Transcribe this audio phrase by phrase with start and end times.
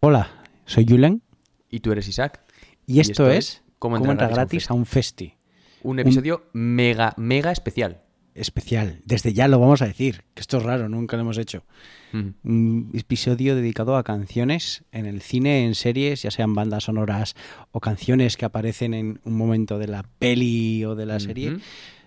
[0.00, 0.30] Hola,
[0.64, 1.22] soy Julen
[1.68, 2.40] Y tú eres Isaac.
[2.86, 5.34] y esto, es Cómo Cómo entrar entrar gratis a un festi
[5.82, 8.02] Un episodio mega, mega especial.
[8.34, 9.02] especial.
[9.04, 11.64] Desde ya lo vamos a decir, que esto es raro, nunca lo hemos hecho.
[12.12, 12.28] Mm.
[12.44, 17.34] Un episodio dedicado a canciones en el cine, en series, ya sean bandas sonoras
[17.72, 21.58] o canciones que aparecen en un momento de la peli o de la serie,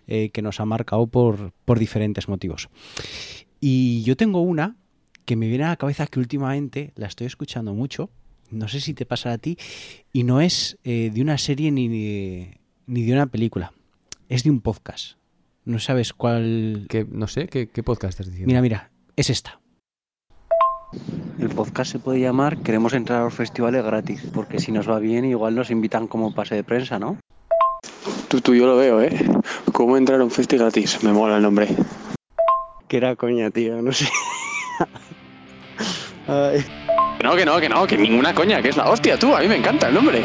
[0.08, 2.70] eh, que nos ha marcado por, por diferentes motivos.
[3.60, 4.78] Y yo tengo una
[5.26, 8.10] que me viene a la cabeza que últimamente la estoy escuchando mucho,
[8.50, 9.58] no sé si te pasa a ti,
[10.12, 13.74] y no es eh, de una serie ni de, ni de una película,
[14.30, 15.18] es de un podcast.
[15.64, 16.88] No sabes cuál...
[16.90, 18.48] ¿Qué- no sé, ¿qué, qué podcast estás diciendo?
[18.48, 19.60] Mira, mira, es esta.
[21.40, 25.00] El podcast se puede llamar Queremos entrar a los festivales gratis, porque si nos va
[25.00, 27.18] bien igual nos invitan como pase de prensa, ¿no?
[28.28, 29.12] Tú, tú, yo lo veo, ¿eh?
[29.72, 31.04] ¿Cómo entrar a un festi gratis?
[31.04, 31.68] Me mola el nombre.
[32.88, 34.08] Que era coña, tío, no sé.
[36.32, 36.66] Ay.
[37.22, 39.36] No, que no, que no, que ninguna coña, que es la hostia, tú.
[39.36, 40.24] A mí me encanta el nombre.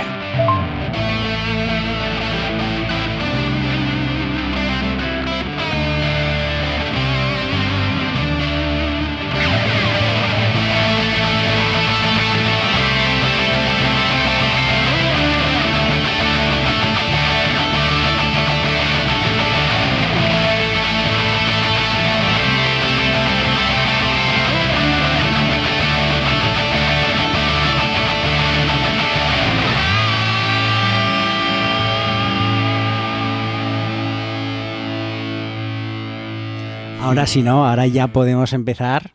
[37.07, 37.65] Ahora sí, ¿no?
[37.65, 39.13] Ahora ya podemos empezar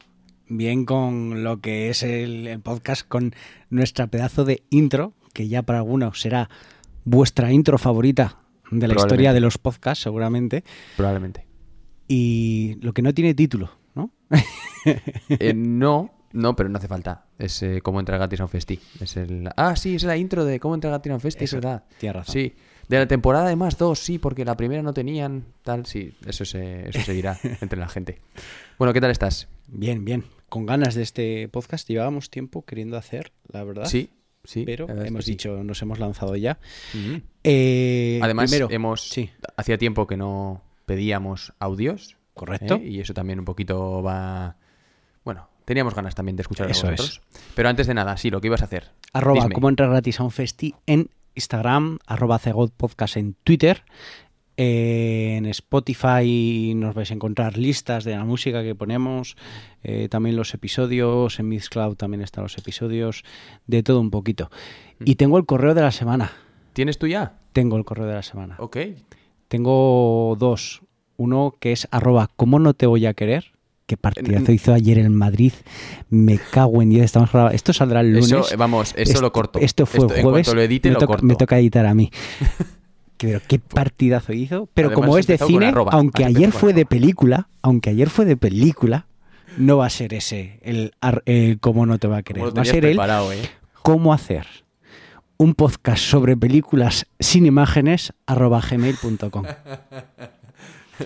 [0.48, 3.36] bien con lo que es el, el podcast, con
[3.70, 6.50] nuestra pedazo de intro, que ya para algunos será
[7.04, 8.38] vuestra intro favorita
[8.72, 10.64] de la historia de los podcasts, seguramente.
[10.96, 11.46] Probablemente.
[12.08, 14.12] Y lo que no tiene título, ¿no?
[15.28, 17.26] Eh, no, no, pero no hace falta.
[17.38, 18.80] Es eh, cómo entrar gratis a un festi.
[19.02, 19.50] Es el...
[19.58, 21.84] Ah, sí, es la intro de cómo entrar gratis a un festi, Eso, es verdad.
[22.00, 22.34] tienes razón.
[22.34, 22.54] Sí.
[22.92, 26.44] De la temporada de más dos, sí, porque la primera no tenían, tal, sí, eso
[26.44, 28.20] se, eso se dirá entre la gente.
[28.78, 29.48] Bueno, ¿qué tal estás?
[29.70, 30.26] Bien, bien.
[30.50, 33.86] Con ganas de este podcast llevábamos tiempo queriendo hacer, la verdad.
[33.86, 34.10] Sí,
[34.44, 34.64] sí.
[34.66, 35.32] Pero hemos sí.
[35.32, 36.60] dicho, nos hemos lanzado ya.
[37.46, 39.30] Eh, Además, primero, hemos sí.
[39.56, 42.18] hacía tiempo que no pedíamos audios.
[42.34, 42.76] Correcto.
[42.76, 42.90] ¿eh?
[42.90, 44.58] Y eso también un poquito va.
[45.24, 46.82] Bueno, teníamos ganas también de escuchar a es.
[46.82, 47.22] vosotros.
[47.56, 48.90] Pero antes de nada, sí, lo que ibas a hacer.
[49.14, 49.54] Arroba Disney.
[49.54, 52.40] cómo entrar gratis a un festi en Instagram, arroba
[52.78, 53.84] Podcast en Twitter.
[54.58, 59.36] Eh, en Spotify nos vais a encontrar listas de la música que ponemos,
[59.82, 63.24] eh, también los episodios, en Mixcloud también están los episodios,
[63.66, 64.52] de todo un poquito.
[65.00, 65.04] Mm.
[65.08, 66.34] Y tengo el correo de la semana,
[66.74, 67.40] ¿Tienes tú ya?
[67.54, 68.56] tengo el correo de la semana.
[68.60, 68.78] Ok.
[69.48, 70.82] Tengo dos,
[71.18, 73.54] uno que es arroba cómo no te voy a querer,
[73.86, 75.54] que partidazo hizo ayer en Madrid,
[76.10, 78.32] me cago en 10, estamos grabando, esto saldrá el lunes.
[78.32, 79.60] Eso, vamos, eso Esto- lo corto.
[79.60, 80.54] Esto fue jueves.
[80.54, 81.26] lo edite, me, lo corto.
[81.26, 82.12] me toca editar a mí.
[83.18, 84.68] Pero qué partidazo hizo.
[84.74, 88.36] Pero Además, como es de cine, aunque ayer fue de película, aunque ayer fue de
[88.36, 89.06] película,
[89.58, 92.58] no va a ser ese el, cómo no te va a querer.
[92.58, 93.50] Va a ser el ¿eh?
[93.84, 94.48] cómo hacer
[95.38, 99.44] un podcast sobre películas sin imágenes arroba gmail.com.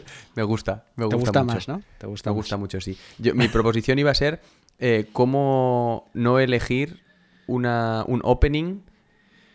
[0.36, 1.54] Me gusta, me Te gusta, mucho.
[1.56, 1.82] más, ¿no?
[1.98, 2.98] Te gusta me gusta mucho, sí.
[3.20, 4.42] Yo- mi proposición iba a ser
[4.80, 7.00] eh, cómo no elegir
[7.48, 8.82] una, un opening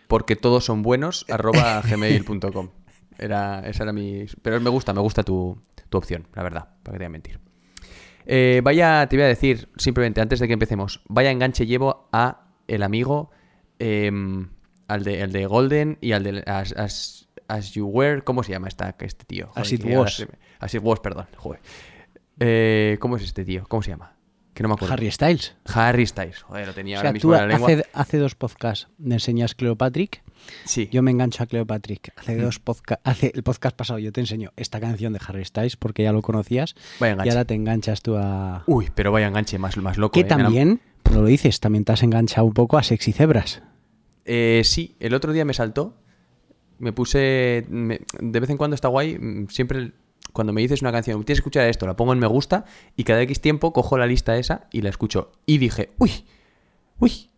[0.06, 2.70] porque todos son buenos, arroba gmail.com.
[3.18, 4.24] Era, esa era mi...
[4.42, 7.10] Pero me gusta, me gusta tu, tu opción, la verdad, para que te voy a
[7.10, 7.40] mentir.
[8.26, 12.46] Eh, vaya, te voy a decir, simplemente, antes de que empecemos, vaya enganche llevo a
[12.68, 13.30] el amigo,
[13.78, 14.50] em,
[14.88, 18.52] al de, el de Golden y al de As, As- As You Were, ¿cómo se
[18.52, 19.48] llama esta, este tío?
[19.48, 20.26] Joder, As It Was.
[20.58, 21.60] As It Was, perdón, joder.
[22.38, 23.64] Eh, ¿Cómo es este tío?
[23.68, 24.14] ¿Cómo se llama?
[24.54, 24.94] Que no me acuerdo.
[24.94, 25.54] Harry Styles.
[25.72, 26.42] Harry Styles.
[26.42, 27.68] Joder, lo tenía O ahora sea, mismo tú en la lengua.
[27.70, 30.22] hace, hace dos podcasts me enseñas Cleopatrick,
[30.64, 30.88] Sí.
[30.90, 32.12] yo me engancho a Cleopatrick.
[32.16, 32.40] Hace Mm.
[32.42, 36.02] dos podcasts, hace el podcast pasado yo te enseño esta canción de Harry Styles porque
[36.02, 37.30] ya lo conocías Vaya y enganche.
[37.30, 38.64] ahora te enganchas tú a...
[38.66, 40.12] Uy, pero vaya enganche más, más loco.
[40.12, 40.24] que eh.
[40.24, 40.80] También,
[41.10, 43.62] no lo dices, también te has enganchado un poco a Sexy Zebras.
[44.24, 45.94] Eh, sí, el otro día me saltó.
[46.80, 47.64] Me puse.
[47.68, 49.18] de vez en cuando está guay.
[49.18, 49.92] mm, Siempre
[50.32, 52.64] cuando me dices una canción, tienes que escuchar esto, la pongo en me gusta
[52.96, 55.32] y cada X tiempo cojo la lista esa y la escucho.
[55.46, 56.24] Y dije, uy,
[56.98, 57.30] uy,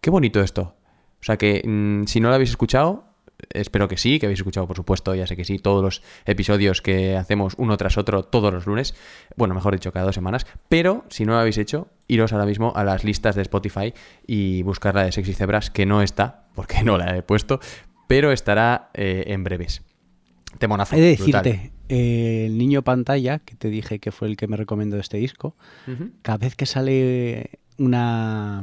[0.00, 0.74] qué bonito esto.
[1.20, 3.04] O sea que mm, si no lo habéis escuchado,
[3.50, 6.82] espero que sí, que habéis escuchado, por supuesto, ya sé que sí, todos los episodios
[6.82, 8.94] que hacemos uno tras otro todos los lunes.
[9.36, 10.46] Bueno, mejor dicho, cada dos semanas.
[10.68, 13.94] Pero si no lo habéis hecho, iros ahora mismo a las listas de Spotify
[14.26, 17.60] y buscar la de Sexy Zebras, que no está, porque no la he puesto,
[18.06, 19.82] pero estará eh, en breves.
[20.58, 20.96] Temonazo.
[20.96, 24.56] He de decirte, eh, el niño pantalla, que te dije que fue el que me
[24.56, 25.56] recomendó este disco,
[26.22, 28.62] cada vez que sale una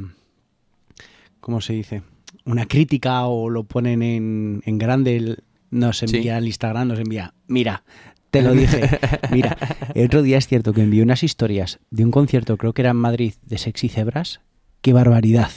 [1.42, 2.02] ¿cómo se dice?
[2.46, 5.36] Una crítica o lo ponen en, en grande,
[5.70, 7.82] nos envía al Instagram, nos envía, mira,
[8.30, 8.88] te lo dije.
[9.30, 9.58] Mira,
[9.94, 12.92] el otro día es cierto que envió unas historias de un concierto, creo que era
[12.92, 14.40] en Madrid, de Sexy Cebras.
[14.80, 15.50] ¡Qué barbaridad!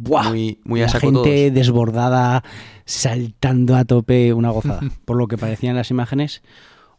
[0.00, 0.28] ¡Buah!
[0.30, 1.26] Muy- muy a La gente todos.
[1.54, 2.44] desbordada,
[2.84, 4.80] saltando a tope, una gozada.
[5.04, 6.42] Por lo que parecían las imágenes,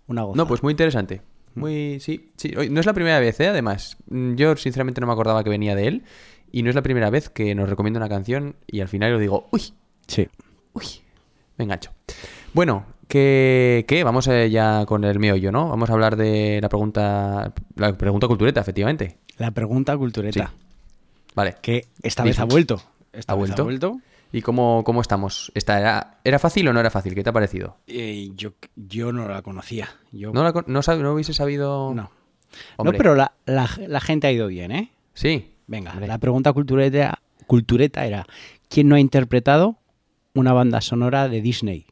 [0.08, 0.44] una gozada.
[0.44, 1.22] No, pues muy interesante.
[1.56, 2.52] Muy, sí, sí.
[2.70, 3.48] No es la primera vez, ¿eh?
[3.48, 6.04] Además, Mm, yo sinceramente no me acordaba que venía de él.
[6.52, 9.20] Y no es la primera vez que nos recomienda una canción y al final yo
[9.20, 9.62] digo, uy,
[10.08, 10.28] Sí.
[10.74, 10.84] uy,
[11.58, 11.92] me engancho.
[12.54, 13.86] Bueno, ¿qué?
[13.88, 14.04] qué?
[14.04, 15.70] Vamos eh, ya con el meollo, ¿no?
[15.70, 19.18] Vamos a hablar de la pregunta, la pregunta cultureta, efectivamente.
[19.38, 20.48] La pregunta cultureta.
[20.48, 20.66] Sí.
[21.40, 21.56] Vale.
[21.62, 22.82] Que esta vez ha vuelto.
[23.14, 23.62] Esta ¿Ha vez vuelto?
[23.62, 24.00] ha vuelto.
[24.32, 25.52] ¿Y cómo, cómo estamos?
[25.56, 27.16] ¿Esta era, ¿Era fácil o no era fácil?
[27.16, 27.78] ¿Qué te ha parecido?
[27.88, 29.90] Eh, yo, yo no la conocía.
[30.12, 31.94] Yo, ¿No, la no, sab- no hubiese sabido...?
[31.96, 32.12] no.
[32.78, 32.92] Hombre.
[32.94, 34.92] No, pero la, la- la gente ha ido bien, ¿eh?
[35.14, 35.54] Sí.
[35.68, 36.08] Venga, Hombre.
[36.08, 38.26] la pregunta cultureta, cultureta era:
[38.70, 39.78] ¿quién no ha interpretado
[40.34, 41.86] una banda sonora de Disney?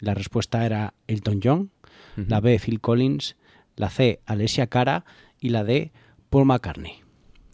[0.00, 1.70] La respuesta era Elton John,
[2.16, 3.36] la B, Phil Collins,
[3.76, 5.04] la C, Alessia Cara
[5.40, 5.92] y la D,
[6.30, 7.02] Paul McCartney.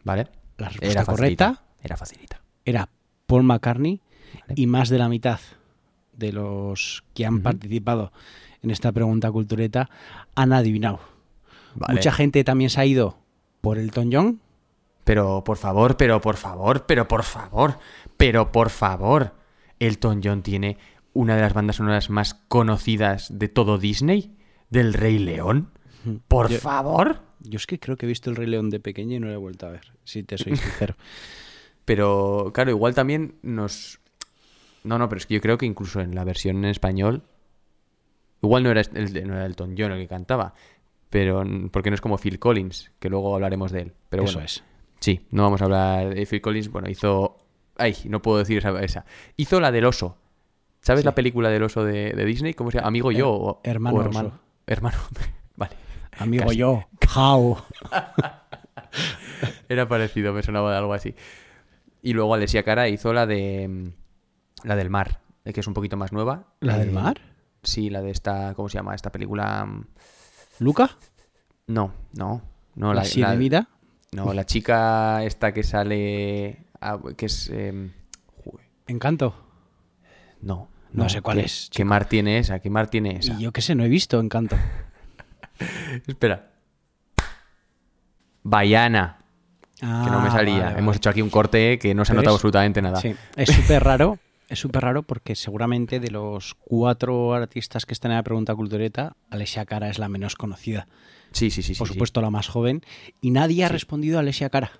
[0.05, 0.27] Vale.
[0.61, 2.41] La respuesta facilita, correcta Era facilita.
[2.65, 2.89] era
[3.27, 4.01] Paul McCartney
[4.33, 4.55] Vale.
[4.57, 5.41] y más de la mitad
[6.13, 8.13] de los que han participado
[8.63, 9.89] en esta pregunta cultureta
[10.35, 11.01] han adivinado.
[11.75, 11.95] Vale.
[11.95, 13.19] Mucha gente también se ha ido
[13.61, 14.41] por Elton John.
[15.05, 17.79] Pero por favor, pero por favor, pero por favor,
[18.17, 19.35] pero por favor.
[19.79, 20.77] Elton John tiene
[21.15, 24.37] una de las bandas sonoras más conocidas de todo Disney,
[24.69, 25.71] del Rey León.
[26.29, 27.21] Por Yo- favor.
[27.41, 29.33] Yo es que creo que he visto el Rey León de pequeño y no lo
[29.33, 30.95] he vuelto a ver, si te soy sincero.
[31.85, 33.99] Pero claro, igual también nos...
[34.85, 37.23] No, no, pero es que yo creo que incluso en la versión en español...
[38.43, 40.55] Igual no era, el, no era Elton John el que cantaba,
[41.11, 43.93] pero porque no es como Phil Collins, que luego hablaremos de él.
[44.09, 44.65] Pero Eso bueno, es.
[45.01, 46.71] Sí, no vamos a hablar de Phil Collins.
[46.71, 47.37] Bueno, hizo.
[47.77, 48.71] Ay, no puedo decir esa.
[48.81, 49.05] esa.
[49.37, 50.17] Hizo la del oso.
[50.81, 51.05] ¿Sabes Sí.
[51.05, 52.55] la película del oso de, de Disney?
[52.55, 52.89] ¿Cómo se llama?
[52.89, 53.31] ¿Amigo yo?
[53.31, 54.09] o- hermano o oso.
[54.09, 54.41] hermano.
[54.67, 54.97] Hermano.
[55.57, 55.77] vale.
[56.21, 56.57] Amigo Casi.
[56.59, 56.85] yo,
[57.17, 57.57] how.
[59.69, 61.15] Era parecido, me sonaba de algo así.
[62.03, 63.69] Y luego Alessia Cara hizo la de.
[63.69, 66.45] mm, La del mar, eh, que es un poquito más nueva.
[66.61, 67.21] ¿La del Eh, mar?
[67.63, 68.55] Sí, la de esta.
[68.55, 68.95] ¿Cómo se llama?
[68.95, 69.65] Esta película.
[69.65, 69.85] mm,
[70.61, 70.91] ¿Luca?
[71.67, 72.43] No, no.
[72.75, 73.69] No, ¿La sirenita?
[74.13, 76.65] No, la chica esta que sale.
[77.17, 77.47] que es.
[78.45, 79.35] joder, ¿Encanto?
[80.43, 80.69] No.
[80.93, 82.59] No sé cuál ¿qué- es, ¿Qué mar tiene esa?
[82.59, 83.35] ¿Qué mar tiene esa?
[83.35, 84.57] Y yo qué sé, no he visto Encanto.
[86.07, 86.51] Espera.
[88.43, 89.19] Baiana,
[89.79, 90.65] que no me Ah, salía.
[90.65, 90.97] vale, Hemos vale.
[90.97, 93.01] hecho aquí un corte que no se ha notado absolutamente nada.
[93.01, 94.19] Sí, es súper raro.
[94.49, 99.15] Es súper raro porque seguramente de los cuatro artistas que están en la pregunta cultureta,
[99.31, 100.89] Alessia Cara es la menos conocida.
[101.31, 101.75] Sí, sí, sí.
[101.77, 101.93] Por sí.
[101.95, 102.83] supuesto, la más joven.
[103.21, 104.73] Y nadie ha respondido a Alessia Cara.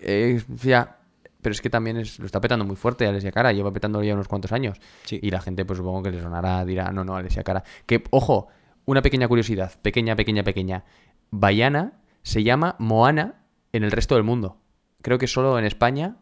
[0.00, 0.96] Eh, ya.
[1.40, 3.52] Pero es que también es- lo está petando muy fuerte Alessia Cara.
[3.54, 4.78] Lleva petando ya unos cuantos años.
[5.10, 7.64] Y la gente, pues supongo que le sonará, dirá, no, no, Alessia Cara.
[7.86, 8.48] Que, ojo,
[8.88, 9.72] una pequeña curiosidad.
[9.82, 10.84] Pequeña, pequeña, pequeña.
[11.30, 11.92] Baiana
[12.22, 14.56] se llama Moana en el resto del mundo.
[15.02, 16.16] Creo que solo en España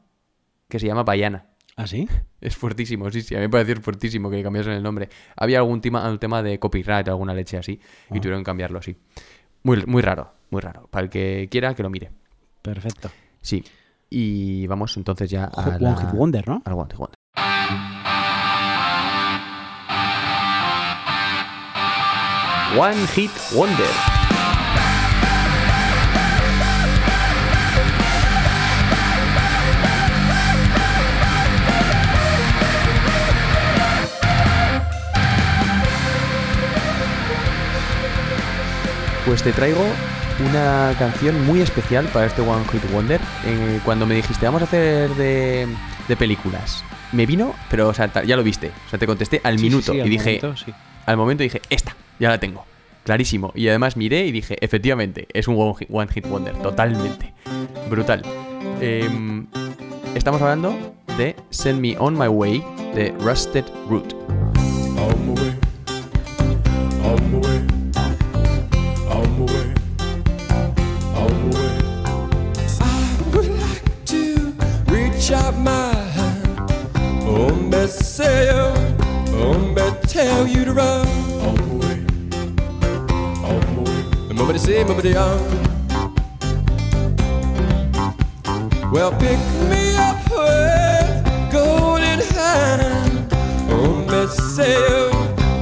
[0.68, 1.46] que se llama Baiana.
[1.76, 2.08] ¿Ah, sí?
[2.40, 3.34] Es fuertísimo, sí, sí.
[3.34, 5.08] A mí me parece fuertísimo que cambiasen el nombre.
[5.36, 7.72] Había algún tema, un tema de copyright, alguna leche así,
[8.10, 8.20] y Ah.
[8.20, 8.96] tuvieron que cambiarlo así.
[9.62, 10.88] Muy, muy raro, muy raro.
[10.90, 12.10] Para el que quiera, que lo mire.
[12.62, 13.10] Perfecto.
[13.42, 13.62] Sí.
[14.10, 16.62] Y vamos entonces ya a One la- Hit Wonder, ¿no?
[16.64, 17.15] al One Hit Wonder.
[22.76, 23.86] One Hit Wonder.
[39.24, 39.84] Pues te traigo
[40.48, 43.20] una canción muy especial para este One Hit Wonder.
[43.44, 45.66] Eh, cuando me dijiste, vamos a hacer de,
[46.06, 48.70] de películas, me vino, pero o sea, ta- ya lo viste.
[48.86, 50.72] O sea, te contesté al Sí, sí, minuto sí, y al dije, momento, sí.
[51.06, 52.64] al momento dije, esta, ya la tengo.
[53.04, 53.52] Clarísimo.
[53.54, 57.32] Y además miré y dije, efectivamente, es un One Hit, Wonder, totalmente.
[57.88, 58.22] Brutal.
[58.80, 59.46] Em,
[60.14, 60.76] estamos hablando
[61.16, 64.14] de Send Me On My Way de Rusted Root.
[64.98, 65.08] I
[73.32, 74.52] would like to
[74.88, 76.46] reach out my hand,
[80.08, 81.65] tell you to run.
[84.36, 84.42] Way.
[84.42, 85.38] Nobody say, nobody on.
[88.92, 89.38] Well, pick
[89.68, 93.32] me up with golden hand.
[93.70, 94.76] Oh, me say,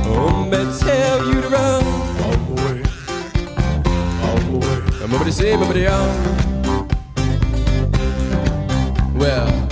[0.06, 1.84] oh, me tell you to run.
[2.24, 2.82] On my way,
[4.22, 5.08] on my way.
[5.08, 6.34] Nobody say, nobody on.
[9.16, 9.64] Well,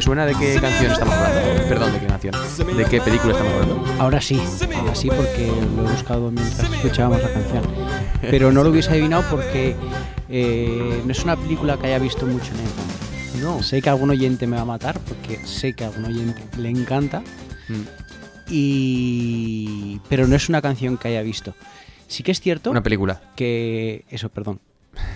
[0.00, 1.68] suena de qué canción estamos hablando?
[1.68, 2.34] Perdón, ¿de qué canción?
[2.76, 3.84] ¿De qué película estamos hablando?
[3.98, 4.40] Ahora sí,
[4.74, 7.64] ahora sí porque lo he buscado mientras escuchábamos la canción.
[8.22, 9.76] Pero no lo hubiese adivinado porque
[10.28, 13.42] eh, no es una película que haya visto mucho en infancia.
[13.42, 13.62] No.
[13.62, 16.68] Sé que algún oyente me va a matar porque sé que a algún oyente le
[16.70, 17.20] encanta.
[17.68, 17.82] Mm.
[18.48, 20.00] Y...
[20.08, 21.54] Pero no es una canción que haya visto.
[22.06, 23.20] Sí que es cierto Una película.
[23.34, 24.04] que...
[24.10, 24.60] Eso, perdón.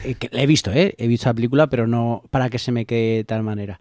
[0.04, 0.94] Eh, que la he visto, ¿eh?
[0.98, 3.78] He visto la película, pero no para que se me quede de tal manera.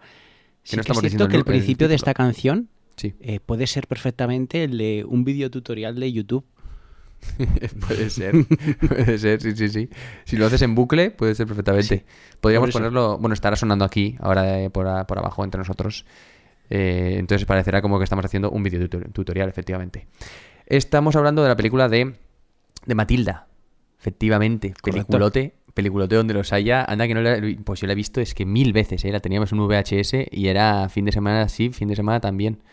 [0.65, 2.67] Sí no que estamos es cierto que el el- el principio de esta canción
[2.97, 3.13] Sí.
[3.21, 6.45] eh, puede ser perfectamente el de un videotutorial de YouTube.
[7.87, 8.33] puede ser.
[8.87, 9.89] puede ser, sí, sí, sí.
[10.25, 12.05] Si lo haces en bucle, puede ser perfectamente.
[12.41, 13.17] Podríamos ponerlo.
[13.17, 16.05] Bueno, estará sonando aquí, ahora eh, por, a- por abajo entre nosotros.
[16.69, 20.07] Eh, entonces parecerá como que estamos haciendo un video tutor- tutorial, efectivamente.
[20.65, 22.15] Estamos hablando de la película de,
[22.85, 23.47] de Matilda.
[23.99, 24.91] Efectivamente, Correcto.
[25.07, 25.53] peliculote.
[25.75, 26.83] Peliculote donde los haya.
[26.83, 29.11] Anda que no la, Pues yo la he visto, es que mil veces, ¿eh?
[29.11, 32.63] La teníamos en un VHS y era fin de semana sí, fin de semana también.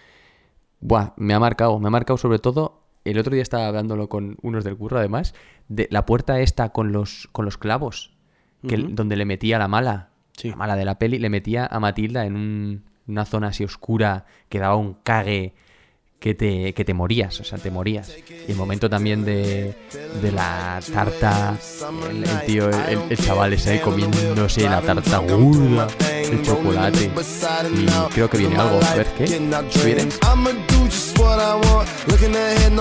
[0.81, 2.81] Buah, me ha marcado, me ha marcado sobre todo.
[3.05, 5.35] El otro día estaba hablándolo con unos del curro, además,
[5.69, 8.13] de la puerta esta con los, con los clavos,
[8.67, 10.51] que, donde le metía la mala, Sí.
[10.51, 14.25] la mala de la peli, le metía a Matilda en un- una zona así oscura
[14.49, 15.55] que daba un cague
[16.23, 18.13] que te, que te morías, o sea, te morías.
[18.47, 19.75] Y el momento también de,
[20.23, 21.59] de la tarta,
[22.09, 25.89] el, el tío, el, el chaval ese comiéndose la tarta gorda,
[26.23, 27.11] el chocolate.
[27.75, 29.25] Y creo que viene algo, a ver qué.
[29.25, 30.09] ¿Qué viene?
[30.23, 31.89] I'ma do just what I want.
[32.07, 32.73] Looking ahead,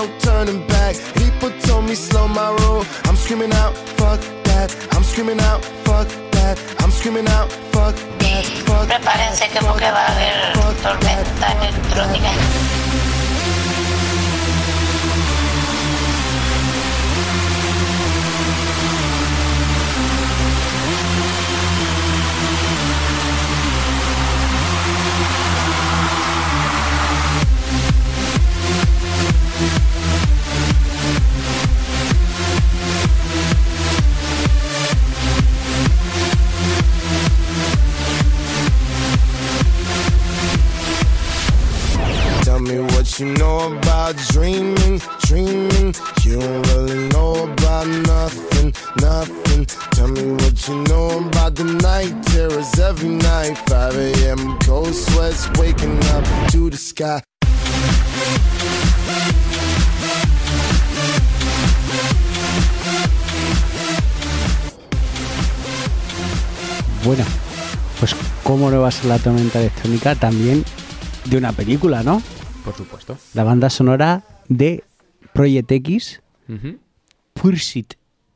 [42.62, 45.94] me what you know about dreaming, dreaming.
[46.22, 49.66] You don't really know about nothing, nothing.
[49.92, 53.56] Tell me what you know about the night terrors every night.
[53.68, 54.58] 5 a.m.
[54.60, 57.20] cold sweats waking up to the sky.
[67.04, 67.24] Bueno,
[67.98, 68.14] pues
[68.44, 70.64] cómo no va a ser la tormenta electrónica también
[71.24, 72.22] de una película, ¿no?
[72.64, 73.18] Por supuesto.
[73.34, 74.84] La banda sonora de
[75.32, 76.78] Project X, Ujú.
[77.34, 77.94] Pursuit,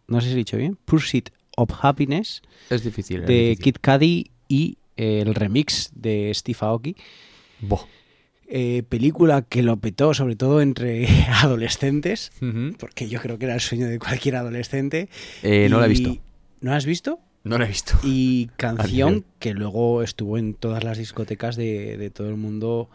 [0.08, 3.20] no sé si he dicho bien, Pursuit of Happiness, Es difícil.
[3.22, 3.62] es de difícil.
[3.64, 6.96] Kid Cudi y eh, el remix de Steve Aoki.
[7.60, 7.82] Buah.
[8.48, 11.06] Eh, película que lo petó sobre todo entre
[11.42, 12.30] adolescentes,
[12.78, 15.08] porque yo creo que era el sueño de cualquier adolescente.
[15.42, 16.16] Eh, no la he visto.
[16.60, 17.18] ¿No la has visto?
[17.44, 17.98] No la he visto.
[18.04, 22.88] Y canción que luego estuvo en todas las discotecas de, de todo el mundo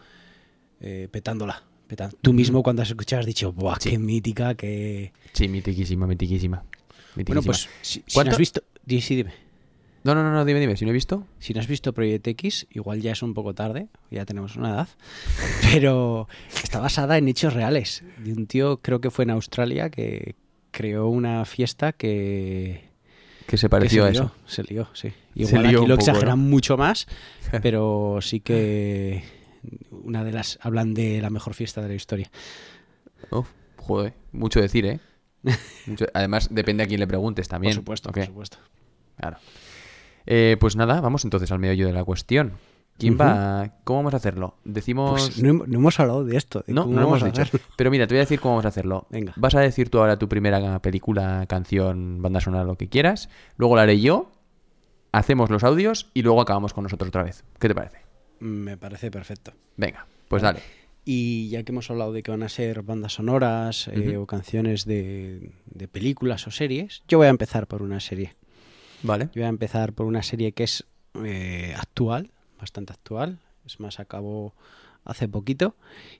[0.82, 1.62] eh, petándola.
[1.88, 3.90] petan- Tú mismo cuando has escuchado has dicho, ¡buah, Sí.
[3.90, 4.54] qué mítica!
[4.54, 6.58] que Sí, mitiquísima, mitiquísima.
[6.58, 6.72] Bueno,
[7.16, 7.42] Mitiquísima.
[7.44, 8.62] pues si, si no has visto...
[8.88, 9.32] sí, dime.
[10.04, 10.76] No, no, no, no, dime, dime.
[10.76, 11.26] Si no he visto.
[11.38, 14.70] Si no has visto Project X, igual ya es un poco tarde, ya tenemos una
[14.70, 14.88] edad,
[15.72, 16.26] pero
[16.62, 18.02] está basada en hechos reales.
[18.18, 20.34] De un tío, creo que fue en Australia, que
[20.72, 22.88] creó una fiesta que,
[23.46, 24.34] Que se que pareció se a eso.
[24.46, 25.10] Se lió, sí.
[25.10, 26.48] Se Igual lió aquí lo poco, exageran ¿no?
[26.50, 27.06] mucho más,
[27.62, 29.22] pero sí que
[29.90, 32.30] una de las hablan de la mejor fiesta de la historia.
[33.30, 33.44] Oh,
[33.76, 35.00] joder, mucho decir, ¿eh?
[35.86, 37.72] Mucho- Además, depende a quién le preguntes también.
[37.74, 38.58] por supuesto, por supuesto.
[39.16, 39.38] Claro.
[40.26, 42.52] Eh, pues nada, vamos entonces al meollo de la cuestión.
[42.98, 43.72] ¿Quién va?
[43.84, 44.54] ¿Cómo vamos a hacerlo?
[44.64, 45.10] Decimos.
[45.12, 46.62] Pues no, hem- no hemos hablado de esto.
[46.64, 47.42] de No, no lo hemos dicho.
[47.76, 49.06] Pero mira, te voy a decir cómo vamos a hacerlo.
[49.10, 49.32] Venga.
[49.36, 53.28] Vas a decir tú ahora tu primera película, canción, banda sonora, lo que quieras.
[53.56, 54.30] Luego la haré yo.
[55.10, 57.44] Hacemos los audios y luego acabamos con nosotros otra vez.
[57.58, 57.98] ¿Qué te parece?
[58.42, 59.52] Me parece perfecto.
[59.76, 60.60] Venga, pues dale.
[61.04, 64.84] Y ya que hemos hablado de que van a ser bandas sonoras eh, o canciones
[64.84, 68.34] de, de películas o series, yo voy a empezar por una serie.
[69.04, 69.26] Vale.
[69.26, 70.84] Yo voy a empezar por una serie que es
[71.24, 72.30] eh, actual,
[72.60, 73.38] bastante actual.
[73.64, 74.54] Es más, acabó
[75.04, 75.76] hace poquito.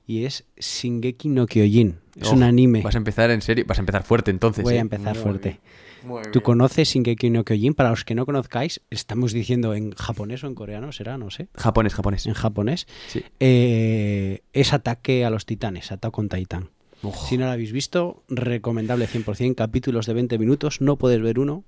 [0.06, 1.98] Y es Shingeki no Kyojin.
[2.20, 2.82] Es Oh, un anime.
[2.82, 3.64] Vas a empezar en serio.
[3.66, 4.62] Vas a empezar fuerte entonces.
[4.62, 4.78] Voy ¿eh?
[4.78, 5.48] a empezar Muy fuerte.
[5.50, 5.60] bien,
[6.04, 6.42] muy ¿Tú bien.
[6.42, 7.74] conoces Shingeki no Kyojin?
[7.74, 11.48] Para los que no conozcáis, estamos diciendo en japonés o en coreano, será, no sé.
[11.54, 12.26] Japonés, japonés.
[12.26, 12.86] En japonés.
[13.08, 13.24] Sí.
[13.40, 16.70] Eh, es Ataque a los Titanes, Attack on Titan.
[17.02, 21.38] Ojo, Si no lo habéis visto, recomendable 100%, capítulos de 20 minutos, no puedes ver
[21.38, 21.64] uno.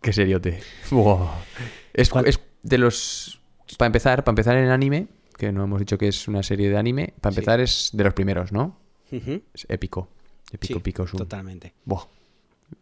[0.00, 0.60] Qué seriote.
[0.90, 1.34] Buah.
[1.94, 2.10] Es,
[2.62, 3.40] de los.
[3.76, 6.70] Para empezar, para empezar en el anime, que no hemos dicho que es una serie
[6.70, 7.12] de anime.
[7.20, 7.40] Para Sí.
[7.40, 8.78] empezar, es de los primeros, ¿no?
[9.10, 10.08] Es épico.
[10.52, 11.16] Épico, Sí, pico, su.
[11.16, 11.74] totalmente.
[11.84, 12.04] Buah.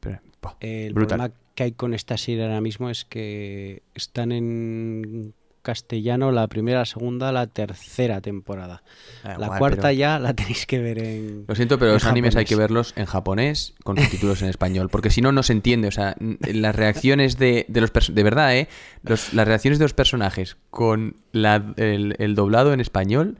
[0.01, 0.21] Pero,
[0.61, 1.19] El brutal.
[1.19, 6.79] problema que hay con esta serie ahora mismo es que están en castellano la primera,
[6.81, 8.85] la segunda, la tercera temporada.
[9.25, 11.45] Da la igual, cuarta pero- ya la tenéis que ver en.
[11.49, 15.11] Lo siento, pero los animes hay que verlos en japonés con subtítulos en español, porque
[15.11, 15.89] si no, no se entiende.
[15.89, 18.69] O sea, las reacciones de, de los de verdad, ¿eh?
[19.03, 23.37] Los- las reacciones de los personajes con la- el, el doblado en español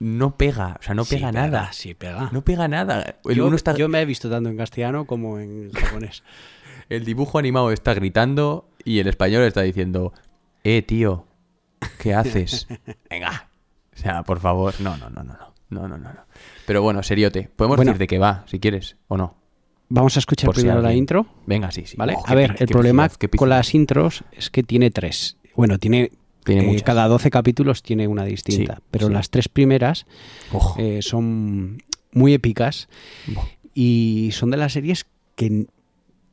[0.00, 1.72] no pega, o sea, no pega nada.
[1.72, 2.30] Sí, pega.
[2.32, 3.16] No pega nada.
[3.76, 6.22] Yo, me he visto tanto en castellano como en japonés.
[6.88, 10.12] el dibujo animado está gritando y el español está diciendo,
[10.62, 11.26] eh, tío,
[11.98, 12.66] ¿qué haces?
[13.10, 13.48] Venga.
[13.94, 15.54] O sea, por favor, no, no, no, no, no.
[15.70, 16.10] No, no, no.
[16.66, 19.36] Pero bueno, seriote, podemos decir de qué va, si quieres, o no.
[19.88, 21.26] Vamos a escuchar primero la intro.
[21.46, 21.96] Venga, sí, sí.
[21.96, 25.36] Vale, oh, a ver, el problema con las intros es que tiene tres.
[25.56, 26.12] Bueno, tiene
[26.44, 28.76] tiene eh, cada 12 capítulos tiene una distinta.
[28.76, 29.12] Sí, pero sí.
[29.12, 30.06] las tres primeras
[30.78, 31.82] eh, son
[32.12, 32.88] muy épicas
[33.74, 35.66] y son de las series que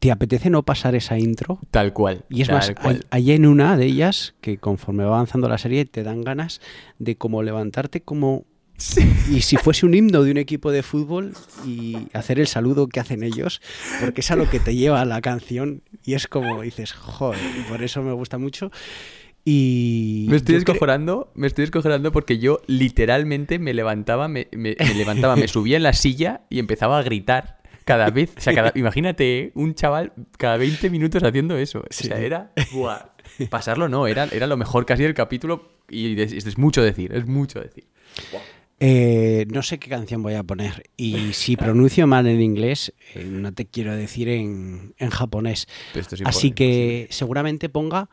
[0.01, 1.60] te apetece no pasar esa intro.
[1.70, 2.25] Tal cual.
[2.27, 3.06] Y es más, hay, cual.
[3.12, 6.60] hay en una de ellas que conforme va avanzando la serie te dan ganas
[6.98, 8.46] de como levantarte como...
[9.30, 11.34] Y si fuese un himno de un equipo de fútbol
[11.68, 13.62] y hacer el saludo que hacen ellos,
[14.00, 17.70] porque es a lo que te lleva la canción y es como dices, joder, y
[17.70, 18.72] por eso me gusta mucho.
[19.43, 24.93] Y Me estoy descojonando, me estoy descojonando porque yo literalmente me levantaba, me, me- me
[24.93, 28.33] levantaba, me subía en la silla y empezaba a gritar cada vez.
[28.38, 29.51] O sea, cada- imagínate ¿eh?
[29.55, 31.79] un chaval cada 20 minutos haciendo eso.
[31.79, 32.51] O sea, era.
[32.71, 33.00] buah,
[33.50, 37.25] pasarlo no, era, era lo mejor casi del capítulo y es, es mucho decir, es
[37.25, 37.88] mucho decir.
[38.80, 40.84] Eh, no sé qué canción voy a poner.
[40.97, 45.67] Y si pronuncio mal en inglés, eh, no te quiero decir en, en japonés.
[46.25, 48.10] Así que seguramente ponga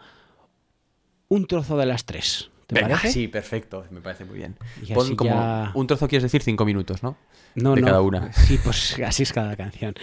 [1.29, 2.51] un trozo de las tres.
[2.67, 3.13] ¿Te Venga, parece?
[3.13, 4.57] sí, perfecto, me parece muy bien.
[4.83, 7.17] Y Pon como ya- un trozo quieres decir cinco minutos, ¿no?
[7.55, 7.87] No, de no.
[7.87, 8.33] cada una.
[8.33, 9.95] Sí, pues así es cada canción.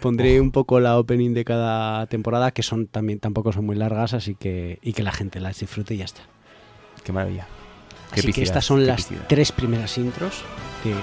[0.00, 4.14] Pondré un poco la opening de cada temporada, que son también tampoco son muy largas,
[4.14, 6.22] así que y que la gente las disfrute y ya está.
[7.04, 7.46] Qué maravilla.
[8.12, 10.42] Qué Así que epicidad, estas son las tres primeras intros
[10.82, 10.94] de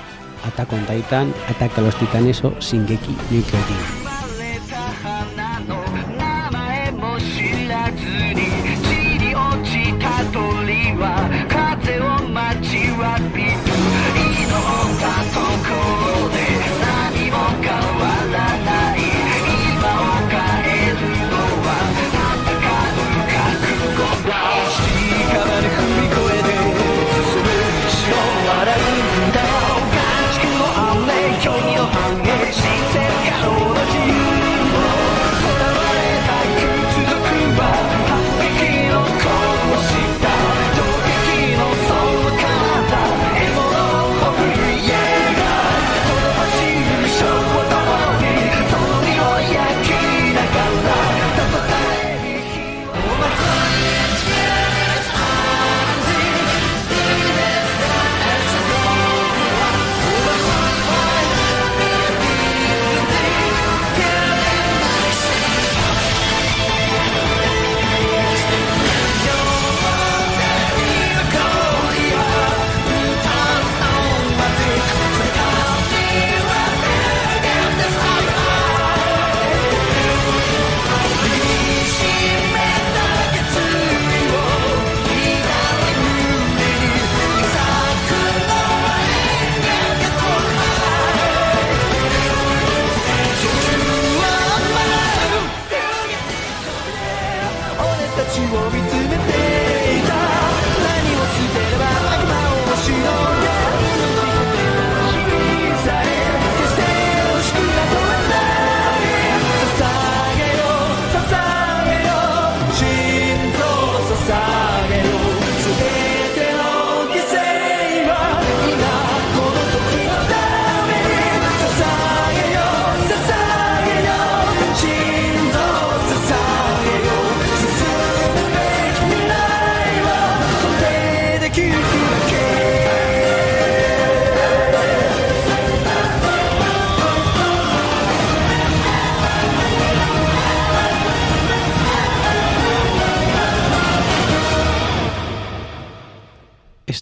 [0.45, 4.06] Attack on Titan, Ataca a los Titanes o Shingeki no Kyojin.
[10.99, 11.66] は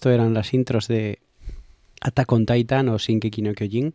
[0.05, 1.17] Esto eran las intros de
[1.99, 3.91] Attack on Titan o Shingeki no Kyojin.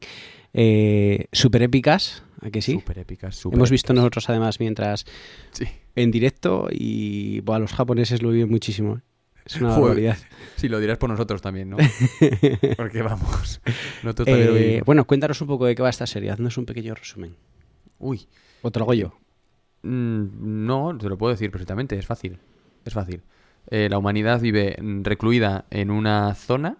[0.53, 2.73] Eh, Súper épicas, ¿a que sí?
[2.73, 3.95] Súper épicas, Hemos visto épicas.
[4.03, 5.05] nosotros además mientras
[5.53, 5.67] Sí.
[5.95, 8.97] en directo y buah, los japoneses lo viven muchísimo.
[8.97, 9.01] ¿eh?
[9.45, 10.19] Es una barbaridad.
[10.57, 11.77] Sí, lo dirás por nosotros también, ¿no?
[12.77, 13.61] Porque vamos.
[14.03, 14.87] Nosotros también lo Eh, vivimos.
[14.87, 16.31] bueno, cuéntanos un poco de qué va esta serie.
[16.33, 17.37] Haznos un pequeño resumen.
[18.01, 18.27] Uy.
[18.63, 19.15] O te lo hago yo.
[19.83, 22.37] Mm, No, te lo puedo decir perfectamente, es fácil.
[22.85, 23.23] Es fácil.
[23.71, 26.79] Eh, la humanidad vive mm, recluida en una zona,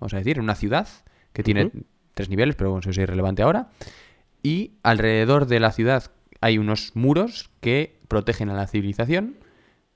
[0.00, 0.88] vamos a decir, en una ciudad,
[1.32, 1.84] que tiene Ujú.
[2.14, 3.70] tres niveles, pero bueno, eso es irrelevante ahora.
[4.42, 9.36] Y alrededor de la ciudad hay unos muros que protegen a la civilización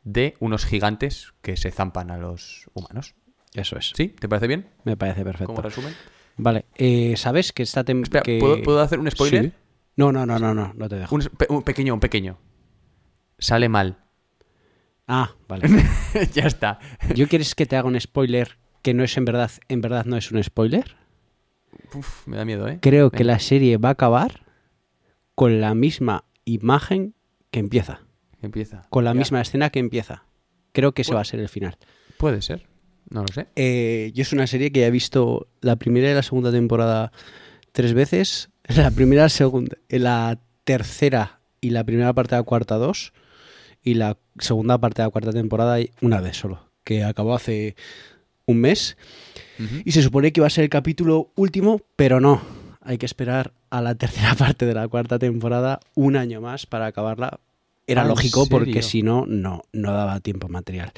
[0.04, 3.16] de unos gigantes que se zampan a los humanos.
[3.54, 3.92] Eso es.
[3.96, 4.09] ¿Sí?
[4.09, 4.68] ¿Te parece bien?
[4.85, 5.46] Me parece perfecto.
[5.46, 5.92] Como resumen.
[6.37, 9.44] Vale, eh, ¿sabes que esta tem- Espera, que- ¿puedo, puedo hacer un spoiler?
[9.46, 9.52] Sí.
[9.96, 11.14] No, no, no, no, no, no te dejo.
[11.14, 12.38] Un, pe- un pequeño, un pequeño.
[13.38, 13.98] Sale mal.
[15.06, 15.68] Ah, vale.
[16.32, 16.78] ya está.
[17.14, 20.16] ¿Yo quieres que te haga un spoiler que no es en verdad, en verdad no
[20.16, 20.96] es un spoiler?
[21.94, 22.78] Uf, me da miedo, ¿eh?
[22.82, 24.42] Creo que la serie va a acabar
[25.34, 27.14] con la misma imagen
[27.50, 28.00] que empieza,
[28.42, 28.86] Empieza.
[28.90, 29.18] con la Ya.
[29.18, 30.24] misma escena que empieza.
[30.72, 31.76] Creo que ese va a ser el final.
[32.18, 32.66] Puede ser.
[33.10, 33.46] No lo sé.
[33.54, 37.12] Eh, yo es una serie que ya he visto la primera y la segunda temporada
[37.72, 38.50] tres veces.
[38.76, 43.12] La primera, la segunda, la tercera y la primera parte de la cuarta dos.
[43.87, 47.77] Y la segunda parte de la cuarta temporada una vez solo, que acabó hace
[48.44, 48.96] un mes.
[49.85, 52.42] Y se supone que iba a ser el capítulo último, pero no.
[52.81, 56.87] Hay que esperar a la tercera parte de la cuarta temporada un año más para
[56.87, 57.38] acabarla.
[57.87, 60.90] Era Ah, ¿en lógico porque si no, no, no daba tiempo material.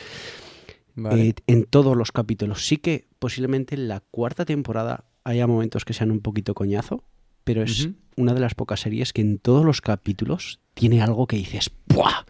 [0.95, 1.29] Vale.
[1.29, 2.65] Eh, en todos los capítulos.
[2.65, 7.05] Sí que posiblemente en la cuarta temporada haya momentos que sean un poquito coñazo,
[7.45, 11.37] pero es una de las pocas series que en todos los capítulos tiene algo que
[11.37, 12.25] dices ¡Buah!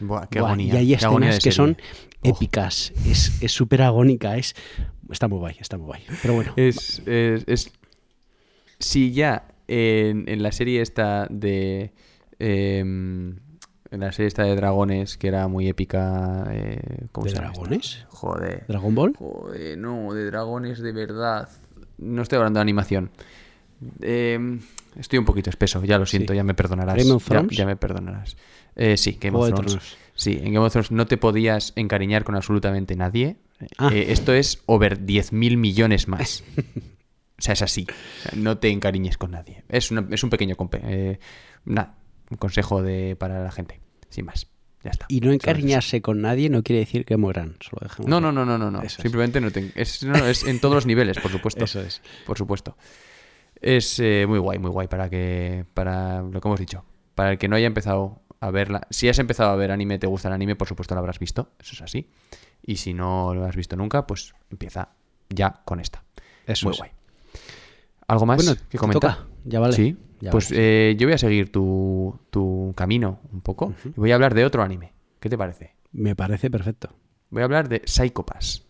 [0.00, 0.74] Buah, qué Buah, agonía.
[0.74, 1.76] y hay escenas que son.
[2.22, 2.28] Oh.
[2.30, 2.92] épicas.
[3.06, 4.36] Es es súper agónica.
[4.36, 4.54] Es,
[5.10, 6.02] está muy guay, está muy guay.
[6.22, 6.52] Pero bueno.
[6.56, 7.72] Es, es, es-
[8.78, 11.92] Si ya en, en la serie esta de.
[12.38, 13.36] em,
[13.90, 16.44] en la serie esta de dragones, que era muy épica.
[16.50, 17.60] eh, ¿cómo ¿De se llama esta?
[17.60, 18.06] dragones?
[18.08, 18.64] Joder.
[18.68, 19.14] ¿Dragon Ball?
[19.16, 21.48] Joder, no, de dragones de verdad.
[21.98, 23.10] No estoy hablando de animación.
[24.00, 24.60] Em,
[24.98, 26.36] estoy un poquito espeso, ya lo siento, Sí.
[26.36, 26.96] ya me perdonarás.
[26.96, 27.56] Game of Ya- Thrones.
[27.56, 28.36] Ya, me perdonarás.
[28.76, 29.78] Eh, sí, Game of Thrones.
[30.14, 33.36] Sí, en Game of Thrones no te podías encariñar con absolutamente nadie.
[33.76, 33.90] Ah.
[33.92, 36.42] Eh, esto es over 10.000 millones más.
[37.38, 37.86] o sea, es así.
[37.90, 39.62] O sea, no te encariñes con nadie.
[39.68, 41.18] Es, una- es un pequeño compe- eh,
[41.64, 41.94] nada,
[42.30, 43.80] un consejo de, para la gente.
[44.10, 44.46] Sin más.
[44.84, 45.06] Ya está.
[45.08, 47.56] Y no encariñarse con nadie no quiere decir que mueran.
[47.60, 48.80] Solo no, no, no, no, no, no.
[48.82, 48.92] Es.
[48.94, 49.72] Simplemente no te...
[49.74, 51.64] Es, no, es en todos los niveles, por supuesto.
[51.64, 52.00] Eso es.
[52.24, 52.76] Por supuesto.
[53.60, 55.64] Es eh, muy guay, muy guay para que...
[55.74, 56.84] Para lo que hemos dicho.
[57.14, 58.86] Para el que no haya empezado a verla...
[58.90, 61.50] Si has empezado a ver anime, te gusta el anime, por supuesto lo habrás visto.
[61.58, 62.08] Eso es así.
[62.62, 64.90] Y si no lo has visto nunca, pues empieza
[65.28, 66.04] ya con esta.
[66.46, 66.78] Eso muy es.
[66.78, 66.90] guay.
[68.06, 69.16] ¿Algo más Bueno, que comentar?
[69.16, 69.26] toca.
[69.44, 69.72] Ya vale.
[69.74, 69.96] Sí.
[70.20, 73.72] Ya pues eh, yo voy a seguir tu, tu camino un poco.
[73.84, 74.92] Y voy a hablar de otro anime.
[75.20, 75.74] ¿Qué te parece?
[75.92, 76.90] Me parece perfecto.
[77.30, 78.64] Voy a hablar de Psycho Pass.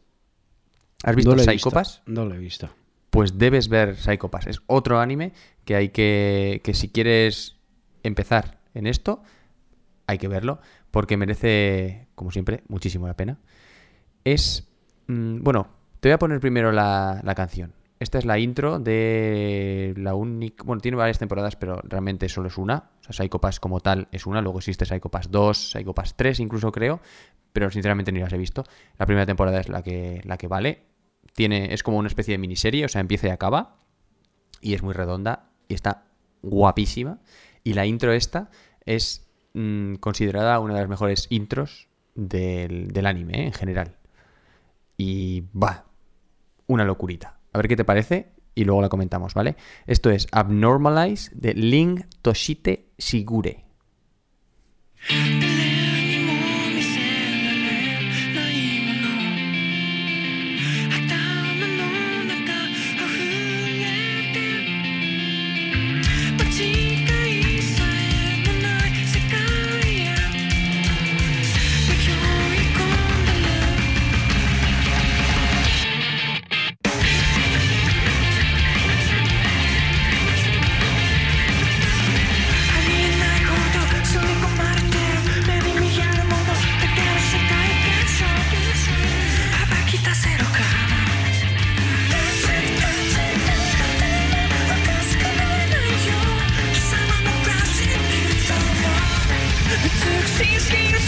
[1.05, 1.71] ¿Has visto no lo he Psycho visto.
[1.71, 2.03] Pass?
[2.07, 2.69] No lo he visto.
[3.11, 4.47] Pues debes ver Psycho Pass.
[4.47, 5.33] Es otro anime
[5.65, 6.61] que hay que.
[6.65, 7.57] que si quieres
[8.03, 9.23] empezar en esto,
[10.07, 10.61] hay que verlo.
[10.91, 13.39] Porque merece, como siempre, muchísimo la pena.
[14.25, 14.69] Es.
[15.07, 15.69] mm, bueno,
[16.01, 17.73] te voy a poner primero la, la canción.
[18.01, 20.63] Esta es la intro de la única.
[20.63, 22.91] Bueno, tiene varias temporadas, pero realmente solo es una.
[23.01, 24.41] O sea, Psycho Pass como tal es una.
[24.41, 27.01] Luego existe Psycho Pass 2, Psycho Pass 3, incluso creo.
[27.53, 28.65] Pero sinceramente ni las he visto.
[28.99, 30.83] La primera temporada es la que, la que vale.
[31.39, 33.77] Tiene, es como una especie de miniserie, o sea, empieza y acaba.
[34.61, 35.51] Y es muy redonda.
[35.69, 36.09] Y está
[36.43, 37.21] guapísima.
[37.63, 38.51] Y la intro esta
[38.85, 43.47] es mm, considerada una de las mejores intros del, del anime, ¿eh?
[43.47, 43.95] en general.
[44.97, 45.85] Y va,
[46.67, 47.39] una locurita.
[47.53, 49.55] A ver qué te parece y luego la comentamos, ¿vale?
[49.87, 53.65] Esto es Abnormalize de Ling Toshite Shigure.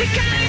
[0.01, 0.40] She got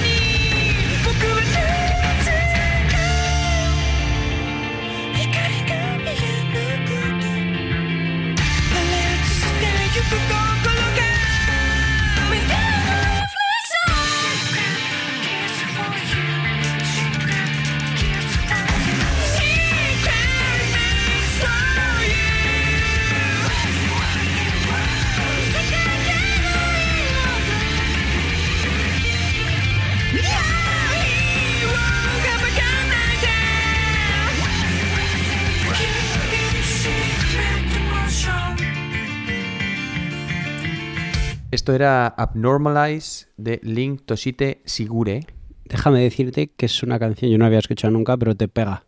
[41.62, 45.24] Esto era Abnormalize de Link Toshite Sigure.
[45.64, 48.84] Déjame decirte que es una canción yo no había escuchado nunca, pero te pega.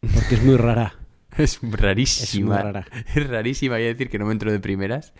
[0.00, 0.94] Porque es muy rara.
[1.36, 2.58] Es rarísima.
[2.58, 2.86] Es muy rara.
[3.16, 5.12] Es rarísima, voy a decir que no me entro de primeras.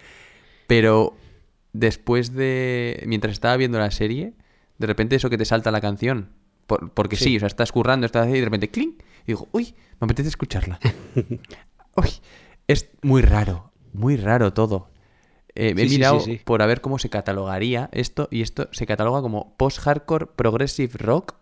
[0.69, 1.17] Pero
[1.73, 3.03] después de.
[3.09, 4.35] Mientras estaba viendo la serie,
[4.79, 6.29] de repente eso que te salta la canción.
[6.69, 7.25] Por- porque sí.
[7.25, 7.37] Sí.
[7.39, 8.95] o sea, estás currando, estás y de repente ¡cling!
[9.25, 10.79] Y digo, uy, me apetece escucharla.
[11.97, 12.11] uy,
[12.69, 14.94] es muy raro, muy raro todo.
[15.57, 16.41] Eh, he Sí, mirado sí, sí.
[16.45, 21.35] por a ver cómo se catalogaría esto, y esto se cataloga como post-hardcore, progressive rock,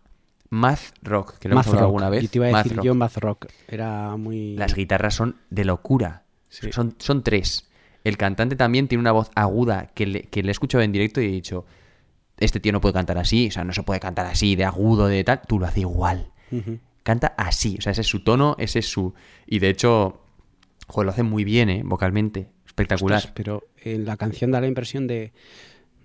[0.51, 1.89] math rock, que lo hemos Math hablado rock.
[1.95, 2.23] alguna vez.
[2.23, 2.85] Yo te iba a Math decir rock.
[2.87, 3.47] yo math rock.
[3.69, 4.55] Era muy...
[4.57, 6.25] Las guitarras son de locura.
[6.49, 7.71] Son, son tres.
[8.05, 11.21] El cantante también tiene una voz aguda que le, que le he escuchado en directo
[11.23, 11.65] y he dicho,
[12.39, 15.07] este tío no puede cantar así, o sea, no se puede cantar así, de agudo,
[15.07, 15.41] de tal.
[15.49, 16.31] Tú lo haces igual.
[17.03, 19.15] Canta así, o sea, ese es su tono, ese es su...
[19.47, 20.21] Y de hecho,
[20.87, 21.83] joder, lo hace muy bien, ¿eh?
[21.85, 22.51] Vocalmente.
[22.73, 23.19] Espectacular.
[23.19, 25.33] Ostras, pero en la canción da la impresión de...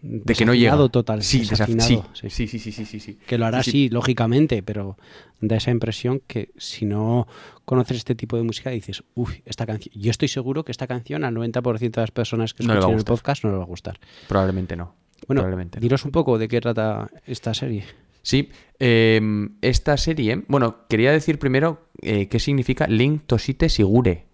[0.02, 0.76] de que no llega.
[0.90, 1.24] total.
[1.24, 3.18] Sí, desaf- desafinado, sí, sí, sí, sí, sí, sí, sí.
[3.26, 4.98] Que lo hará Sí, lógicamente, pero
[5.40, 7.28] da esa impresión que si no
[7.66, 9.94] conoces este tipo de música dices, uy, esta canción.
[10.00, 12.98] Yo estoy seguro que esta canción al 90% de las personas que No a escuchen
[12.98, 14.00] el podcast no le va a gustar.
[14.28, 14.94] Probablemente no.
[15.28, 15.96] Bueno, Probablemente no.
[16.06, 17.86] un poco de qué trata esta serie.
[18.22, 18.50] Sí,
[18.80, 19.22] eh,
[19.62, 24.26] esta serie, bueno, quería decir primero eh, qué significa Link Toshite Sigure.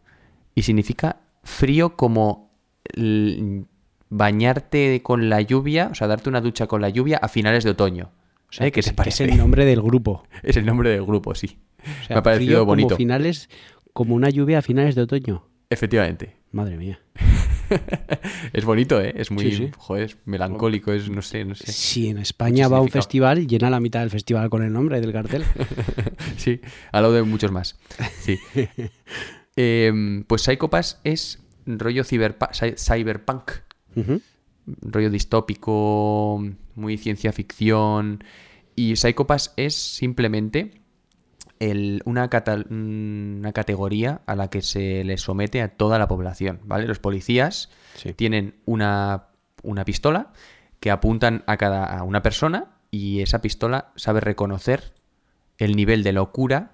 [0.55, 2.51] Y significa frío como
[4.09, 7.71] bañarte con la lluvia, o sea, darte una ducha con la lluvia a finales de
[7.71, 8.11] otoño.
[8.49, 8.71] O sea, ¿Eh?
[8.71, 9.25] ¿Qué que te parece?
[9.25, 10.23] es el nombre del grupo.
[10.43, 11.57] Es el nombre del grupo, sí.
[11.79, 12.89] O sea, Me ha parecido frío bonito.
[12.89, 13.49] Como finales,
[13.93, 15.47] como una lluvia a finales de otoño.
[15.69, 16.35] Efectivamente.
[16.51, 16.99] Madre mía.
[18.53, 19.13] es bonito, ¿eh?
[19.17, 19.71] Es muy, Sí, sí.
[19.75, 21.71] joder, es melancólico, es, no sé, no sé.
[21.71, 25.01] Si en España va a un festival, llena la mitad del festival con el nombre
[25.01, 25.43] del cartel.
[26.37, 26.59] Sí,
[26.91, 27.77] al lado de muchos más.
[28.19, 28.37] Sí.
[29.55, 33.51] Em, pues Psycho Pass es rollo cyberpunk.
[34.81, 36.43] Rollo distópico,
[36.75, 38.23] muy ciencia ficción.
[38.75, 40.81] Y Psycho Pass es simplemente
[41.59, 46.87] el- una, categoría a la que se le somete a toda la población, ¿vale?
[46.87, 48.13] Los policías Sí.
[48.13, 49.25] tienen una,
[49.61, 50.33] una pistola
[50.79, 54.93] que apuntan a cada a una persona y esa pistola sabe reconocer
[55.57, 56.72] el nivel de locura,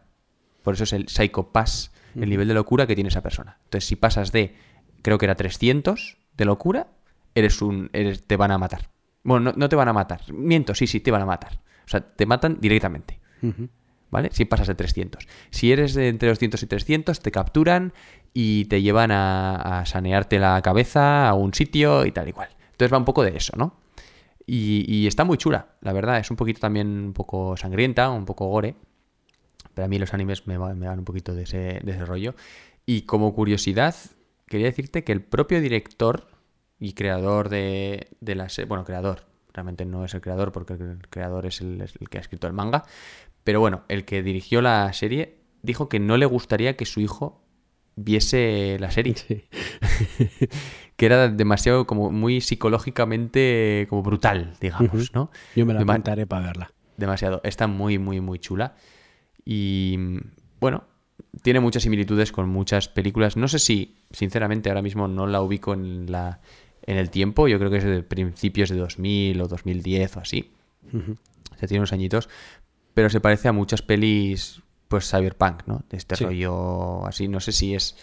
[0.63, 3.59] por eso es el Psycho Pass, el nivel de locura que tiene esa persona.
[3.65, 4.55] Entonces, si pasas de,
[5.01, 6.87] creo que era 300 de locura,
[7.35, 8.89] eres un, eres, te van a matar.
[9.23, 10.21] Bueno, no, no te van a matar.
[10.33, 11.59] Miento, sí, sí, te van a matar.
[11.85, 13.19] O sea, te matan directamente.
[14.11, 14.29] ¿Vale?
[14.31, 15.27] Si pasas de 300.
[15.49, 17.93] Si eres de entre 200 y 300, te capturan
[18.33, 22.49] y te llevan a, a sanearte la cabeza a un sitio y tal y cual.
[22.71, 23.79] Entonces va un poco de eso, ¿no?
[24.45, 26.17] Y, y está muy chula, la verdad.
[26.17, 28.75] Es un poquito también un poco sangrienta, un poco gore.
[29.79, 32.35] Pero a mí los animes me, dan un poquito de ese, de ese rollo.
[32.85, 33.95] Y como curiosidad,
[34.45, 36.27] quería decirte que el propio director
[36.79, 39.21] y creador de, de la serie, bueno, creador,
[39.53, 42.45] realmente no es el creador porque el creador es el, es el que ha escrito
[42.45, 42.83] el manga,
[43.45, 47.41] pero bueno, el que dirigió la serie dijo que no le gustaría que su hijo
[47.95, 49.43] viese la serie, Sí.
[50.97, 55.11] que era demasiado como muy psicológicamente como brutal, digamos.
[55.55, 56.71] Yo me la Dema- para verla.
[56.97, 57.39] demasiado.
[57.45, 58.75] Está muy, muy, muy chula.
[59.51, 59.97] Y
[60.59, 60.83] bueno,
[61.41, 63.35] tiene muchas similitudes con muchas películas.
[63.35, 66.39] No sé si, sinceramente, ahora mismo no la ubico en, la,
[66.83, 67.47] en el tiempo.
[67.47, 70.51] Yo creo que es de principios de 2000 o 2010 o así.
[71.57, 72.29] Sea, tiene unos añitos.
[72.93, 75.81] Pero se parece a muchas pelis, pues, cyberpunk, ¿no?
[75.89, 76.25] De este Sí.
[76.25, 77.27] rollo así.
[77.27, 77.97] No sé si es...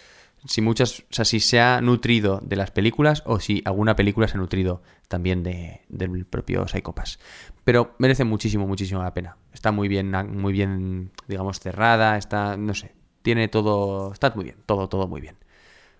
[0.45, 0.99] Si muchas...
[0.99, 4.41] O sea, si se ha nutrido de las películas o si alguna película se ha
[4.41, 7.19] nutrido también de, del propio Psycho Pass.
[7.63, 9.37] Pero merece muchísimo, muchísimo la pena.
[9.53, 12.17] Está muy bien, muy bien, digamos, cerrada.
[12.17, 14.13] Está, no sé, tiene todo...
[14.13, 15.37] Está muy bien, todo, todo muy bien.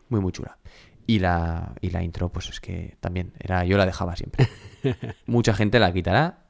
[0.10, 0.58] Muy, muy chula.
[1.06, 3.64] Y la, y la intro, pues es que también era...
[3.64, 4.48] Yo la dejaba siempre.
[5.26, 6.46] Mucha gente la quitará.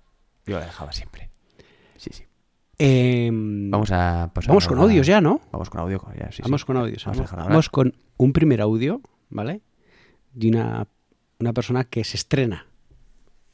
[0.45, 1.29] Yo la dejaba siempre.
[1.97, 2.23] Sí, sí.
[2.79, 4.31] Em, Vamos a...
[4.33, 5.41] pasar vamos con audios ya, ¿no?
[5.51, 6.01] Vamos con audio.
[6.17, 6.67] ya, sí, vamos sí.
[6.67, 7.05] con audios.
[7.05, 9.61] Vamos a Vamos, vamos con un primer audio, ¿vale?
[10.33, 10.87] De una,
[11.39, 12.65] una persona que se estrena.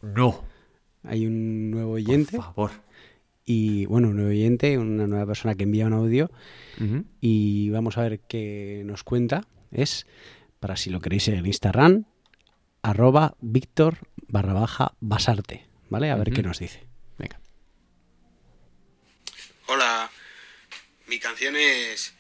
[0.02, 0.44] No.
[1.04, 2.72] Hay un nuevo Por oyente favor.
[3.46, 6.32] y, bueno, un nuevo oyente, una nueva persona que envía un audio
[7.20, 9.46] y vamos a ver qué nos cuenta.
[9.72, 10.06] Es,
[10.60, 12.06] para si lo queréis en Instagram,
[12.82, 16.10] arroba Víctor barra baja basarte, ¿vale?
[16.10, 16.86] A ver qué nos dice.
[17.18, 17.40] Venga.
[19.68, 20.10] Hola,
[21.08, 22.14] mi canción es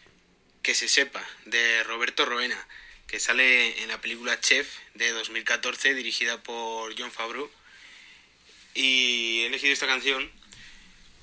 [0.61, 2.57] Que se sepa, de Roberto Roena,
[3.13, 7.47] que sale en la película Chef de 2014, dirigida por John Favreau.
[8.73, 10.31] Y he elegido esta canción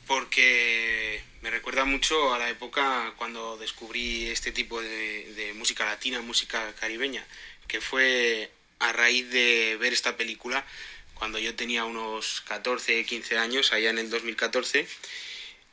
[0.06, 6.72] porque me recuerda mucho a la época cuando descubrí este tipo de, música latina, música
[6.78, 7.26] caribeña,
[7.66, 10.64] que fue a raíz de ver esta película
[11.14, 14.86] cuando yo tenía unos 14, 15 años, allá en el 2014,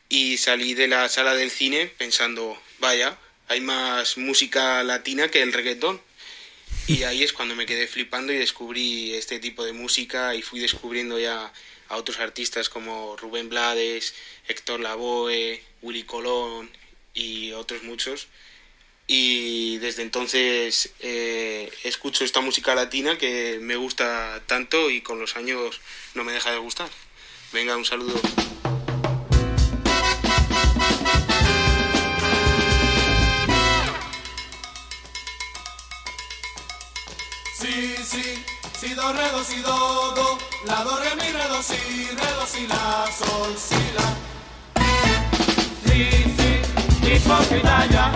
[0.09, 5.53] y salí de la sala del cine pensando, vaya, hay más música latina que el
[5.53, 6.06] reggaetón.
[6.87, 10.61] Y ahí es cuando me quedé flipando y descubrí este tipo de música y fui
[10.61, 11.51] descubriendo ya
[11.89, 14.13] a otros artistas como Rubén Blades,
[14.47, 16.69] Héctor Lavoe, Willy Colón
[17.13, 18.27] y otros muchos.
[19.05, 25.35] Y desde entonces eh, escucho esta música latina que me gusta tanto y con los
[25.35, 25.81] años
[26.13, 26.89] no me deja de gustar.
[27.51, 28.19] Venga, un saludo.
[39.13, 41.75] Do, do, la, do, re, mi, re, do, si,
[42.09, 44.07] re, do, si, la, sol, si, la.
[45.85, 48.11] Sí, sí, hipócrita ya.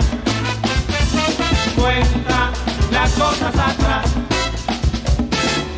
[1.76, 2.50] Cuenta
[2.90, 4.06] las cosas atrás.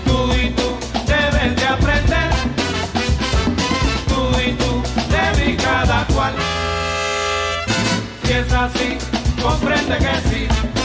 [0.05, 2.31] Tú y tú debes de aprender.
[4.09, 6.35] Tú y tú de mí cada cual.
[8.24, 8.98] Si es así,
[9.40, 10.84] comprende que sí.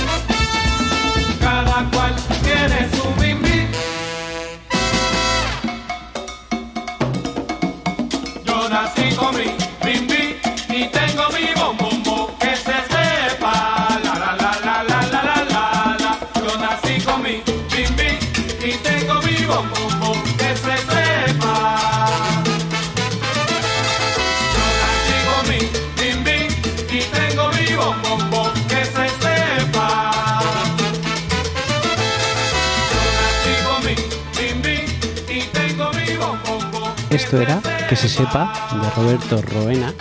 [37.30, 39.94] Esto era Que se sepa de Roberto Roena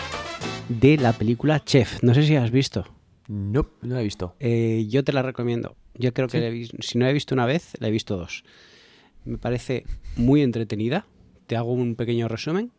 [0.71, 2.03] de la película Chef.
[2.03, 2.87] No sé si has visto.
[3.29, 4.35] No, no la he visto.
[4.41, 5.77] Eh, yo te la recomiendo.
[5.95, 6.41] Yo creo que Sí.
[6.41, 8.45] la he vis- si no la he visto una vez, la he visto dos.
[9.27, 9.85] Me parece
[10.17, 11.05] muy entretenida.
[11.47, 12.71] Te hago un pequeño resumen.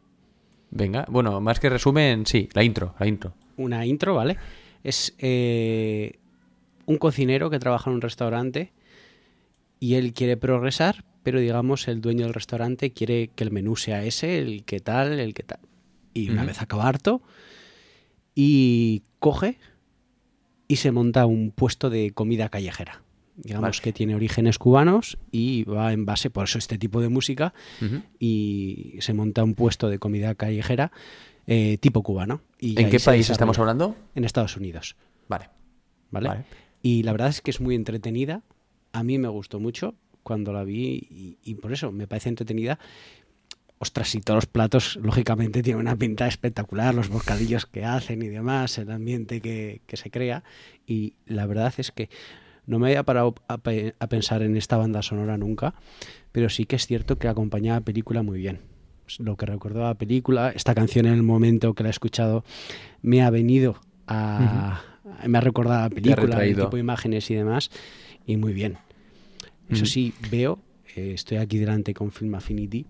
[0.72, 3.34] Venga, bueno, más que resumen, sí, la intro, la intro.
[3.58, 4.38] Una intro, ¿vale?
[4.84, 6.18] Es eh,
[6.88, 8.72] un cocinero que trabaja en un restaurante
[9.80, 14.04] y él quiere progresar, pero digamos el dueño del restaurante quiere que el menú sea
[14.04, 15.60] ese, el que tal, el que tal.
[16.14, 17.22] Y una vez acaba harto
[18.36, 19.58] y coge
[20.68, 23.04] y se monta un puesto de comida callejera.
[23.36, 23.82] Digamos Vale.
[23.82, 27.54] que tiene orígenes cubanos y va en base, por eso este tipo de música,
[28.20, 30.92] y se monta un puesto de comida callejera
[31.48, 32.42] eh, tipo cubano.
[32.60, 33.96] Y ¿En qué país estamos hablando?
[34.14, 34.98] En Estados Unidos.
[35.30, 35.50] Vale.
[36.12, 36.28] ¿vale?
[36.28, 36.46] Vale.
[36.82, 38.44] Y la verdad es que es muy entretenida.
[38.92, 39.96] A mí me gustó mucho
[40.30, 42.78] cuando la vi y, y por eso me parece entretenida.
[43.80, 48.28] Ostras, y todos los platos, lógicamente, tienen una pinta espectacular, los bocadillos que hacen y
[48.28, 50.44] demás, el ambiente que, que se crea.
[50.86, 52.10] Y la verdad es que
[52.68, 55.74] no me había parado a, pe- a pensar en esta banda sonora nunca,
[56.32, 58.60] pero sí que es cierto que acompañaba la película muy bien.
[59.18, 62.44] Lo que recuerdo la película, esta canción en el momento que la he escuchado,
[63.02, 64.84] me ha venido a.
[65.26, 67.72] Me ha recordado la película, el tipo de imágenes y demás,
[68.28, 68.78] y muy bien.
[69.70, 70.60] Eso sí, veo,
[70.96, 72.86] eh, estoy aquí delante con Film Affinity,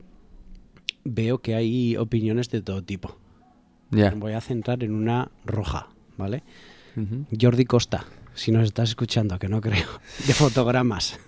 [1.03, 3.17] veo que hay opiniones de todo tipo.
[3.91, 4.11] Ya.
[4.11, 6.43] Voy a centrar en una roja, ¿vale?
[7.39, 9.87] Jordi Costa, si nos estás escuchando, que no creo,
[10.27, 11.19] de fotogramas.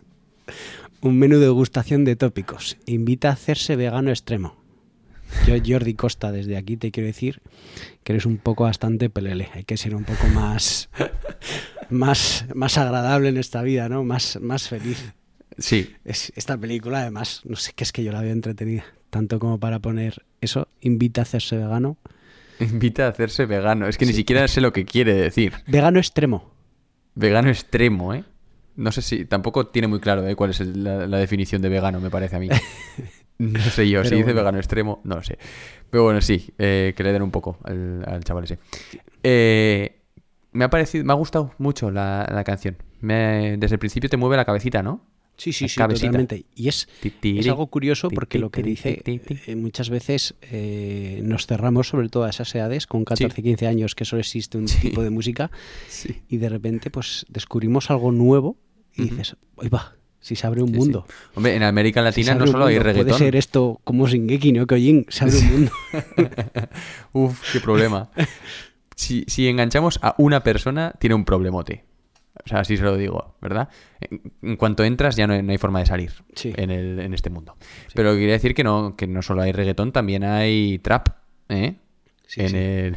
[1.01, 2.77] Un menú de degustación de tópicos.
[2.85, 4.55] Invita a hacerse vegano extremo.
[5.47, 7.41] Yo, Jordi Costa, desde aquí te quiero decir
[8.03, 9.49] que eres un poco bastante pelele.
[9.53, 10.89] Hay que ser un poco más,
[11.89, 14.03] más, más agradable en esta vida, ¿no?
[14.03, 15.13] Más, más feliz.
[15.61, 18.83] Sí, Es, esta película, además, no sé qué es que yo la veo entretenida.
[19.09, 21.97] Tanto como para poner eso, invita a hacerse vegano.
[22.59, 23.87] invita a hacerse vegano.
[23.87, 25.53] Es que ni siquiera sé lo que quiere decir.
[25.67, 26.51] Vegano extremo.
[27.15, 28.23] Vegano extremo, ¿eh?
[28.77, 29.25] No sé si...
[29.25, 30.35] Tampoco tiene muy claro ¿eh?
[30.35, 32.49] cuál es el- la, la definición de vegano, me parece a mí.
[33.37, 35.39] No sé yo, si dice vegano extremo, no lo sé.
[35.89, 38.59] Pero bueno, sí, eh, que le den un poco al, al chaval ese.
[39.23, 39.99] Eh,
[40.51, 42.77] me ha parecido, me ha gustado mucho la, la canción.
[42.99, 45.01] Me- desde el principio te mueve la cabecita, ¿no?
[45.37, 46.07] Sí, sí, sí, cabecita.
[46.07, 46.45] totalmente.
[46.55, 46.87] Y es,
[47.23, 52.25] es algo curioso porque lo que dice eh, muchas veces eh, nos cerramos sobre todo
[52.25, 54.79] a esas edades con 14, 15 años que solo existe un Sí.
[54.89, 55.49] tipo de música
[55.87, 56.21] Sí.
[56.29, 58.57] y de repente pues descubrimos algo nuevo
[58.95, 59.95] y dices, ¡ay va!
[60.19, 61.05] Si se abre un Sí, mundo.
[61.07, 61.13] sí.
[61.33, 63.07] Hombre, en América Latina no solo hay reggaetón.
[63.07, 65.71] Puede ser esto como Shingeki no Kyojin, se abre un mundo.
[67.13, 68.09] Uf, qué problema.
[68.93, 71.85] Si, si enganchamos a una persona, tiene un problemote.
[72.43, 73.69] O sea, así se lo digo, ¿verdad?
[74.41, 76.53] En, cuanto entras ya no hay, no hay forma de salir Sí.
[76.55, 77.55] en, el, en este mundo.
[77.93, 81.09] Pero quería decir que no, que no solo hay reggaetón, también hay trap,
[81.49, 81.75] ¿eh?
[82.25, 82.55] Sí, en.
[82.55, 82.95] El,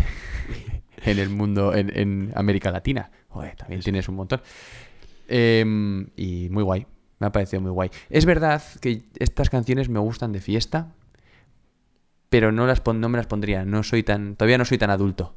[1.05, 3.11] en el mundo, en, en América Latina.
[3.29, 4.41] Joder, también tienes un montón.
[5.29, 6.87] Em, y muy guay.
[7.19, 7.91] Me ha parecido muy guay.
[8.11, 10.89] Es verdad que estas canciones me gustan de fiesta,
[12.29, 13.65] pero no, las pon- no me las pondría.
[13.65, 15.35] No soy tan, todavía no soy tan adulto.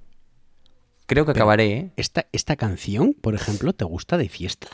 [1.08, 1.92] Creo que Pero- acabaré, ¿eh?
[1.98, 4.68] Esta, esta canción, por ejemplo, ¿te gusta de fiesta?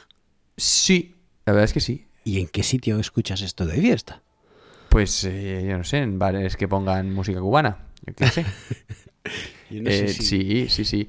[0.58, 1.16] Sí,
[1.46, 2.06] la verdad es que sí.
[2.26, 4.22] ¿Y en qué sitio escuchas esto de fiesta?
[4.90, 7.88] Pues eh, yo no sé, en bares que pongan música cubana.
[8.06, 8.46] Yo qué sé.
[9.70, 11.08] Yo no sé Eh, si- Sí, sí, sí.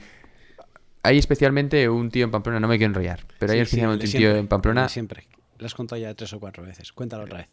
[1.03, 4.07] Hay especialmente un tío en Pamplona, no me quiero enrollar, pero hay Sí, sí, especialmente
[4.07, 4.89] un tío siempre, en Pamplona.
[4.89, 5.27] Siempre.
[5.59, 6.93] Lo has contado ya tres o cuatro veces.
[6.93, 7.49] Cuéntalo otra vez.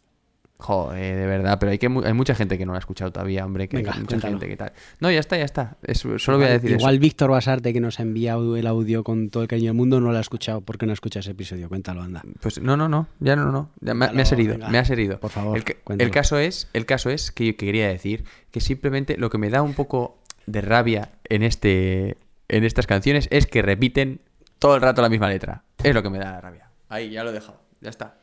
[0.62, 3.44] Joder, de verdad, pero hay, que, hay mucha gente que no lo ha escuchado todavía,
[3.44, 4.34] hombre, que Venga, hay mucha cuéntalo.
[4.38, 4.72] gente que tal.
[5.00, 5.76] No, ya está, ya está.
[5.92, 7.00] Solo voy a Igual- decir Igual eso.
[7.00, 10.12] Víctor Basarte, que nos ha enviado el audio con todo el cariño del mundo, no
[10.12, 10.60] lo ha escuchado.
[10.60, 11.68] ¿Por qué no escucha ese episodio?
[11.68, 12.22] Cuéntalo, anda.
[12.40, 13.70] Pues no, no, no, ya no, no.
[13.80, 14.68] Ya me, me has herido, venga.
[14.68, 15.18] me has herido.
[15.18, 15.60] Por favor,
[15.98, 19.50] el caso es, el caso es que yo quería decir que simplemente lo que me
[19.50, 22.16] da un poco de rabia en este,
[22.48, 24.20] en estas canciones es que repiten
[24.60, 25.64] todo el rato la misma letra.
[25.82, 26.68] Es lo que me da la rabia.
[26.88, 27.60] Ahí, ya lo he dejado.
[27.80, 28.14] Ya está.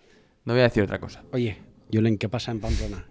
[0.45, 1.21] No voy a decir otra cosa.
[1.33, 1.57] Oye,
[1.91, 3.05] Julen, ¿qué pasa en Pamplona?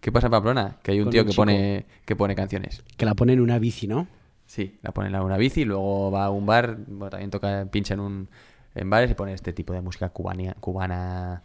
[0.00, 0.76] ¿Qué pasa en Pamplona?
[0.82, 1.42] Que hay un Con tío un que chico.
[1.42, 2.82] pone, que pone canciones.
[2.96, 4.06] Que la pone en una bici, ¿no?
[4.46, 7.94] Sí, la pone en una bici, luego va a un bar, bueno, también toca, pincha
[7.94, 8.28] en un
[8.74, 11.42] en bares y pone este tipo de música cubana, cubana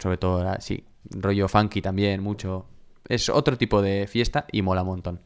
[0.00, 2.66] sobre todo, la- sí, rollo funky también, mucho.
[3.08, 5.20] Es otro tipo de fiesta y mola un montón.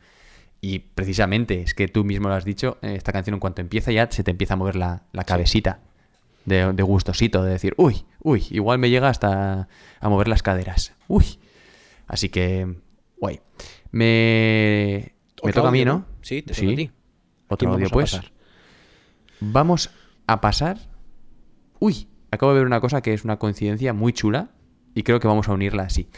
[0.61, 3.91] Y precisamente, es que tú mismo lo has dicho, eh, esta canción en cuanto empieza
[3.91, 5.81] ya se te empieza a mover la, la cabecita
[6.45, 9.69] de, de gustosito, de decir, uy, uy, igual me llega hasta
[10.01, 10.95] a mover las caderas.
[11.09, 11.39] Uy.
[12.07, 12.77] Así que,
[13.19, 13.41] guay.
[13.93, 15.13] Me,
[15.43, 16.07] me toca a mí, ¿no?
[16.23, 16.91] Sí, te toca a ti.
[17.49, 18.21] ¿A Otro audio, vamos pues.
[19.41, 19.91] Vamos
[20.27, 20.79] a pasar.
[21.79, 24.51] Uy, acabo de ver una cosa que es una coincidencia muy chula
[24.95, 26.09] y creo que vamos a unirla así.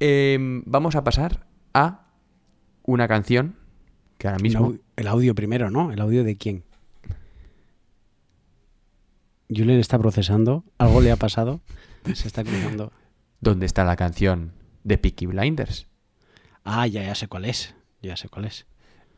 [0.00, 2.06] Em, vamos a pasar a
[2.84, 3.56] una canción
[4.18, 4.74] que ahora mismo.
[4.96, 5.92] El audio primero, ¿no?
[5.92, 6.64] ¿El audio de quién?
[9.54, 10.64] Julen está procesando.
[10.78, 11.60] Algo le ha pasado.
[12.14, 12.92] Se está cruzando.
[13.40, 14.52] ¿Dónde está la canción
[14.84, 15.86] de Peaky Blinders?
[16.64, 17.74] Ah, ya, ya sé cuál es.
[18.02, 18.66] Ya sé cuál es.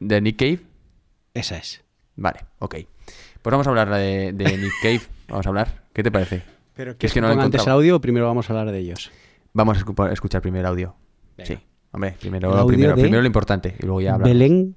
[0.00, 0.60] ¿De Nick Cave?
[1.34, 1.82] Esa es.
[2.16, 2.76] Vale, ok.
[3.42, 5.00] Pues vamos a hablar de, de Nick Cave.
[5.28, 5.82] Vamos a hablar.
[5.92, 6.42] ¿Qué te parece?
[6.74, 9.10] Pero Que es que no antes el audio o primero vamos a hablar de ellos?
[9.52, 10.96] Vamos a escu- escuchar primero el audio.
[11.36, 11.46] Venga.
[11.46, 11.58] Sí,
[11.92, 14.32] hombre, primero, audio primero, primero lo importante y luego ya hablamos.
[14.32, 14.76] Belén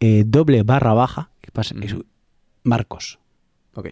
[0.00, 1.30] eh, doble barra baja.
[1.40, 1.74] ¿Qué pasa?
[1.82, 1.94] Es
[2.62, 3.18] Marcos.
[3.74, 3.88] Ok.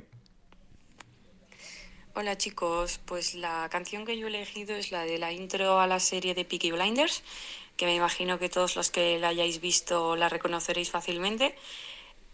[2.14, 5.86] Hola chicos, pues la canción que yo he elegido es la de la intro a
[5.86, 7.22] la serie de Peaky Blinders,
[7.78, 11.54] que me imagino que todos los que la hayáis visto la reconoceréis fácilmente.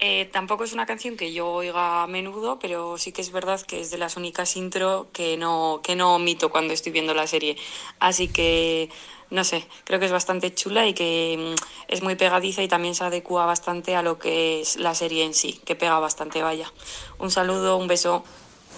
[0.01, 3.61] Eh, tampoco es una canción que yo oiga a menudo, pero sí que es verdad
[3.63, 7.29] que es de las únicas intro que no, que no omito cuando estoy viendo la
[7.29, 7.57] serie.
[8.01, 8.91] Así que,
[9.31, 12.97] no sé, creo que es bastante chula y que mm, es muy pegadiza y también
[12.97, 16.73] se adecua bastante a lo que es la serie en sí, que pega bastante, vaya.
[17.19, 18.25] Un saludo, un beso.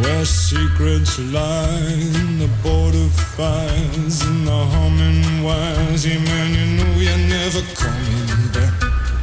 [0.00, 6.06] where secrets lie in the border fires and the humming wires.
[6.06, 8.74] Yeah, man, you know you're never coming back.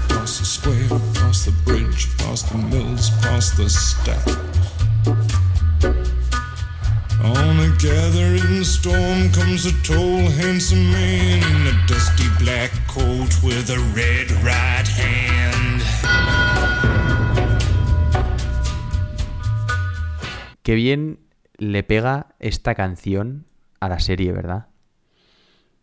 [0.09, 4.27] Past the square, past the bridge, past the mills, past the stack.
[7.23, 13.69] On a gathering storm comes a tall, handsome man in a dusty black coat with
[13.69, 14.86] a red right
[20.67, 21.19] Qué bien
[21.57, 23.45] le pega esta canción
[23.79, 24.67] a la serie, ¿verdad?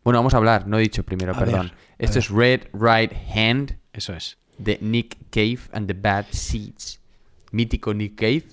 [0.04, 1.68] Bueno, vamos a hablar, no he dicho primero, A perdón.
[1.68, 4.36] ver, Esto es Red Right Hand Eso es.
[4.58, 7.00] de Nick Cave and the Bad Seeds.
[7.50, 8.44] Mítico Nick Cave,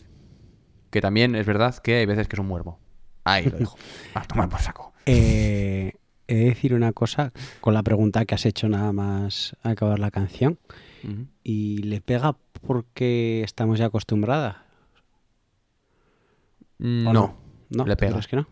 [0.90, 2.80] que también es verdad que hay veces que es un muermo.
[3.26, 3.78] Ahí lo dejo.
[4.14, 4.94] A tomar por saco.
[5.06, 5.96] Eh,
[6.30, 10.12] he de decir una cosa con la pregunta que has hecho nada más acabar la
[10.12, 10.60] canción.
[11.44, 14.56] ¿Y le pega porque estamos ya acostumbradas?
[16.82, 17.38] ¿O No,
[17.70, 17.86] ¿No?
[17.86, 18.14] le pega.
[18.14, 18.48] ¿Crees que no?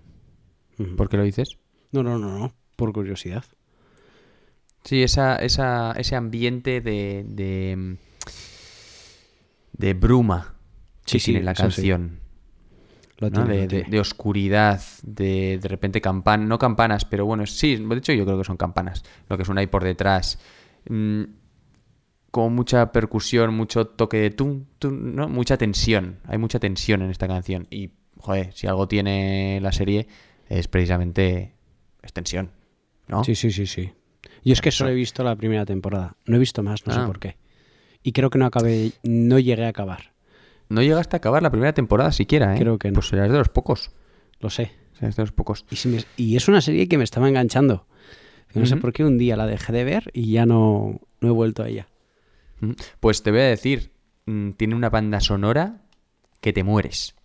[0.95, 1.57] ¿Por qué lo dices?
[1.91, 2.53] No, no, no, no.
[2.75, 3.43] Por curiosidad.
[4.83, 7.97] Sí, esa, esa, ese ambiente de, de,
[9.73, 10.55] de bruma
[11.05, 11.61] que Sí, sí, tiene la sí.
[11.63, 12.19] canción.
[13.17, 13.43] Lo ¿no?
[13.43, 13.89] tiene, de, lo de- tiene.
[13.89, 18.37] de oscuridad, de, de repente campanas, no campanas, pero bueno, sí, de hecho yo creo
[18.37, 20.39] que son campanas, lo que suena ahí por detrás.
[20.87, 21.23] Mm,
[22.31, 25.27] con mucha percusión, mucho toque de tum, tum, ¿no?
[25.27, 27.67] Mucha tensión, hay mucha tensión en esta canción.
[27.71, 27.89] Y,
[28.19, 30.07] joder, si algo tiene la serie
[30.47, 31.55] es precisamente
[32.01, 32.51] es tensión.
[33.07, 33.23] ¿no?
[33.23, 33.91] Sí, sí, sí, sí.
[34.43, 36.15] Yo es que solo he visto la primera temporada.
[36.25, 37.05] No he visto más, no sé Ah.
[37.07, 37.37] por qué.
[38.03, 40.13] Y creo que no acabé, no llegué a acabar.
[40.69, 42.59] No llegaste a acabar la primera temporada siquiera, ¿eh?
[42.59, 42.93] Creo que no.
[42.93, 43.91] Pues serás de los pocos.
[44.39, 44.71] Lo sé.
[44.93, 45.65] Serás de los pocos.
[45.71, 47.87] Y, si me- y es una serie que me estaba enganchando.
[48.53, 51.31] No sé por qué un día la dejé de ver y ya no, no he
[51.31, 51.87] vuelto a ella.
[52.99, 53.91] Pues te voy a decir,
[54.25, 55.81] mm, tiene una banda sonora
[56.41, 57.15] que te mueres.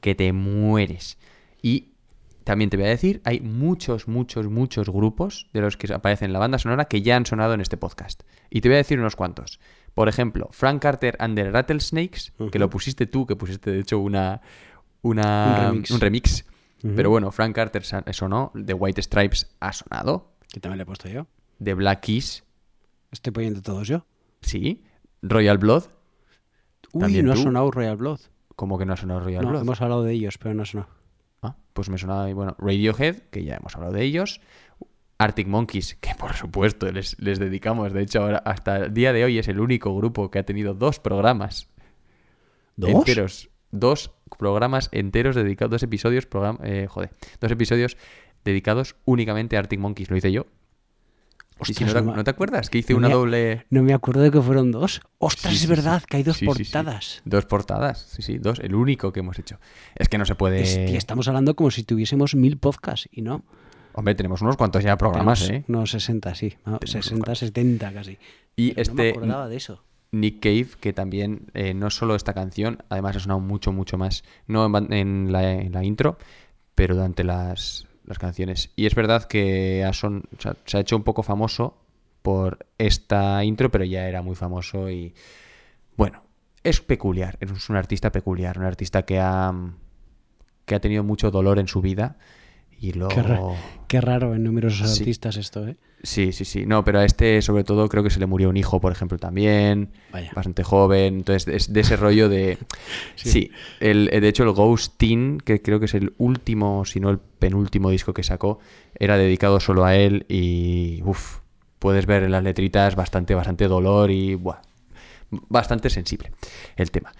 [0.00, 1.18] Que te mueres.
[1.62, 1.88] Y
[2.44, 6.32] también te voy a decir, hay muchos, muchos, muchos grupos de los que aparecen en
[6.32, 8.22] la banda sonora que ya han sonado en este podcast.
[8.50, 9.58] Y te voy a decir unos cuantos.
[9.94, 13.98] Por ejemplo, Frank Carter and the Rattlesnakes, que lo pusiste tú, que pusiste de hecho
[13.98, 14.42] una,
[15.02, 16.44] una- Un remix.
[16.94, 20.86] Pero bueno, Frank Carter sa- sonó, The White Stripes ha sonado, Que también le he
[20.86, 21.26] puesto yo.
[21.62, 22.44] The Black Keys,
[23.10, 24.06] Estoy poniendo todos yo.
[24.42, 24.84] sí,
[25.22, 25.84] Royal Blood,
[26.92, 28.20] Uy, no ha sonado Royal Blood.
[28.56, 29.62] Como que no ha sonado Royal No, Blood.
[29.62, 30.88] hemos hablado de ellos, pero no ha sonado.
[31.42, 34.40] Ah, pues me sonaba, bueno, Radiohead, que ya hemos hablado de ellos.
[35.18, 37.92] Arctic Monkeys, que por supuesto les, les dedicamos.
[37.92, 40.74] De hecho, ahora hasta el día de hoy es el único grupo que ha tenido
[40.74, 41.68] dos programas
[42.76, 42.90] ¿Dos?
[42.90, 43.48] enteros.
[43.70, 47.96] Dos programas enteros dedicados, dos episodios, programa, eh, joder, dos episodios
[48.44, 50.10] dedicados únicamente a Arctic Monkeys.
[50.10, 50.46] Lo hice yo.
[51.58, 52.68] Ostras, no, te, no ¿no te acuerdas?
[52.70, 53.66] Que hice no una me- doble.
[53.70, 55.00] No me acuerdo de que fueron dos.
[55.18, 56.06] Ostras, Sí, es sí, verdad sí.
[56.08, 56.72] que hay dos Sí, sí, sí.
[56.72, 57.22] portadas.
[57.24, 58.58] Dos portadas, sí, sí, dos.
[58.60, 59.58] El único que hemos hecho.
[59.94, 60.62] Es que no se puede.
[60.86, 63.42] Tía, estamos hablando como si tuviésemos mil podcasts y no.
[63.94, 65.64] Hombre, tenemos unos cuantos ya programas, Tenemos ¿eh?
[65.68, 66.54] Unos 60, sí.
[66.66, 68.18] No, Tenemos 60, 70 casi.
[68.54, 69.82] Y Pero No me este acordaba de eso.
[70.12, 74.22] Nick Cave, que también eh, no solo esta canción, además ha sonado mucho, mucho más,
[74.46, 76.16] no en, ban- en la, en la intro,
[76.74, 78.70] pero durante las, las canciones.
[78.76, 81.76] Y es verdad que o sea, se ha hecho un poco famoso
[82.22, 85.14] por esta intro, pero ya era muy famoso y
[85.96, 86.22] bueno,
[86.64, 89.52] es peculiar, es un artista peculiar, un artista que ha,
[90.64, 92.16] que ha tenido mucho dolor en su vida
[92.80, 93.08] y lo...
[93.08, 93.40] Qué, ra-
[93.88, 95.00] qué raro en numerosos Sí.
[95.02, 95.76] artistas esto, ¿eh?
[96.02, 96.66] Sí, sí, sí.
[96.66, 99.18] No, pero a este sobre todo creo que se le murió un hijo, por ejemplo,
[99.18, 99.90] también.
[100.12, 100.30] Vaya.
[100.34, 101.16] Bastante joven.
[101.16, 102.58] Entonces, es de ese rollo de...
[103.16, 103.50] sí.
[103.80, 107.18] el, eh, de hecho, el Ghostin, que creo que es el último, si no el
[107.18, 108.60] penúltimo disco que sacó,
[108.94, 111.02] era dedicado solo a él y...
[111.04, 111.38] Uf,
[111.78, 114.34] puedes ver en las letritas bastante, bastante dolor y...
[114.34, 114.60] Buah,
[115.48, 116.30] bastante sensible
[116.76, 117.12] el tema.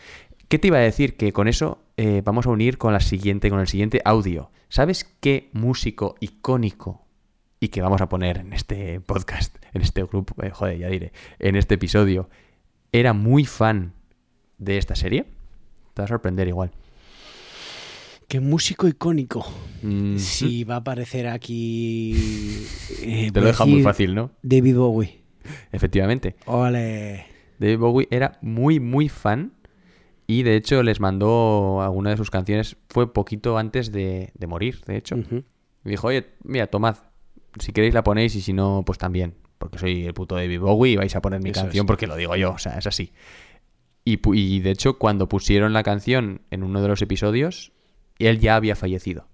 [0.49, 1.17] ¿Qué te iba a decir?
[1.17, 4.51] Que con eso eh, vamos a unir con la siguiente, con el siguiente audio.
[4.69, 7.06] ¿Sabes qué músico icónico
[7.61, 11.13] y que vamos a poner en este podcast, en este grupo, eh, joder, ya diré,
[11.39, 12.29] en este episodio,
[12.93, 13.93] era muy fan
[14.59, 15.25] de esta serie?
[15.95, 16.71] Te va a sorprender igual.
[18.29, 19.47] Qué músico icónico.
[19.83, 22.67] Mm, Si va a aparecer aquí.
[23.03, 24.31] eh, Te lo deja muy fácil, ¿no?
[24.43, 25.21] David Bowie.
[25.71, 26.35] Efectivamente.
[26.47, 27.27] Ole.
[27.59, 29.53] David Bowie era muy, muy fan
[30.27, 34.81] y de hecho les mandó alguna de sus canciones, fue poquito antes de, de morir,
[34.87, 35.17] de hecho.
[35.17, 36.97] Y dijo, oye, mira, tomad,
[37.59, 40.93] si queréis la ponéis y si no, pues también, porque soy el puto David Bowie
[40.93, 41.87] y vais a poner mi Eso canción es.
[41.87, 43.13] porque lo digo yo, o sea, es así.
[44.05, 47.73] Y, de hecho, cuando pusieron la canción en uno de los episodios,
[48.21, 49.27] él ya había fallecido.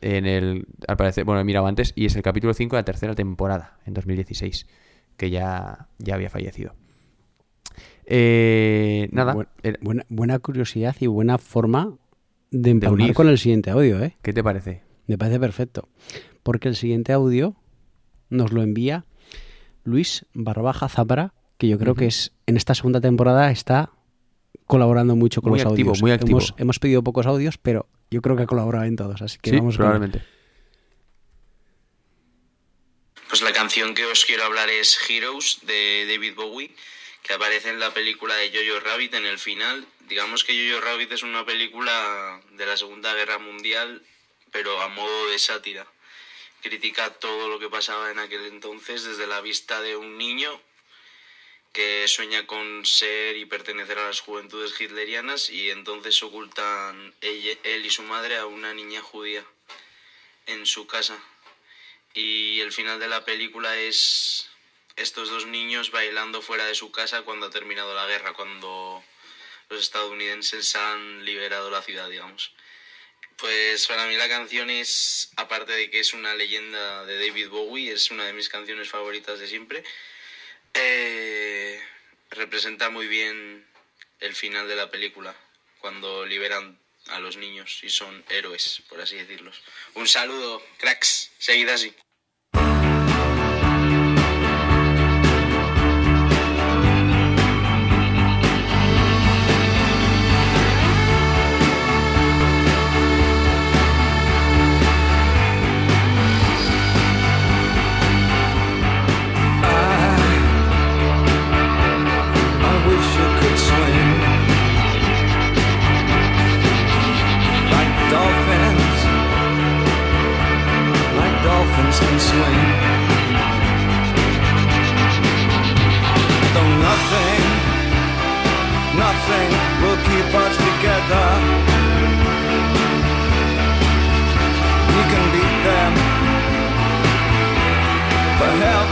[0.00, 2.84] En el, al parecer, bueno, he mirado antes, y es el capítulo 5 de la
[2.84, 4.68] tercera temporada, en 2016,
[5.16, 6.74] que ya, ya había fallecido.
[8.04, 9.46] Eh, nada, Bu-
[9.80, 11.94] buena, buena curiosidad y buena forma
[12.52, 13.14] de empalmar unir.
[13.14, 14.16] con el siguiente audio, ¿eh?
[14.22, 14.82] ¿qué te parece?
[15.06, 15.88] Me parece perfecto.
[16.42, 17.54] Porque el siguiente audio
[18.28, 19.04] nos lo envía
[19.84, 23.90] Luis Barbaja Zapara, que yo creo que es en esta segunda temporada está
[24.66, 26.02] colaborando mucho con Muy los activo, audios.
[26.02, 26.38] muy activo.
[26.38, 29.50] Hemos, hemos pedido pocos audios, pero yo creo que ha colaborado en todos, así que
[29.50, 30.22] sí, vamos con probablemente.
[33.28, 36.74] Pues la canción que os quiero hablar es Heroes de David Bowie,
[37.22, 39.84] que aparece en la película de Jojo Rabbit en el final.
[40.08, 44.02] Digamos que Jojo Rabbit es una película de la Segunda Guerra Mundial,
[44.56, 45.86] pero a modo de sátira.
[46.62, 50.50] Critica todo lo que pasaba en aquel entonces desde la vista de un niño
[51.74, 57.90] que sueña con ser y pertenecer a las juventudes hitlerianas y entonces ocultan él y
[57.90, 59.44] su madre a una niña judía
[60.46, 61.22] en su casa.
[62.14, 64.48] Y el final de la película es
[64.96, 69.04] estos dos niños bailando fuera de su casa cuando ha terminado la guerra, cuando
[69.68, 72.54] los estadounidenses han liberado la ciudad, digamos.
[73.36, 77.92] Pues para mí la canción es, aparte de que es una leyenda de David Bowie,
[77.92, 79.84] es una de mis canciones favoritas de siempre.
[80.72, 81.80] Eh,
[82.30, 83.66] representa muy bien
[84.20, 85.34] el final de la película,
[85.80, 86.78] cuando liberan
[87.08, 89.62] a los niños y son héroes, por así decirlos.
[89.94, 91.94] Un saludo, cracks, seguid así.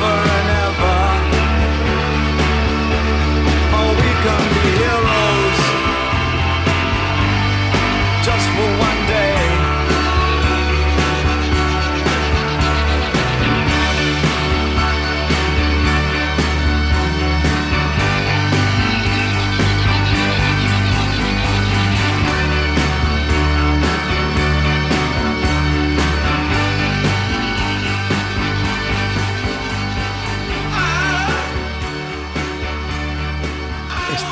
[0.05, 0.34] over.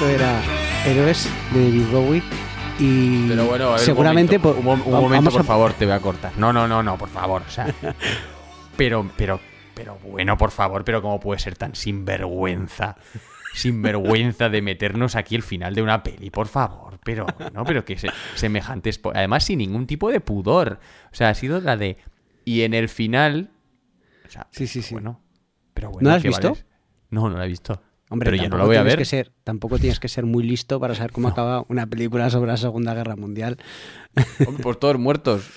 [0.03, 0.43] Esto era
[0.85, 2.23] Héroes de David Bowie.
[2.81, 5.73] Y Pero bueno, a ver, seguramente un momento, po- un, un momento, por a- favor,
[5.75, 6.33] te voy a cortar.
[6.37, 7.43] No, no, no, no, por favor.
[7.47, 7.73] O sea,
[8.77, 9.39] pero, pero,
[9.75, 12.97] pero bueno, por favor, pero ¿cómo puede ser tan sinvergüenza?
[13.55, 16.99] Sinvergüenza de meternos aquí el final de una peli, por favor.
[17.05, 17.25] Pero,
[17.55, 19.01] no, pero que se- semejantes.
[19.15, 20.81] Además, sin ningún tipo de pudor.
[21.13, 21.97] O sea, ha sido la de.
[22.45, 23.51] Y en el final.
[24.27, 24.95] O sea, Sí, sí, sí.
[24.95, 25.21] bueno.
[25.75, 26.49] Pero bueno, ¿No la has ¿qué visto?
[26.51, 26.65] vale?
[27.11, 27.81] No, no la he visto.
[28.13, 28.99] Hombre, pero ya no la voy a ver.
[28.99, 32.51] Que ser, tampoco tienes que ser muy listo para saber cómo acaba una película sobre
[32.51, 33.57] la Segunda Guerra Mundial.
[34.47, 35.49] Hombre, Por todos muertos.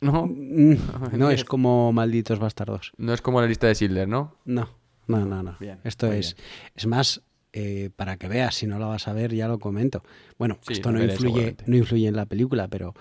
[0.00, 0.26] No.
[0.26, 0.76] Mm,
[1.16, 2.92] No es como Malditos Bastardos.
[2.98, 4.36] No es como la lista de Schindler, ¿no?
[4.44, 4.68] No,
[5.06, 5.56] no, no, no.
[5.58, 6.36] Bien, Esto es,
[6.76, 7.22] es más
[7.52, 8.54] eh, para que veas.
[8.54, 10.04] Si no la vas a ver, ya lo comento.
[10.38, 12.94] Bueno, Sí, esto lo no veré influye, no influye en la película, pero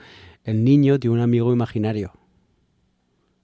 [0.46, 2.14] el niño tiene un amigo imaginario.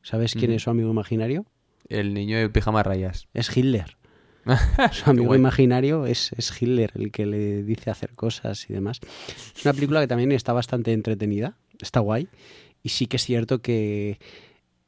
[0.02, 1.46] ¿Sabes quién es su amigo imaginario?
[1.90, 3.28] El niño de pijama rayas.
[3.34, 3.98] Es Hitler.
[4.92, 9.00] Su amigo imaginario es, es Hitler, el que le dice hacer cosas y demás.
[9.56, 12.28] Es una película que también está bastante entretenida, está guay.
[12.82, 14.20] Y sí que es cierto que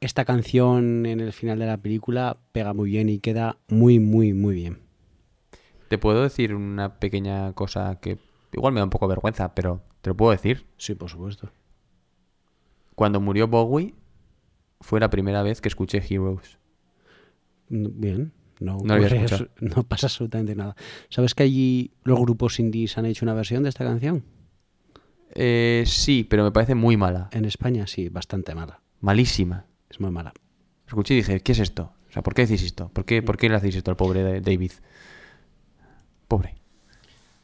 [0.00, 4.34] esta canción en el final de la película pega muy bien y queda muy, muy,
[4.34, 4.80] muy bien.
[5.88, 8.18] Te puedo decir una pequeña cosa que
[8.52, 10.66] igual me da un poco de vergüenza, pero te lo puedo decir.
[10.76, 11.50] Sí, por supuesto.
[12.94, 13.94] Cuando murió Bowie
[14.80, 16.58] fue la primera vez que escuché Heroes.
[17.68, 18.32] Mm, Bien.
[18.60, 19.50] No, No lo había ocurre escuchado.
[19.50, 20.76] abso- no pasa absolutamente nada.
[21.10, 24.24] ¿Sabes que allí los grupos indies han hecho una versión de esta canción?
[25.34, 27.28] Eh, sí, pero me parece muy mala.
[27.32, 28.80] En España sí, bastante mala.
[29.00, 29.66] Malísima.
[29.90, 30.32] Es muy mala.
[30.86, 31.92] Escuché y dije, ¿qué es esto?
[32.08, 32.88] O sea, ¿por qué decís esto?
[32.88, 34.72] ¿Por qué, por qué le hacéis esto al pobre David?
[36.28, 36.54] Pobre.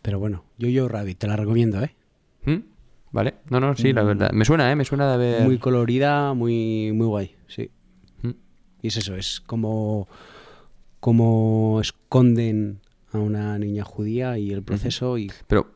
[0.01, 1.95] Pero bueno, yo yo Rabbit, te la recomiendo, ¿eh?
[2.45, 2.57] ¿Mm?
[3.13, 3.35] ¿Vale?
[3.51, 4.31] No, no, sí, la verdad.
[4.33, 4.77] Me suena, ¿eh?
[4.77, 5.45] Me suena de haber...
[5.45, 7.71] Muy colorida, muy, muy guay, sí.
[8.23, 8.31] ¿Mm?
[8.81, 10.09] Y es eso, es como,
[11.03, 12.79] como esconden
[13.11, 15.73] a una niña judía y el proceso y Pero,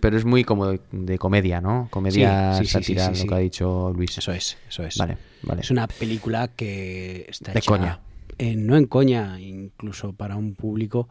[0.00, 1.88] pero es muy como de, de comedia, ¿no?
[1.90, 4.16] Comedia Sí, sátira, sí, lo que ha dicho Luis.
[4.16, 4.96] eso es, eso es.
[4.96, 5.62] Vale, vale.
[5.62, 7.98] Es una película que está De hecha coña.
[8.38, 11.08] en- no en coña, incluso para un público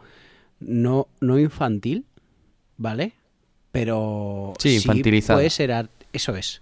[0.61, 2.05] no, no infantil,
[2.77, 3.11] ¿vale?
[3.73, 5.37] Pero Sí, infantilizada.
[5.37, 6.61] puede ser eso es.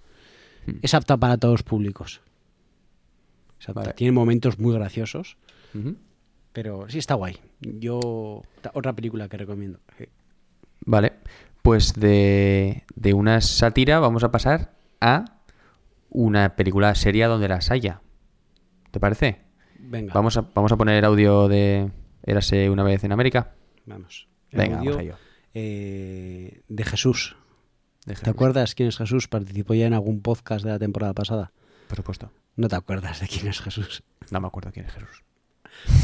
[0.65, 0.79] Hmm.
[0.81, 2.21] Es apta para todos los públicos.
[3.71, 3.93] Vale.
[3.93, 5.37] Tiene momentos muy graciosos,
[5.75, 5.95] Ujú.
[6.57, 7.37] Pero sí está guay.
[7.61, 8.41] Yo
[8.73, 9.79] otra película que recomiendo.
[9.95, 10.05] Sí.
[10.87, 11.13] Vale,
[11.61, 15.37] pues de, de una sátira vamos a pasar a
[16.09, 18.01] una película seria donde las haya.
[18.89, 19.41] ¿Te parece?
[19.77, 21.91] Venga, Vamos a, vamos a poner audio de
[22.23, 23.53] Érase una vez en América.
[23.85, 24.27] vamos.
[24.51, 25.15] Venga, Audio, vamos a ello.
[25.53, 27.35] eh, de Jesús.
[28.07, 28.33] De ¿Te Jesús.
[28.33, 29.27] acuerdas quién es Jesús?
[29.27, 31.51] Participó ya en algún podcast de la temporada pasada.
[31.87, 32.31] Por supuesto.
[32.55, 34.01] No te acuerdas de quién es Jesús.
[34.31, 35.23] No me acuerdo quién es Jesús.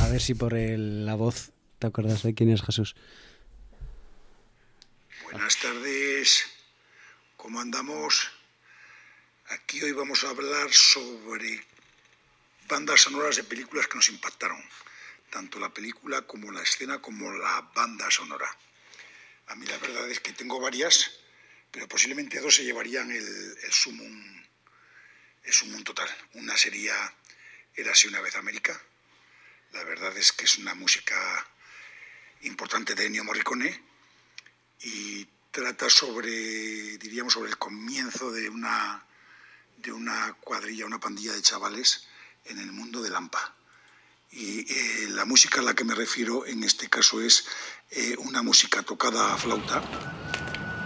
[0.01, 2.95] A ver si por la voz te acuerdas de quién es Jesús.
[5.23, 6.45] Buenas tardes,
[7.37, 8.31] ¿cómo andamos?
[9.49, 11.65] Aquí hoy vamos a hablar sobre
[12.67, 14.61] bandas sonoras de películas que nos impactaron,
[15.29, 18.49] tanto la película como la escena como la banda sonora.
[19.47, 21.11] A mí la verdad es que tengo varias,
[21.71, 24.43] pero posiblemente dos se llevarían el, el sumum,
[25.43, 26.09] el sumum total.
[26.33, 26.93] Una sería
[27.75, 28.79] Érase una vez América.
[29.73, 31.15] La verdad es que es una música
[32.41, 33.83] importante de Ennio Morricone
[34.81, 39.03] y trata sobre, diríamos, sobre el comienzo de una,
[39.77, 42.07] de una cuadrilla, una pandilla de chavales
[42.45, 43.55] en el mundo de Lampa.
[44.31, 47.45] Y eh, la música a la que me refiero en este caso es
[47.89, 49.81] eh, una música tocada a flauta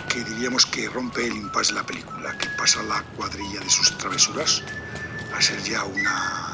[0.10, 3.98] que diríamos que rompe el impasse de la película, que pasa la cuadrilla de sus
[3.98, 4.64] travesuras
[5.34, 6.47] a ser ya una,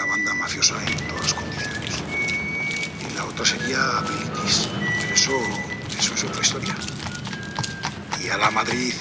[0.00, 1.94] una banda mafiosa en todas las condiciones.
[3.06, 5.32] Y la otra sería Abilities, pero eso,
[5.98, 6.74] eso es otra historia.
[8.24, 8.94] Y a la Madrid.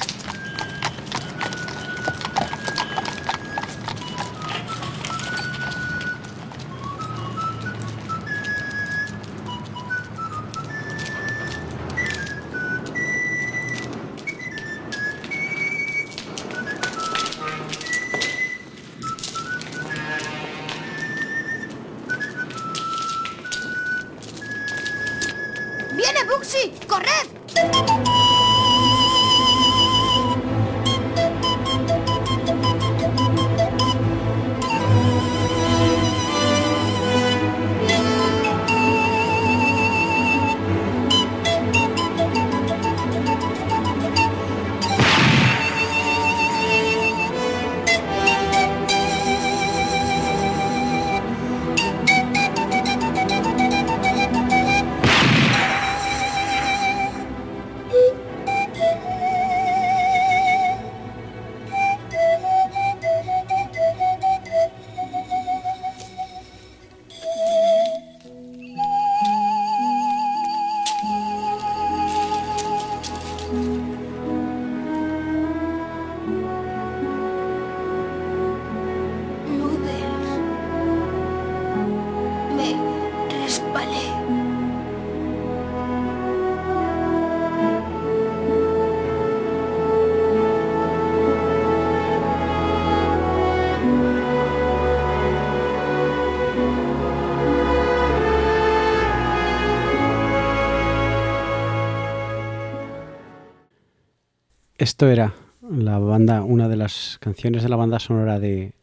[104.99, 108.73] Esto era la banda, una de las canciones de la banda sonora de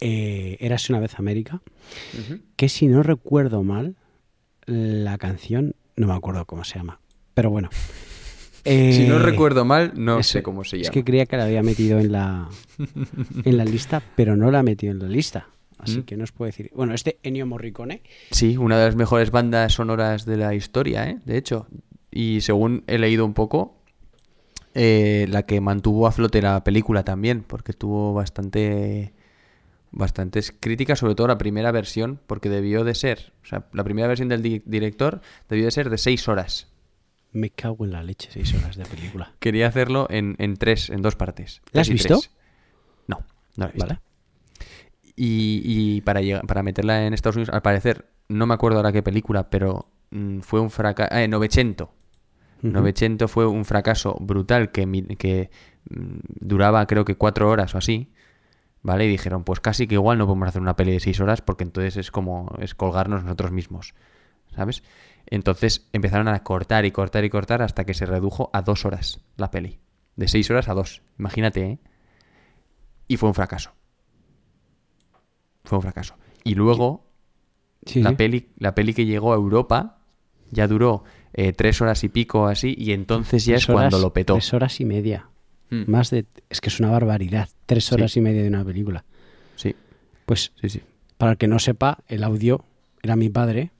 [0.00, 1.62] eh, Érase una vez América,
[2.54, 3.96] que si no recuerdo mal,
[4.66, 7.00] la canción, no me acuerdo cómo se llama,
[7.34, 7.70] pero bueno.
[8.64, 10.84] Si no Eh, recuerdo mal, no sé cómo se llama.
[10.84, 12.48] Es que creía que la había metido en la,
[13.44, 15.48] en la lista, pero no la ha metido en la lista.
[15.76, 16.02] Así Mm.
[16.04, 16.70] que no os puedo decir.
[16.72, 18.02] Bueno, este Ennio Morricone.
[18.30, 21.18] Sí, una de las mejores bandas sonoras de la historia, ¿eh?
[21.24, 21.66] De hecho.
[22.12, 23.77] Y según he leído un poco,
[24.80, 29.12] eh, la que mantuvo a flote la película también, porque tuvo bastante
[29.90, 34.06] bastantes críticas, sobre todo la primera versión, porque debió de ser, o sea, la primera
[34.06, 36.68] versión del di- director debió de ser de seis horas.
[37.32, 39.32] Me cago en la leche, seis horas de película.
[39.38, 41.60] Quería hacerlo en, en tres, en dos partes.
[41.72, 42.18] ¿La has visto?
[42.20, 42.30] tres.
[43.06, 43.18] No,
[43.56, 43.86] no la he visto.
[43.86, 44.00] Vale.
[45.16, 48.92] Y, y para, llegar- para meterla en Estados Unidos, al parecer, no me acuerdo ahora
[48.92, 51.14] qué película, pero mm, fue un fracaso.
[51.16, 51.28] Eh,
[52.62, 52.68] Novecento.
[52.68, 52.72] Ujú.
[52.72, 58.12] Novecento fue un fracaso brutal que, mm, duraba creo que cuatro horas o así.
[58.80, 59.06] ¿Vale?
[59.06, 61.64] Y dijeron, pues casi que igual no podemos hacer una peli de seis horas porque
[61.64, 63.94] entonces es como es colgarnos nosotros mismos.
[64.54, 64.82] ¿Sabes?
[65.26, 69.20] Entonces empezaron a cortar y cortar y cortar hasta que se redujo a dos horas
[69.36, 69.80] la peli.
[70.16, 71.02] De seis horas a dos.
[71.18, 71.78] Imagínate, ¿eh?
[73.08, 73.72] Y fue un fracaso.
[75.64, 76.14] Fue un fracaso.
[76.44, 77.04] Y luego,
[77.84, 78.16] Sí, la, sí.
[78.16, 79.98] Peli, la peli que llegó a Europa
[80.50, 81.04] ya duró
[81.34, 84.34] eh, tres horas y pico así, y entonces ya Tres es cuando lo petó.
[84.34, 85.26] Tres horas y media.
[85.70, 85.82] Mm.
[85.90, 86.24] Más de.
[86.48, 87.48] Es que es una barbaridad.
[87.66, 87.94] Tres Sí.
[87.94, 89.04] horas y media de una película.
[89.56, 89.74] Sí.
[90.26, 90.82] Pues, Sí, sí.
[91.18, 92.64] para el que no sepa, el audio
[93.02, 93.70] era mi padre.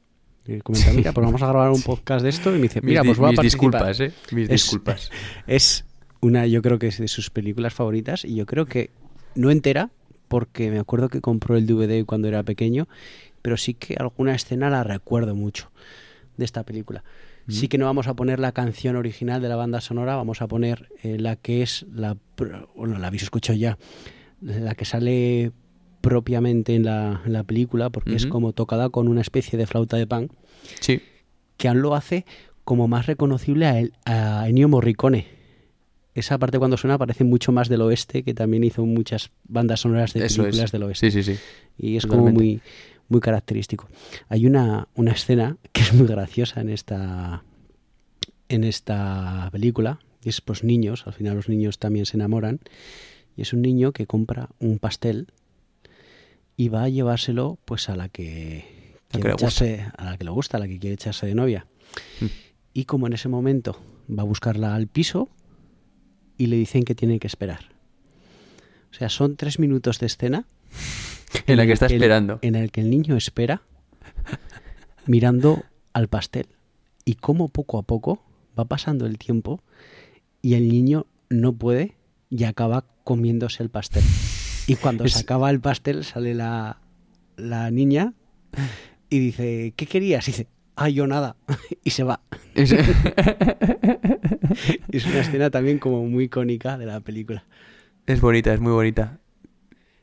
[0.47, 2.51] Y comenta, mira, pues vamos a grabar un podcast de esto.
[2.51, 3.85] Y me dice, mira, pues voy a participar.
[3.87, 4.13] disculpas, ¿eh?
[4.33, 5.11] Mis Es- disculpas.
[5.47, 5.85] Es
[6.21, 8.25] una, yo creo que es de sus películas favoritas.
[8.25, 8.91] Y yo creo que
[9.35, 9.91] no entera,
[10.29, 12.89] porque me acuerdo que compró el DVD cuando era pequeño.
[13.41, 15.71] Pero sí que alguna escena la recuerdo mucho
[16.37, 17.05] de esta película.
[17.49, 20.49] Sí que no vamos a poner la canción original de la banda sonora, vamos a
[20.49, 22.17] poner eh, la que es la,
[22.77, 23.79] bueno, la habéis escuchado ya,
[24.43, 25.53] la que sale
[26.03, 29.97] propiamente en la, en la película, porque es como tocada con una especie de flauta
[29.97, 30.31] de pan,
[30.81, 31.01] Sí.
[31.57, 32.25] que aún lo hace
[32.65, 33.67] como más reconocible
[34.05, 35.27] a, a Ennio Morricone.
[36.15, 40.13] Esa parte cuando suena parece mucho más del oeste, que también hizo muchas bandas sonoras
[40.15, 40.73] de Eso películas es.
[40.73, 41.11] del oeste.
[41.11, 41.41] Sí, sí, sí.
[41.79, 42.61] Y es como muy,
[43.09, 43.89] muy característico.
[44.29, 47.45] Hay una, una escena que es muy graciosa en esta,
[48.49, 50.01] en esta película.
[50.23, 52.61] Y es pues niños, al final los niños también se enamoran.
[53.37, 55.29] Y es un niño que compra un pastel
[56.57, 60.57] y va a llevárselo pues a la que La echarse, a la que le gusta,
[60.57, 61.67] a la que quiere echarse de novia.
[62.21, 62.27] Mm.
[62.75, 63.81] Y como en ese momento
[64.11, 65.29] va a buscarla al piso
[66.37, 67.71] y le dicen que tiene que esperar.
[68.91, 70.47] O sea, son tres minutos de escena
[71.47, 72.39] En la que está el- esperando.
[72.43, 73.63] en el que el niño espera
[75.07, 76.47] mirando al pastel.
[77.05, 78.23] Y cómo poco a poco
[78.59, 79.63] va pasando el tiempo
[80.43, 81.97] y el niño no puede
[82.31, 84.03] y acaba comiéndose el pastel.
[84.67, 86.79] Y cuando se acaba el pastel sale la,
[87.37, 88.13] la niña
[89.09, 90.29] y dice, ¿qué querías?
[90.29, 91.37] Y dice, ah, yo nada.
[91.85, 92.21] y se va.
[92.55, 92.73] Es-
[94.93, 97.45] es una escena también como muy icónica de la película.
[98.07, 99.19] Es bonita, es muy bonita.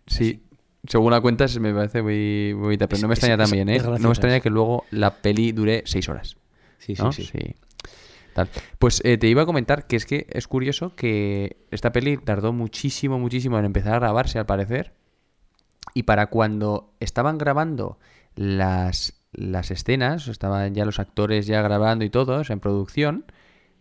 [0.07, 0.41] Sí.
[0.87, 3.79] Según la cuentas me parece muy muy bonita, pero no me extraña también, ¿eh?
[3.79, 6.37] no me extraña que luego la peli dure seis horas.
[6.77, 7.11] Sí, sí, ¿no?
[7.11, 7.55] sí.
[8.33, 8.49] Tal.
[8.79, 12.51] Pues eh, te iba a comentar que es que es curioso que esta peli tardó
[12.51, 14.93] muchísimo, muchísimo en empezar a grabarse, al parecer.
[15.93, 17.97] Y para cuando estaban grabando
[18.35, 23.25] las, las escenas, estaban ya los actores ya grabando y todos en producción,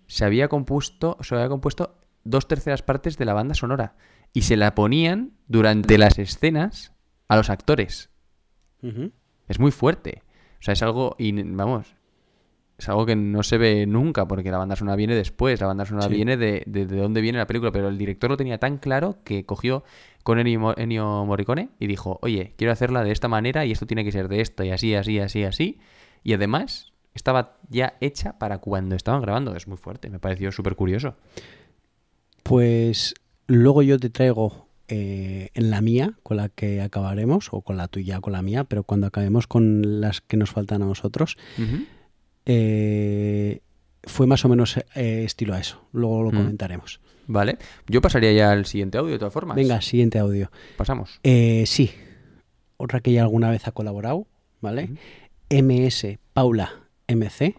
[0.07, 3.97] se había compuesto, se había compuesto dos terceras partes de la banda sonora
[4.33, 6.94] y se la ponían durante las escenas
[7.35, 8.11] a los actores.
[9.49, 10.23] Es muy fuerte.
[10.61, 11.95] O sea, es algo, y vamos,
[12.79, 15.85] es algo que no se ve nunca, porque la banda sonora viene después, la banda
[15.85, 16.15] sonora Sí.
[16.15, 19.19] viene de, de, de dónde viene la película, pero el director lo tenía tan claro
[19.25, 19.85] que cogió
[20.23, 24.13] con Ennio Morricone y dijo, oye, quiero hacerla de esta manera y esto tiene que
[24.13, 25.79] ser de esto y así, así, así, así.
[26.23, 29.55] Y además estaba ya hecha para cuando estaban grabando.
[29.55, 31.15] Es muy fuerte, me pareció súper curioso.
[32.43, 33.15] Pues
[33.47, 37.89] luego yo te traigo eh, en la mía, con la que acabaremos, o con la
[37.89, 41.37] tuya, con la mía, pero cuando acabemos con las que nos faltan a nosotros,
[42.47, 43.61] eh,
[44.05, 45.81] fue más o menos eh, estilo a eso.
[45.93, 46.37] Luego lo Mm.
[46.37, 47.01] comentaremos.
[47.27, 47.57] Vale,
[47.89, 49.57] yo pasaría ya al siguiente audio de todas formas.
[49.57, 50.51] Venga, siguiente audio.
[50.77, 51.21] Pasamos.
[51.23, 51.91] Eh, sí,
[52.77, 54.27] otra que ya alguna vez ha colaborado,
[54.61, 54.91] ¿vale?
[55.49, 56.71] MS Paula
[57.07, 57.55] MC,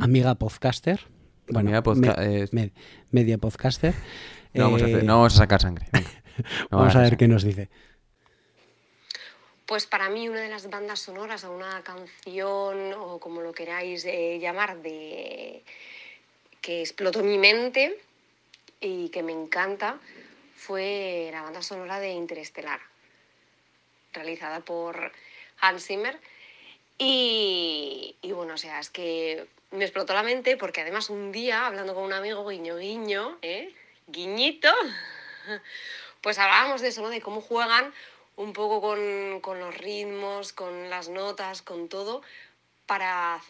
[0.00, 1.00] amiga podcaster.
[1.46, 2.72] Bueno, Amiga podca- me- me-
[3.10, 3.94] media podcaster.
[4.54, 5.86] No vamos, a hacer- Eh, no vamos a sacar sangre.
[5.92, 6.08] venga.
[6.70, 7.68] Vamos a ver qué nos dice.
[9.66, 14.04] Pues para mí una de las bandas sonoras o una canción o como lo queráis
[14.04, 15.62] eh, llamar de
[16.60, 17.98] que explotó mi mente
[18.80, 19.98] y que me encanta
[20.54, 22.80] fue la banda sonora de Interestelar,
[24.12, 25.12] realizada por
[25.60, 26.18] Hans Zimmer.
[26.96, 31.66] Y, y bueno, o sea, es que me explotó la mente porque además un día,
[31.66, 33.74] hablando con un amigo, guiño, guiño, ¿eh?
[34.06, 34.72] guiñito,
[36.24, 37.10] pues hablábamos de eso, ¿no?
[37.10, 37.92] De cómo juegan
[38.36, 42.22] un poco con, los ritmos, con las notas, con todo,
[42.86, 43.42] para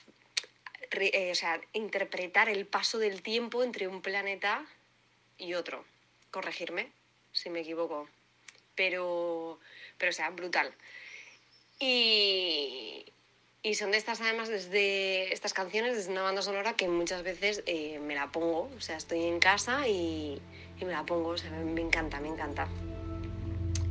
[0.90, 4.66] eh, o sea, interpretar el paso del tiempo entre un planeta
[5.38, 5.84] y otro.
[6.32, 6.90] Corregirme
[7.30, 8.08] si me equivoco.
[8.74, 9.60] Pero,
[9.96, 10.74] pero o sea, brutal.
[11.78, 13.06] Y,
[13.66, 17.62] y son de estas, además, desde estas canciones, desde una banda sonora que muchas veces
[17.64, 18.68] eh, me la pongo.
[18.76, 20.38] O sea, estoy en casa y,
[20.82, 21.30] me la pongo.
[21.30, 22.68] O sea, me, me encanta, me encanta.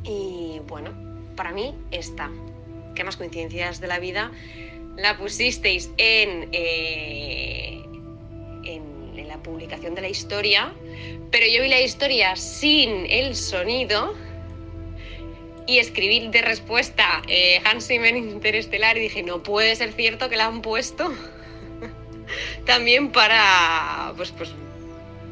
[0.04, 0.94] Y bueno,
[1.34, 2.30] para mí esta.
[2.94, 4.30] Qué más coincidencias de la vida.
[4.96, 7.82] La pusisteis en, eh,
[8.64, 10.72] en la publicación de la historia,
[11.32, 14.14] pero yo vi la historia sin el sonido
[15.66, 20.36] y escribí de respuesta eh, Hans Zimmer Interestelar y dije, no puede ser cierto que
[20.36, 21.12] la han puesto
[22.66, 24.54] también para, pues, pues,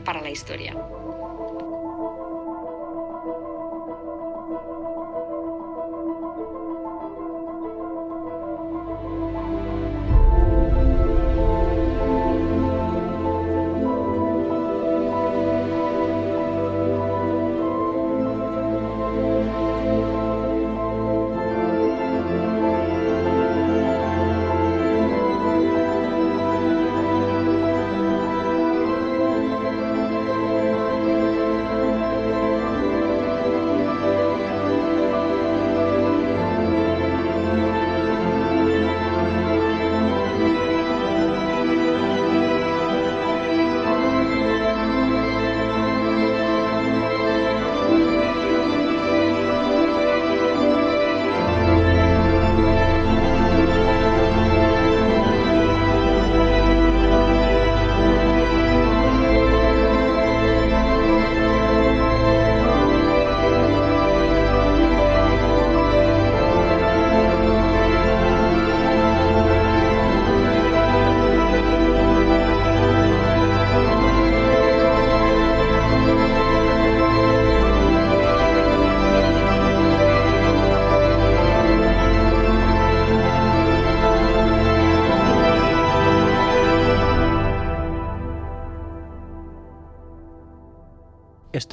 [0.04, 0.76] para la historia.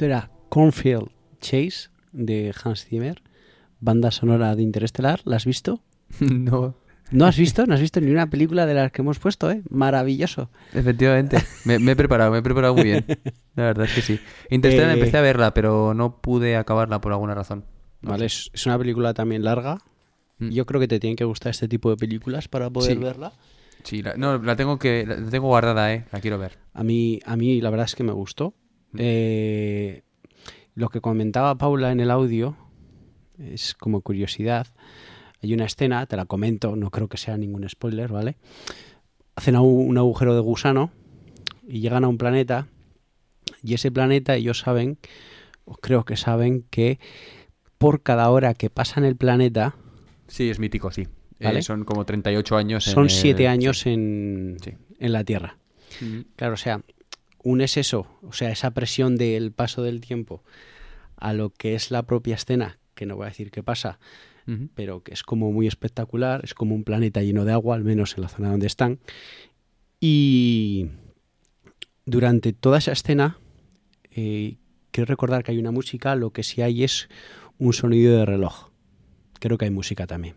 [0.00, 1.10] Esto era Cornfield
[1.42, 3.22] Chase de Hans Zimmer,
[3.80, 5.20] banda sonora de Interestelar.
[5.26, 5.82] ¿La has visto?
[6.20, 6.74] No.
[7.10, 7.66] ¿No has visto?
[7.66, 9.60] ¿No has visto ni una película de las que hemos puesto, eh?
[9.68, 10.48] Maravilloso.
[10.72, 11.36] Efectivamente.
[11.66, 13.04] Me, me he preparado, me he preparado muy bien.
[13.56, 14.18] La verdad es que sí.
[14.48, 17.66] Interstellar Eh, empecé a verla, pero no pude acabarla por alguna razón.
[18.00, 18.48] No Vale, sé.
[18.54, 19.82] es, una película también larga.
[20.38, 20.48] Mm.
[20.48, 22.98] Yo creo que te tienen que gustar este tipo de películas para poder Sí.
[22.98, 23.32] verla.
[23.84, 26.06] Sí, la, no, la tengo que la tengo guardada, eh.
[26.10, 26.56] La quiero ver.
[26.72, 28.54] A mí, a mí la verdad es que me gustó.
[28.96, 30.02] Eh,
[30.74, 32.56] lo que comentaba Paula en el audio
[33.38, 34.66] es como curiosidad.
[35.42, 38.36] Hay una escena, te la comento, no creo que sea ningún spoiler, ¿vale?
[39.36, 40.90] Hacen un, agujero de gusano
[41.66, 42.66] y llegan a un planeta
[43.62, 44.98] y ese planeta ellos saben,
[45.64, 46.98] o creo que saben, que
[47.78, 49.74] por cada hora que pasa en el planeta,
[50.26, 51.02] Sí, es mítico, sí.
[51.40, 51.62] Eh, ¿vale?
[51.62, 52.86] son como 38 años.
[52.86, 53.46] en Son el- siete sí.
[53.46, 54.58] años en,
[54.98, 55.56] en la Tierra.
[56.36, 56.82] Claro, o sea,
[57.42, 60.42] unes eso, o sea, esa presión del paso del tiempo
[61.16, 63.98] a lo que es la propia escena, que no voy a decir qué pasa,
[64.74, 68.16] pero que es como muy espectacular, es como un planeta lleno de agua, al menos
[68.16, 68.98] en la zona donde están.
[70.00, 70.88] Y
[72.04, 73.38] durante toda esa escena,
[74.10, 74.56] eh,
[74.90, 77.08] quiero recordar que hay una música, lo que sí hay es
[77.58, 78.70] un sonido de reloj.
[79.38, 80.34] Creo que hay música también.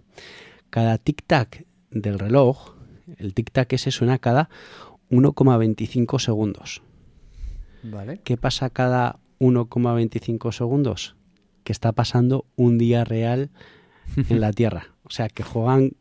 [0.69, 2.75] Cada tic-tac del reloj,
[3.17, 4.49] el tic-tac ese suena cada
[5.09, 6.83] 1,25 segundos.
[7.83, 8.19] Vale.
[8.23, 11.15] ¿Qué pasa cada 1,25 segundos?
[11.63, 13.49] Que está pasando un día real
[14.29, 14.87] en la Tierra.
[15.03, 15.91] O sea, que juegan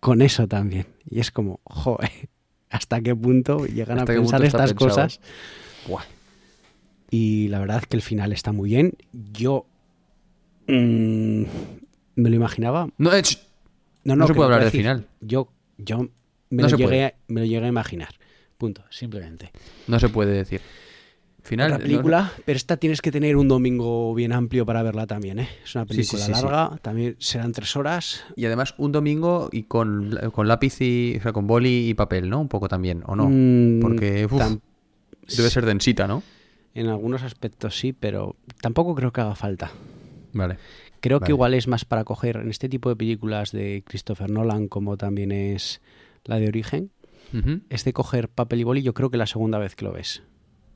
[0.00, 0.86] con eso también.
[1.08, 2.10] Y es como, joder,
[2.70, 4.90] ¿hasta qué punto llegan a ¿Hasta qué punto pensar estas pensado?
[4.90, 5.20] cosas?
[5.86, 6.04] Buah.
[7.10, 8.94] Y la verdad que el final está muy bien.
[9.12, 9.66] Yo
[10.66, 11.42] mm,
[12.16, 12.88] me lo imaginaba.
[12.98, 13.38] No, eh, ch-
[14.04, 15.06] no, no se puede hablar del final.
[15.20, 15.98] Yo, yo
[16.50, 18.14] me, No lo llegué, a- me lo llegué a imaginar.
[18.58, 19.50] Punto, simplemente.
[19.88, 20.60] No se puede decir.
[21.42, 21.72] Final.
[21.72, 25.48] No- película, pero esta tienes que tener un domingo bien amplio para verla también, ¿eh?
[25.64, 26.42] Es una sí, película sí, sí.
[26.42, 28.24] larga, también serán tres horas.
[28.36, 31.16] Y además un domingo y con, con lápiz y.
[31.18, 32.40] O sea, con boli y papel, ¿no?
[32.40, 33.28] Un poco también, ¿o no?
[33.28, 34.40] Mm, Porque uf,
[35.36, 36.22] debe ser densita, ¿no?
[36.74, 39.72] En algunos aspectos sí, pero tampoco creo que haga falta.
[40.32, 40.56] Vale.
[41.00, 41.26] Creo Vale.
[41.26, 44.96] que igual es más para coger en este tipo de películas de Christopher Nolan, como
[44.96, 45.80] también es
[46.24, 46.90] la de Origen,
[47.34, 47.60] Ujú.
[47.68, 50.22] es de coger papel y boli, yo creo que la segunda vez que lo ves.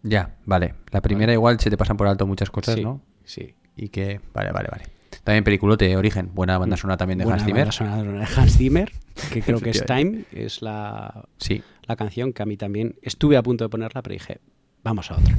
[0.08, 0.74] Ya, vale.
[0.90, 3.00] La primera igual se te pasan por alto muchas cosas, Sí, ¿no?
[3.24, 3.54] Sí.
[3.76, 4.20] Y que.
[4.32, 4.84] Vale, vale, vale.
[5.24, 6.30] También peliculote, Origen.
[6.34, 7.60] Buena banda sonora también de Buena Hans Zimmer.
[7.62, 8.92] banda sonora de Hans Zimmer,
[9.32, 11.62] que creo que es Time, es la, Sí.
[11.82, 14.38] la canción que a mí también estuve a punto de ponerla, pero dije,
[14.84, 15.36] vamos a otra.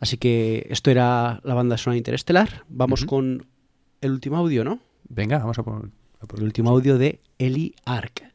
[0.00, 2.62] Así que esto era la banda sonora interestelar.
[2.68, 3.46] Vamos con
[4.00, 4.78] el último audio, ¿no?
[5.08, 5.90] Venga, vamos a por.
[6.20, 8.27] a por- El último audio de Eli Ark.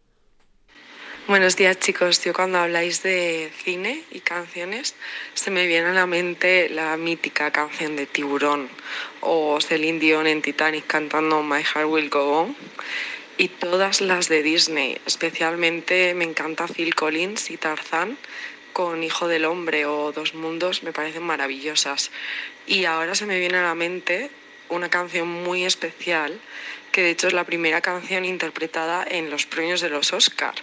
[1.26, 4.94] Buenos días chicos, yo cuando habláis de cine y canciones
[5.36, 8.68] se me viene a la mente la mítica canción de Tiburón
[9.22, 12.58] o Celine Dion en Titanic cantando My Heart Will Go On.
[13.38, 18.18] Y todas las de Disney, especialmente me encanta Phil Collins y Tarzán
[18.74, 22.12] con Hijo del Hombre o Dos Mundos, me parecen maravillosas.
[22.68, 24.30] Y ahora se me viene a la mente
[24.68, 26.38] una canción muy especial
[26.92, 30.54] que de hecho es la primera canción interpretada en los premios de los Oscar,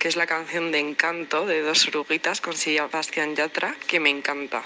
[0.00, 4.64] que es la canción de Encanto de Dos Oruguitas con Sebastián Yatra, que me encanta.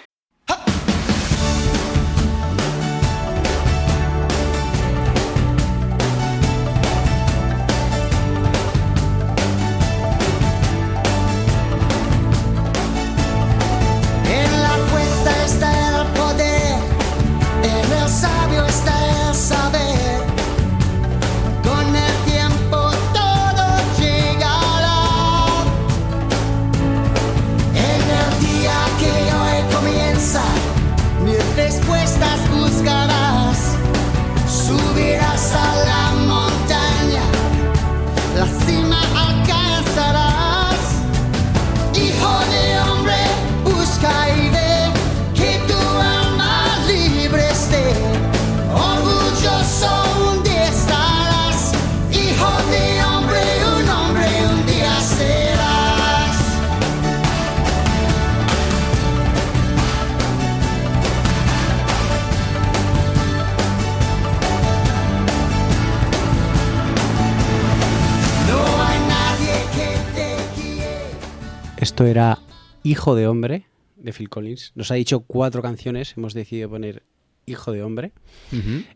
[72.04, 72.38] Esto era
[72.82, 73.64] Hijo de Hombre
[73.96, 74.72] de Phil Collins.
[74.74, 77.02] Nos ha dicho cuatro canciones, hemos decidido poner
[77.46, 78.12] Hijo de Hombre.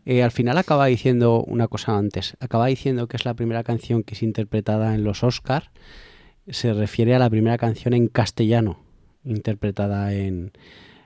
[0.05, 2.37] Eh, al final acaba diciendo una cosa antes.
[2.39, 5.71] Acaba diciendo que es la primera canción que es interpretada en los Oscar.
[6.49, 8.79] Se refiere a la primera canción en castellano
[9.23, 10.51] interpretada en,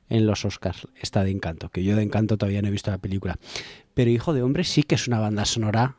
[0.09, 0.89] en los Oscars.
[0.99, 3.39] Esta de Encanto, que yo de Encanto todavía no he visto la película.
[3.93, 5.95] Pero Hijo de Hombre sí que es una banda sonora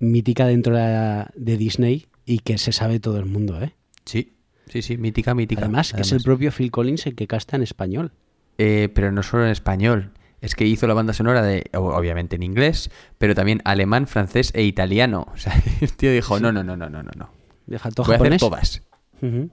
[0.00, 3.72] mítica dentro de, de Disney y que se sabe todo el mundo, ¿eh?
[4.04, 4.33] Sí,
[4.68, 5.62] sí, sí, mítica, mítica.
[5.62, 8.12] Además, es el propio Phil Collins el que casta en español.
[8.58, 10.12] Eh, pero no solo en español.
[10.40, 14.62] Es que hizo la banda sonora de, obviamente en inglés, pero también alemán, francés e
[14.64, 15.26] italiano.
[15.32, 17.30] O sea, el tío dijo, no, no, no, no, no, no, no.
[17.66, 18.40] Deja todo Voy a hacer japonés.
[18.40, 18.82] todas.
[19.22, 19.50] Ujú.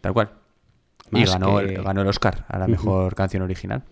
[0.00, 0.30] Tal cual.
[1.12, 3.84] y ganó, que- el, ganó el Oscar a la mejor canción original.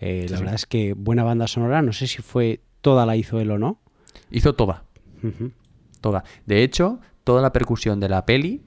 [0.00, 0.42] Eh, Sí, la sí.
[0.42, 1.82] verdad es que buena banda sonora.
[1.82, 3.80] No sé si fue toda la hizo él o no.
[4.30, 4.84] Hizo toda.
[6.00, 6.24] Toda.
[6.46, 8.62] De hecho, toda la percusión de la peli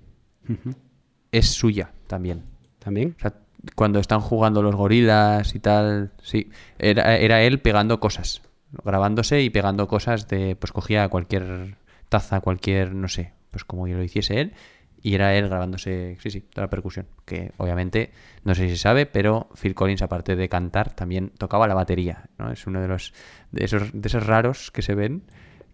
[1.31, 2.43] Es suya también.
[2.79, 3.15] ¿También?
[3.17, 3.33] O sea,
[3.75, 6.49] cuando están jugando los gorilas y tal, sí.
[6.77, 8.41] Era, era él pegando cosas.
[8.83, 10.55] Grabándose y pegando cosas de.
[10.55, 11.77] Pues cogía cualquier
[12.13, 14.53] taza, cualquier, no sé, pues como yo lo hiciese él,
[15.01, 17.07] y era él grabándose, sí, sí, toda la percusión.
[17.25, 18.11] Que obviamente,
[18.43, 22.29] no sé si se sabe, pero Phil Collins, aparte de cantar, también tocaba la batería,
[22.37, 22.51] ¿no?
[22.51, 23.13] Es uno de los
[23.51, 25.23] de esos, de esos raros que se ven,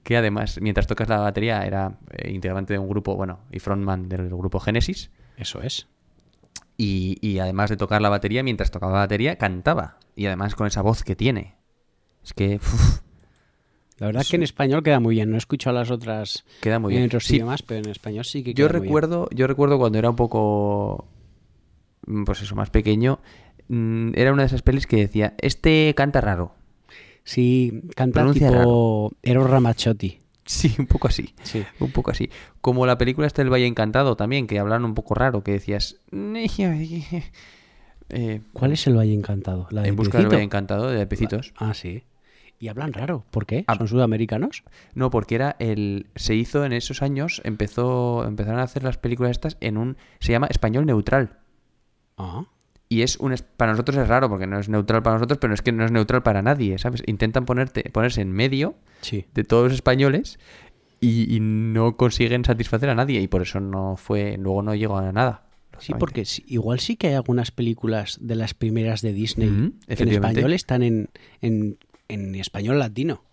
[0.09, 4.09] que además, mientras tocas la batería, era eh, integrante de un grupo, bueno, y frontman
[4.09, 5.11] del grupo Genesis.
[5.37, 5.87] Eso es.
[6.77, 9.99] Y, y además de tocar la batería, mientras tocaba la batería, cantaba.
[10.15, 11.57] Y además con esa voz que tiene.
[12.23, 12.59] Es que...
[13.99, 15.29] La verdad que en español queda muy bien.
[15.29, 17.03] No he escuchado las otras Queda muy bien.
[17.03, 17.35] en otros Sí.
[17.35, 18.83] idiomas, pero en español sí que yo queda muy bien.
[18.85, 21.07] recuerdo, yo recuerdo cuando era un poco,
[22.07, 23.19] mm, pues eso, más pequeño,
[23.67, 26.55] mm, era una de esas pelis que decía, este canta raro.
[27.29, 30.19] Sí, canta Pronuncia tipo Eros Ramazzotti.
[30.45, 31.35] Sí, un poco así.
[31.43, 31.63] Sí.
[31.79, 32.31] Un poco así.
[32.59, 35.97] Como la película esta del Valle Encantado también, que hablaban un poco raro, que decías...
[36.11, 39.67] eh, ¿Cuál es el Valle Encantado?
[39.69, 40.27] ¿La de en busca del?
[40.27, 41.53] Valle Encantado de Pecitos.
[41.55, 42.01] Ah, sí.
[42.57, 43.23] Y hablan raro.
[43.29, 43.63] ¿Por qué?
[43.67, 43.75] Ah.
[43.75, 44.63] ¿Son sudamericanos?
[44.95, 46.07] No, porque era el.
[46.15, 48.25] Se hizo en esos años, empezó.
[48.25, 49.97] Empezaron a hacer las películas estas en un.
[50.19, 51.37] Se llama español neutral.
[52.17, 52.47] Ah.
[52.91, 53.35] Y es un.
[53.55, 55.91] Para nosotros es raro, porque no es neutral para nosotros, pero es que no es
[55.91, 57.03] neutral para nadie, ¿sabes?
[57.05, 59.25] Intentan ponerte, ponerse en medio Sí.
[59.35, 60.39] de todos los españoles
[60.99, 63.21] y, y no consiguen satisfacer a nadie.
[63.21, 64.37] Y por eso no fue.
[64.39, 65.43] Luego no llegó a nada.
[65.77, 70.03] Sí, porque igual sí que hay algunas películas de las primeras de Disney Ujú, que
[70.03, 71.09] en español están en,
[71.41, 71.77] en,
[72.09, 73.23] en español latino.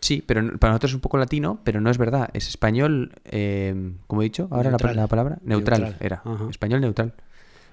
[0.00, 2.28] Sí, pero para nosotros es un poco latino, pero no es verdad.
[2.34, 5.96] Es español, eh, como he dicho, ahora la, la palabra, neutral, Neutral.
[6.00, 6.22] era.
[6.24, 6.46] Ajá.
[6.50, 7.14] Español neutral.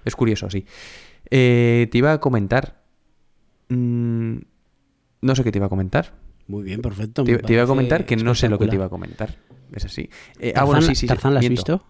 [0.05, 0.65] Es curioso, sí.
[1.29, 2.83] Eh, te iba a comentar.
[3.69, 4.37] mm,
[5.21, 6.13] no sé qué te iba a comentar.
[6.47, 7.23] Muy bien, perfecto.
[7.23, 9.37] Te, iba a comentar que no sé lo que te iba a comentar.
[9.71, 10.09] Es así.
[10.39, 11.49] Eh, ah, bueno, ¿Tarzán- sí, sí, la has miento.
[11.49, 11.85] visto?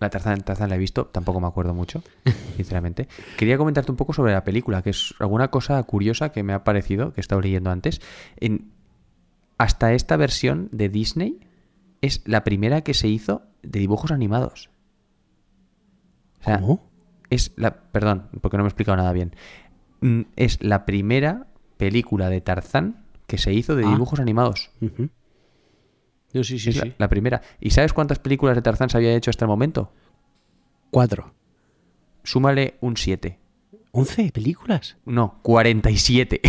[0.00, 2.02] La Tarzán, Tarzán la he visto, tampoco me acuerdo mucho,
[2.56, 3.06] sinceramente.
[3.38, 6.64] Quería comentarte un poco sobre la película, que es alguna cosa curiosa que me ha
[6.64, 8.00] parecido, que he estado leyendo antes.
[8.40, 8.72] En,
[9.58, 11.38] hasta esta versión de Disney
[12.00, 14.70] es la primera que se hizo de dibujos animados.
[16.40, 16.90] O sea, ¿Cómo?
[17.32, 19.34] Es la, perdón, porque no me he explicado nada bien.
[20.00, 21.46] Mm, Es la primera
[21.76, 23.88] película de Tarzán que se hizo de Ah.
[23.90, 24.70] dibujos animados.
[24.80, 26.92] No, sí, sí, Es sí.
[26.98, 27.40] la primera.
[27.60, 29.92] ¿Y sabes cuántas películas de Tarzán se había hecho hasta el momento?
[30.90, 31.32] Cuatro.
[32.24, 33.38] Súmale un 7.
[33.92, 34.96] ¿Once películas?
[35.04, 36.40] No, 47.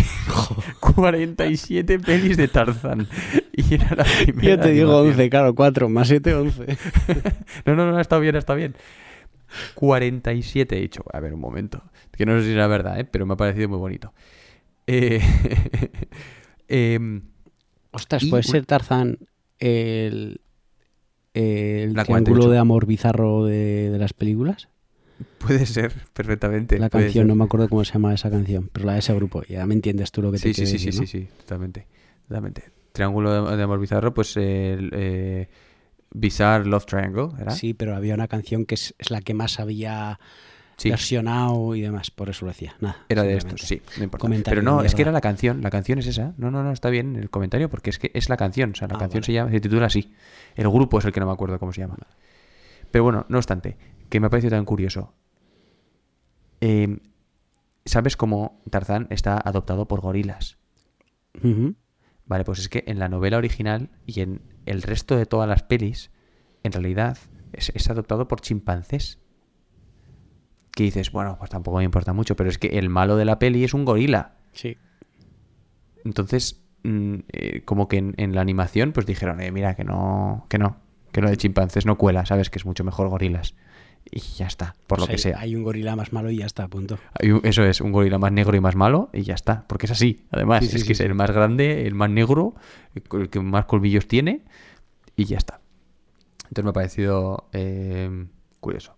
[0.80, 3.06] 47 pelis de Tarzán.
[3.52, 4.48] Y era la primera.
[4.48, 5.08] Yo te digo animación.
[5.12, 6.64] once, claro, cuatro, más siete, once.
[7.66, 8.74] No, no, no, está bien, está bien.
[9.74, 11.04] 47 he dicho.
[11.12, 11.82] A ver, un momento.
[12.12, 13.04] Que no sé si era verdad, ¿eh?
[13.04, 14.12] pero me ha parecido muy bonito.
[14.86, 15.20] Eh,
[16.68, 17.22] em,
[17.92, 19.18] Ostras, puede un- ser Tarzán
[19.58, 20.40] el,
[21.34, 22.50] el La triángulo 48.
[22.50, 24.68] de amor bizarro de, de las películas.
[25.38, 26.78] Puede ser, perfectamente.
[26.78, 27.26] La canción, ser.
[27.26, 29.42] no me acuerdo cómo se llama esa canción, pero la de ese grupo.
[29.44, 31.06] Ya me entiendes tú lo que te Sí, sí, quiero sí, sí, decir, sí, ¿no?
[31.06, 31.86] sí, totalmente.
[32.26, 32.64] totalmente.
[32.92, 35.48] Triángulo de, de amor bizarro, pues el eh,
[36.14, 37.50] Bizarre Love Triangle, ¿era?
[37.50, 40.18] Sí, pero había una canción que es, es la que más había
[40.76, 40.88] Sí.
[40.90, 42.74] versionado y demás, por eso lo decía.
[42.80, 44.22] Nada, Era de estos, sí, no importa.
[44.22, 46.34] Comentario Pero no, es que era la canción, la canción es esa.
[46.36, 48.88] No, no, no, está bien el comentario porque es que es la canción, o sea,
[48.88, 49.26] la Ah, canción vale.
[49.26, 50.12] se llama, se titula así.
[50.56, 51.96] El grupo es el que no me acuerdo cómo se llama.
[52.90, 53.76] Pero bueno, no obstante,
[54.08, 55.14] que me ha parecido tan curioso.
[56.60, 56.98] Eh,
[57.84, 60.56] ¿Sabes cómo Tarzán está adoptado por gorilas?
[62.26, 65.62] Vale, pues es que en la novela original y en el resto de todas las
[65.62, 66.10] pelis,
[66.62, 67.18] en realidad
[67.52, 69.18] es, es adoptado por chimpancés.
[70.72, 73.38] Que dices, bueno, pues tampoco me importa mucho, pero es que el malo de la
[73.38, 74.34] peli es un gorila.
[74.52, 74.76] Sí.
[76.04, 80.46] Entonces, mm, eh, como que en, en la animación, pues dijeron, eh, mira, que no,
[80.48, 80.76] que no,
[81.12, 83.54] que lo de chimpancés no cuela, sabes que es mucho mejor gorilas.
[84.10, 85.40] Y ya está, por lo Pues que sea.
[85.40, 86.98] Hay un gorila más malo y ya está, punto.
[87.20, 89.86] Hay un- Eso es, un gorila más negro y más malo, y ya está, porque
[89.86, 90.24] es así.
[90.30, 92.54] Además, Sí, sí, es sí, que es el más grande, el más negro,
[92.94, 94.42] el que más colmillos tiene,
[95.16, 95.60] y ya está.
[96.44, 98.26] Entonces me ha parecido eh,
[98.60, 98.96] curioso,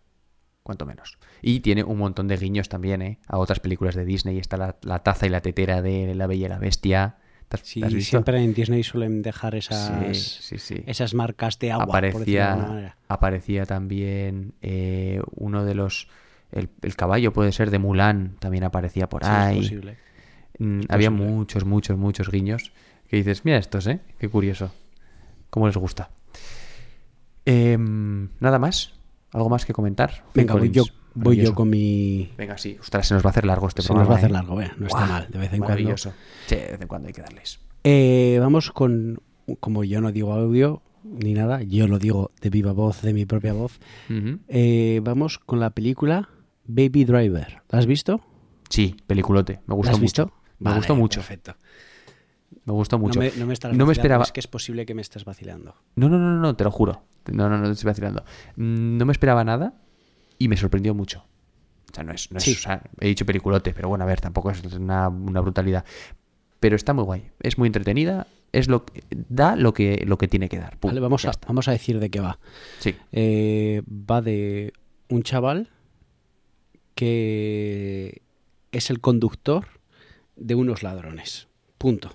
[0.63, 1.19] cuanto menos.
[1.41, 3.19] Y tiene un montón de guiños también, ¿eh?
[3.29, 4.39] A otras películas de Disney.
[4.39, 7.17] Está la, la taza y la tetera de La Bella y la Bestia.
[7.49, 8.11] ¿Te has- Sí, te has visto?
[8.11, 10.83] siempre en Disney suelen dejar esas, Sí, sí, sí.
[10.87, 12.97] esas marcas de agua, por de aparecía, manera.
[13.09, 16.09] aparecía también eh, uno de los...
[16.53, 19.57] El, el caballo puede ser de Mulan, también aparecía por Sí, es ahí.
[19.59, 19.97] posible.
[20.59, 21.33] Mm, Es había posible.
[21.33, 22.73] muchos, muchos, muchos guiños
[23.09, 24.01] que dices, mira estos, ¿eh?
[24.19, 24.73] Qué curioso.
[25.51, 26.11] ¿Cómo les gusta?
[27.45, 28.93] Em, Nada más.
[29.33, 30.25] ¿Algo más que comentar?
[30.35, 30.85] Venga, yo,
[31.17, 32.31] voy yo con mi...
[32.39, 32.77] Venga, sí.
[32.81, 34.05] Ostras, se nos va a hacer largo este Se programa.
[34.05, 34.33] nos va a hacer ¿eh?
[34.33, 35.69] largo, eh, no está mal, de vez en cuando.
[35.69, 36.13] Maravilloso.
[36.47, 37.61] Sí, de vez en cuando hay que darles.
[37.85, 39.21] Eh, vamos con,
[39.61, 43.27] como yo no digo audio ni nada, yo lo digo de viva voz, de mi
[43.27, 43.79] propia voz.
[44.49, 46.29] Eh, vamos con la película
[46.67, 47.63] Baby Driver.
[47.71, 48.21] ¿La has visto?
[48.69, 49.55] Sí, peliculote.
[49.55, 50.03] Me ¿La gustó has mucho.
[50.03, 50.27] visto?
[50.59, 51.21] Me Vale, gustó mucho.
[51.21, 51.55] Perfecto.
[52.65, 53.21] Me gustó mucho.
[53.21, 54.25] No me, no me estarás No me esperaba.
[54.25, 55.77] Es que es posible que me estés vacilando.
[55.95, 57.03] No, no, no, no, no, te lo juro.
[57.31, 58.25] No, no, no te estoy vacilando.
[58.57, 59.75] Mm, No me esperaba nada
[60.39, 61.25] y me sorprendió mucho.
[61.91, 62.31] O sea, no es.
[62.31, 62.53] No es- Sí.
[62.53, 65.85] o sea, he dicho peliculote, pero bueno, a ver, tampoco es una, una brutalidad.
[66.61, 67.31] Pero está muy guay.
[67.41, 68.27] Es muy entretenida.
[68.53, 70.79] Es lo que- da lo que, lo que tiene que dar.
[70.79, 71.47] Pum, Vale, vamos, a, está.
[71.49, 72.39] vamos a decir de qué va.
[72.79, 72.95] Sí.
[73.13, 74.73] Eh, va de
[75.09, 75.71] un chaval
[76.95, 78.23] que
[78.73, 79.67] es el conductor
[80.37, 81.49] de unos ladrones.
[81.79, 82.11] Punto.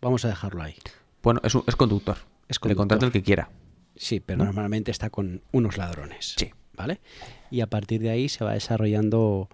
[0.00, 0.76] Vamos a dejarlo ahí.
[1.22, 2.16] Bueno, es, un- es conductor.
[2.48, 2.76] Es Le conductor.
[2.76, 3.50] contrata el que quiera.
[3.96, 4.44] Sí, pero ¿No?
[4.46, 6.34] normalmente está con unos ladrones.
[6.38, 6.50] Sí.
[6.80, 7.00] ¿Vale?
[7.50, 9.48] Y a partir de ahí se va desarrollando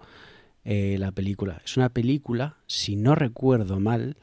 [0.63, 1.61] eh, la película.
[1.65, 4.15] Es una película, si no recuerdo mal,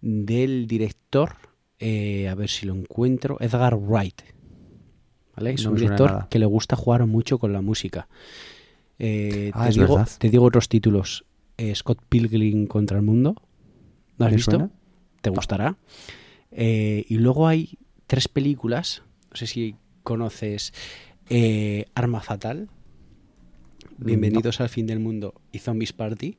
[0.00, 1.34] del director,
[1.78, 4.22] eh, a ver si lo encuentro, Edgar Wright.
[5.36, 5.52] ¿Vale?
[5.52, 8.08] Es No un director que le gusta jugar mucho con la música.
[8.98, 10.08] Eh, Ah, te, digo, verdad.
[10.18, 11.24] te digo otros títulos.
[11.74, 13.34] Scott Pilgrim contra el mundo.
[14.16, 14.52] ¿Lo has ¿Me visto?
[14.52, 14.70] suena?
[15.20, 15.76] ¿Te gustará?
[16.50, 19.02] Y luego hay tres películas.
[19.30, 20.72] No sé si conoces
[21.30, 22.68] eh, Arma Fatal,
[24.00, 26.36] Bienvenidos al fin del mundo y Zombies Party.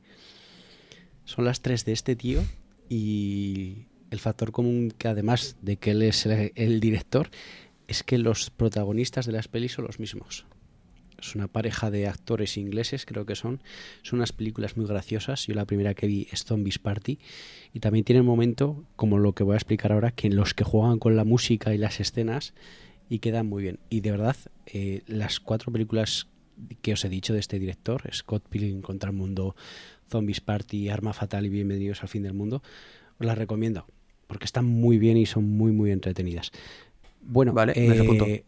[1.26, 2.42] Son las tres de este tío
[2.88, 7.28] y el factor común que además de que él es el, el director
[7.86, 10.46] es que los protagonistas de las pelis son los mismos.
[11.20, 13.62] Es una pareja de actores ingleses, creo que son.
[14.00, 15.46] Son unas películas muy graciosas.
[15.46, 17.18] Yo la primera que vi es Zombies Party.
[17.74, 20.54] Y también tiene un momento, como lo que voy a explicar ahora, que en los
[20.54, 22.54] que juegan con la música y las escenas
[23.10, 23.80] y quedan muy bien.
[23.90, 24.36] Y de verdad,
[24.72, 26.26] eh, las cuatro películas
[26.82, 29.56] que os he dicho de este director, Scott Pilgrim contra el mundo,
[30.10, 32.62] Zombies Party, Arma Fatal y Bienvenidos al fin del mundo,
[33.18, 33.86] os las recomiendo.
[34.26, 36.52] Porque están muy bien y son muy, muy entretenidas.
[37.22, 38.44] Bueno, Vale, eh,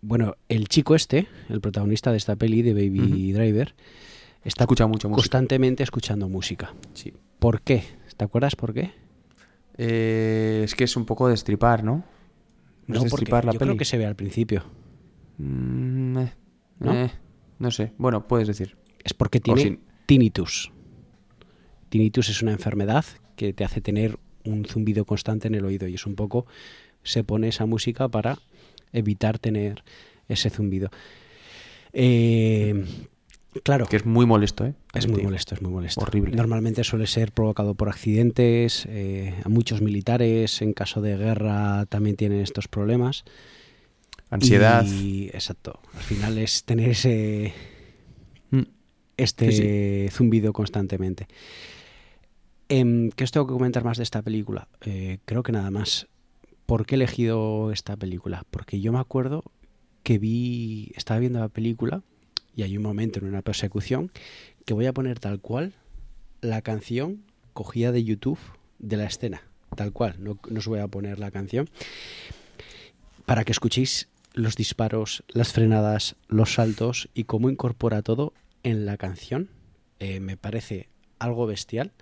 [0.00, 3.74] bueno, el chico este, el protagonista de esta peli de Baby Driver,
[4.44, 5.22] está Escucha mucho música.
[5.22, 6.74] constantemente escuchando música.
[6.94, 7.12] Sí.
[7.38, 7.82] ¿Por qué?
[8.16, 8.92] ¿Te acuerdas por qué?
[9.78, 12.04] Eh, es que es un poco destripar, ¿no?
[12.86, 13.70] No, es porque destripar la yo peli.
[13.70, 14.64] creo que se ve al principio.
[15.38, 16.32] Mm, eh,
[16.80, 16.94] ¿No?
[16.94, 17.10] eh,
[17.58, 17.92] no sé.
[17.98, 18.76] Bueno, puedes decir.
[19.04, 20.72] Es porque tiene sin- tinnitus.
[21.88, 23.04] Tinnitus es una enfermedad
[23.36, 26.46] que te hace tener un zumbido constante en el oído y es un poco
[27.02, 28.38] se pone esa música para
[28.92, 29.82] evitar tener
[30.28, 30.90] ese zumbido.
[31.92, 32.84] Eh,
[33.62, 33.86] claro.
[33.86, 34.74] Que es muy molesto, ¿eh?
[34.94, 36.00] Es muy molesto, es muy molesto.
[36.00, 36.34] Horrible.
[36.34, 38.86] Normalmente suele ser provocado por accidentes.
[38.88, 43.24] eh, a muchos militares, en caso de guerra, también tienen estos problemas.
[44.30, 44.84] Ansiedad.
[44.84, 45.80] Y, exacto.
[45.94, 47.52] Al final es tener ese.
[48.50, 48.62] Mm.
[49.16, 51.26] Este Sí, zumbido constantemente.
[52.68, 54.68] Em, ¿Qué os tengo que comentar más de esta película?
[54.84, 56.08] Eh, creo que nada más.
[56.66, 58.44] ¿Por qué he elegido esta película?
[58.50, 59.44] Porque yo me acuerdo
[60.02, 60.92] que vi.
[60.96, 62.02] Estaba viendo la película
[62.56, 64.10] y hay un momento en una persecución
[64.64, 65.74] que voy a poner tal cual
[66.40, 67.22] la canción
[67.52, 68.38] cogida de YouTube
[68.80, 69.42] de la escena.
[69.76, 70.16] Tal cual.
[70.18, 71.68] No, no os voy a poner la canción.
[73.24, 78.32] Para que escuchéis los disparos, las frenadas, los saltos y cómo incorpora todo
[78.62, 79.50] en la canción.
[79.98, 80.88] Eh, me parece
[81.18, 81.92] algo bestial.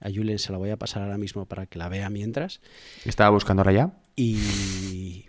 [0.00, 2.62] A Julen se la voy a pasar ahora mismo para que la vea mientras.
[3.04, 3.92] Estaba buscándola ya.
[4.16, 5.26] Y,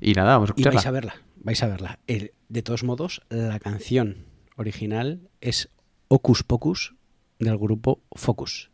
[0.00, 0.76] Y nada, vamos a y escucharla.
[0.80, 1.14] vais a verla.
[1.36, 1.98] Vais a verla.
[2.06, 4.26] El- de todos modos, la canción
[4.56, 5.70] original es
[6.08, 6.94] Ocus Pocus
[7.38, 8.70] del grupo Focus.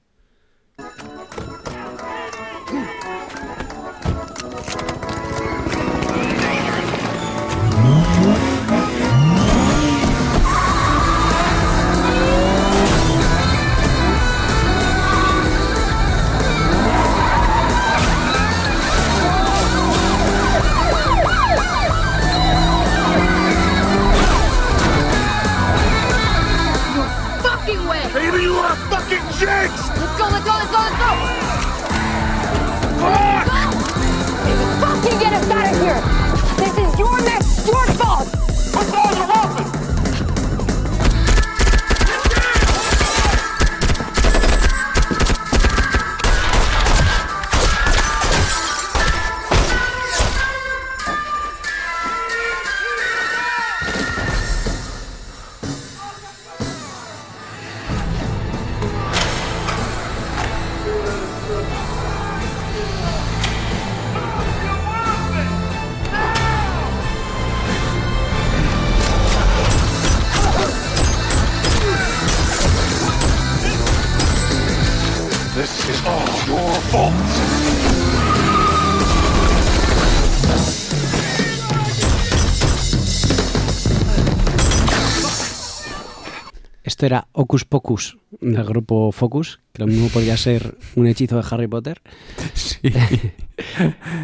[87.02, 91.44] Esto era Ocus Pocus del grupo Focus, que lo mismo podría ser un hechizo de
[91.50, 92.00] Harry Potter.
[92.54, 92.78] Sí.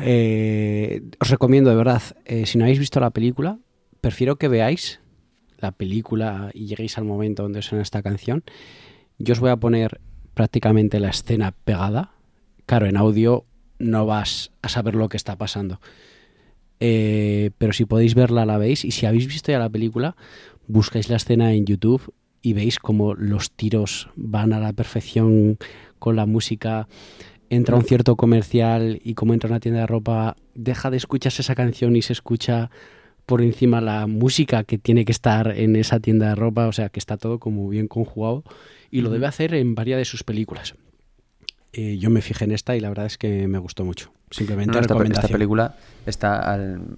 [0.05, 3.59] Eh, os recomiendo, de verdad, eh, si no habéis visto la película,
[4.01, 5.01] prefiero que veáis
[5.59, 8.45] la película y lleguéis al momento donde suena esta canción.
[9.19, 10.01] Yo os voy a poner
[10.35, 12.13] prácticamente la escena pegada.
[12.65, 13.45] Claro, en audio
[13.81, 15.81] no vas a saber lo que está pasando.
[16.79, 18.85] Eh, pero si podéis verla, la veis.
[18.85, 20.15] Y si habéis visto ya la película,
[20.69, 25.59] buscáis la escena en YouTube y veis cómo los tiros van a la perfección
[25.99, 26.89] con la música.
[27.51, 31.55] Entra un cierto comercial y como entra una tienda de ropa, deja de escucharse esa
[31.55, 32.71] canción y se escucha
[33.27, 36.67] por encima la música que tiene que estar en esa tienda de ropa.
[36.69, 38.45] O sea, que está todo como bien conjugado.
[38.91, 40.75] Y lo debe hacer en varias de sus películas.
[41.73, 44.13] Eh, yo me fijé en esta y la verdad es que me gustó mucho.
[44.31, 45.33] Simplemente No, esta, esta recomendación.
[45.33, 45.75] película
[46.07, 46.97] está al-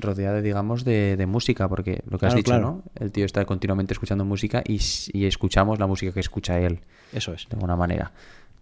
[0.00, 2.62] rodeada, digamos, de, de música, porque lo que has dicho, claro.
[2.62, 2.82] ¿no?
[2.94, 6.80] El tío está continuamente escuchando música y escuchamos la música que escucha él.
[7.12, 7.48] Eso es.
[7.48, 8.12] De alguna manera.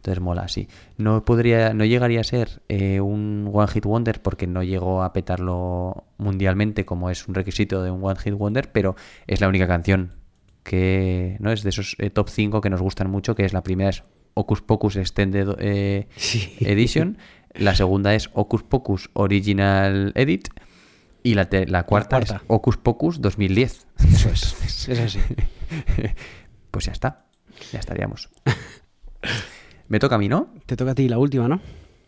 [0.06, 0.68] Entonces mola así.
[0.98, 5.12] No podría, no llegaría a ser eh, un One Hit Wonder porque no llegó a
[5.12, 8.94] petarlo mundialmente como es un requisito de un One Hit Wonder, pero
[9.26, 10.12] es la única canción
[10.62, 13.64] que no es de esos eh, top 5 que nos gustan mucho, que es la
[13.64, 14.04] primera es
[14.34, 16.06] Ocus Pocus Extended eh,
[16.60, 17.18] Edition,
[17.54, 20.50] la segunda es Ocus Pocus Original Edit
[21.30, 22.36] y la, te- la cuarta, cuarta.
[22.36, 23.86] es Ocus Pocus 2010.
[24.12, 24.88] Eso es.
[24.88, 25.20] Es así.
[26.70, 27.26] pues ya está,
[27.72, 28.30] ya estaríamos.
[29.88, 30.52] Me toca a mí, ¿no?
[30.66, 31.60] Te toca a ti la última, ¿no?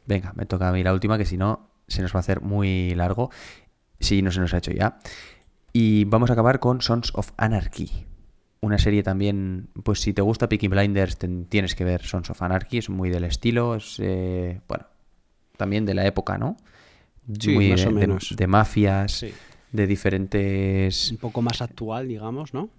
[0.06, 2.40] Venga, me toca a mí la última, que si no se nos va a hacer
[2.40, 3.30] muy largo.
[4.00, 4.98] Si no se nos ha hecho ya.
[5.72, 8.06] Y vamos a acabar con Sons of Anarchy.
[8.60, 12.42] Una serie también, pues si te gusta Peaky Blinders, ten- tienes que ver Sons of
[12.42, 12.78] Anarchy.
[12.78, 14.86] Es muy del estilo, es, eh, bueno,
[15.56, 16.56] también de la época, ¿no?
[17.38, 18.34] Sí, Muy más de, o menos.
[18.36, 19.32] de mafias, Sí.
[19.72, 21.10] de diferentes...
[21.10, 22.70] Un poco más actual, digamos, ¿no?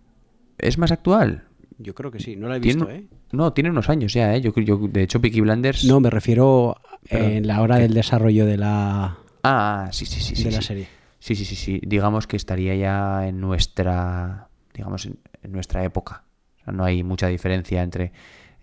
[0.58, 1.44] ¿Es más actual?
[1.78, 2.36] Yo creo que sí.
[2.36, 3.06] No la he visto, ¿eh?
[3.32, 4.42] No, tiene unos años ya, ¿eh?
[4.42, 5.86] Yo, creo- yo, de hecho, Peaky Blinders...
[5.86, 6.76] No, me refiero
[7.10, 7.84] Perdón, en la hora ¿qué?
[7.84, 10.36] del desarrollo de la, Ah, sí, sí, sí.
[10.36, 10.88] sí, de la serie.
[11.20, 11.80] Sí, sí, sí, sí.
[11.86, 16.24] Digamos que estaría ya en nuestra, digamos, en, en nuestra época.
[16.62, 18.12] O sea, no hay mucha diferencia entre,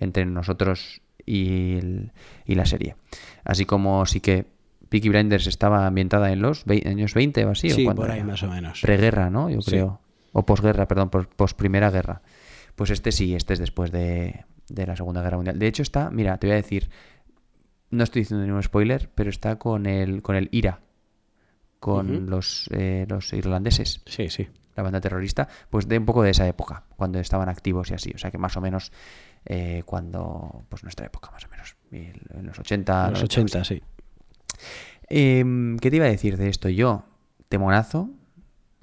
[0.01, 2.13] entre nosotros y, el-
[2.45, 2.97] y la serie.
[3.45, 4.47] Así como sí que
[4.89, 7.71] Peaky Blinders estaba ambientada en los años 20 o así.
[7.71, 8.27] ¿o Sí, cuándo por ahí era?
[8.27, 8.81] más o menos.
[8.83, 9.51] Preguerra, ¿no?
[9.51, 9.73] Yo Sí.
[9.73, 10.01] creo.
[10.33, 12.23] O posguerra, perdón, pos, pos primera guerra.
[12.75, 15.59] Pues este sí, este es después de, de la Segunda Guerra Mundial.
[15.59, 16.91] De hecho está, mira, te voy a decir,
[17.91, 20.81] no estoy diciendo ningún spoiler, pero está con el, con el IRA,
[21.81, 24.03] con los, eh, los irlandeses.
[24.07, 24.49] Sí, sí.
[24.75, 28.13] La banda terrorista, pues de un poco de esa época, cuando estaban activos y así.
[28.15, 28.93] O sea que más o menos
[29.47, 33.11] eh, cuando, pues nuestra época más o menos, en los 80.
[33.11, 33.77] Los 90, 80, así.
[33.77, 33.83] sí.
[35.09, 36.69] Em, ¿Qué te iba a decir de esto?
[36.69, 37.05] Yo,
[37.49, 38.11] temonazo,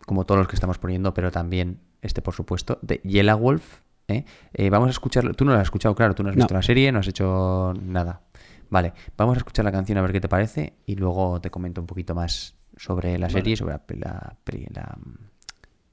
[0.05, 3.79] como todos los que estamos poniendo, pero también este, por supuesto, de Yellow Wolf.
[4.07, 4.25] ¿eh?
[4.53, 5.33] Eh, vamos a escucharlo.
[5.33, 6.41] Tú no lo has escuchado, claro, tú no has No.
[6.41, 8.21] visto la serie, no has hecho nada.
[8.69, 11.79] Vale, vamos a escuchar la canción a ver qué te parece y luego te comento
[11.81, 14.35] un poquito más sobre la serie y sobre la,
[14.73, 14.97] la-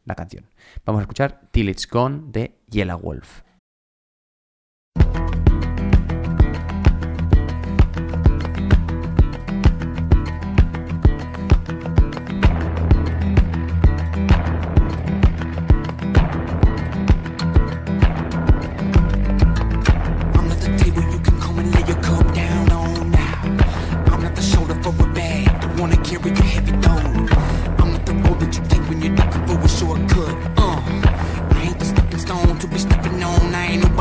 [0.06, 0.46] la canción.
[0.86, 3.42] Vamos a escuchar Till It's Gone de Yellow Wolf.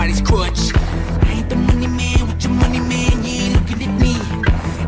[0.10, 0.76] Nobody's crutch.
[1.24, 3.24] I ain't the money man with your money man.
[3.24, 4.16] You ain't looking at me.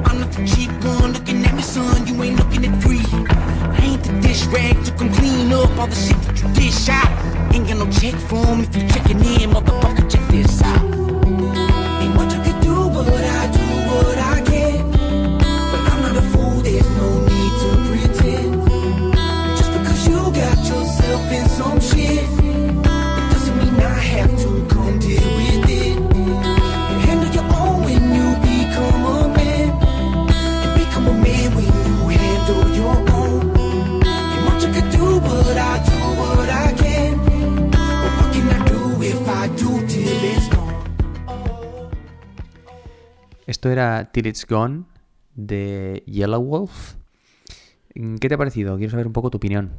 [0.06, 2.07] I'm not the cheap one looking at me, son.
[2.07, 3.02] You ain't looking at free.
[3.03, 6.89] I ain't the dish rag to come clean up all the shit that you dish
[6.89, 7.10] out.
[7.53, 10.10] Ain't got no check for 'em if you checking in, motherfucker.
[10.10, 11.00] Check this out.
[43.61, 44.85] Esto era Till It's Gone
[45.35, 46.95] de Yellow Wolf.
[48.19, 48.75] ¿Qué te ha parecido?
[48.77, 49.73] Quiero saber un poco tu opinión.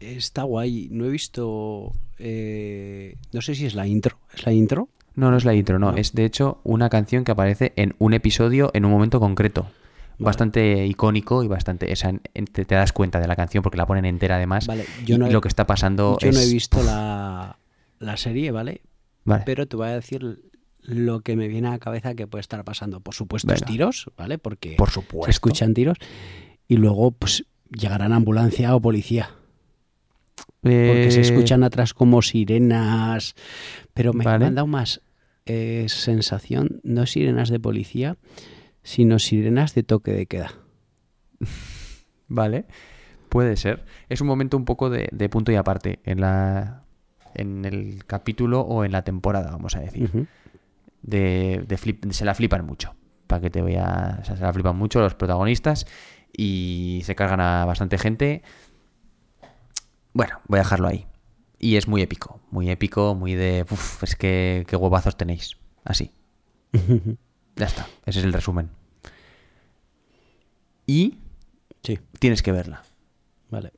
[0.00, 0.88] Está guay.
[0.90, 1.92] No he visto.
[2.18, 4.16] eh, no sé si es la intro.
[4.34, 4.88] ¿Es la intro?
[5.14, 5.92] No, no es la intro, no.
[5.92, 5.98] ¿No?
[5.98, 9.66] Es de hecho una canción que aparece en un episodio en un momento concreto.
[10.18, 11.92] Bastante icónico y bastante.
[11.92, 14.66] esa- te, te das cuenta de la canción porque la ponen entera además.
[14.68, 17.58] Vale, yo y no he- lo que está pasando Yo no he es- visto la,
[17.98, 18.80] la serie, ¿vale?
[19.26, 19.42] Vale.
[19.44, 20.40] Pero te voy a decir
[20.88, 23.00] lo que me viene a la cabeza que puede estar pasando.
[23.00, 23.66] Por supuesto, Venga.
[23.66, 24.38] tiros, ¿vale?
[24.38, 25.24] Porque Por supuesto.
[25.26, 25.98] se escuchan tiros.
[26.68, 29.30] Y luego, pues, llegarán ambulancia o policía.
[30.62, 33.34] Porque se Eh, escuchan atrás como sirenas.
[33.94, 34.46] Pero me, me Vale.
[34.46, 35.00] han dado más
[35.46, 38.16] eh, sensación, no sirenas de policía,
[38.82, 40.52] sino sirenas de toque de queda.
[42.28, 42.64] Vale,
[43.28, 43.84] puede ser.
[44.08, 46.82] Es un momento un poco de, de punto y aparte en la
[47.34, 50.10] en el capítulo o en la temporada, vamos a decir.
[51.06, 52.94] De, de flip- se la flipan mucho.
[53.26, 54.18] Para que te vea.
[54.20, 55.86] o sea, se la flipan mucho los protagonistas.
[56.36, 58.42] Y se cargan a bastante gente.
[60.12, 61.06] Bueno, voy a dejarlo ahí.
[61.58, 62.40] Y es muy épico.
[62.50, 63.64] Muy épico, muy de.
[63.70, 65.56] Uf, es que qué huevazos tenéis.
[65.84, 66.12] Así.
[67.58, 67.86] Ya está.
[68.04, 68.68] Ese es el resumen.
[70.86, 71.18] Y.
[71.82, 71.98] Sí.
[72.18, 72.82] Tienes que verla.
[73.50, 73.72] Vale.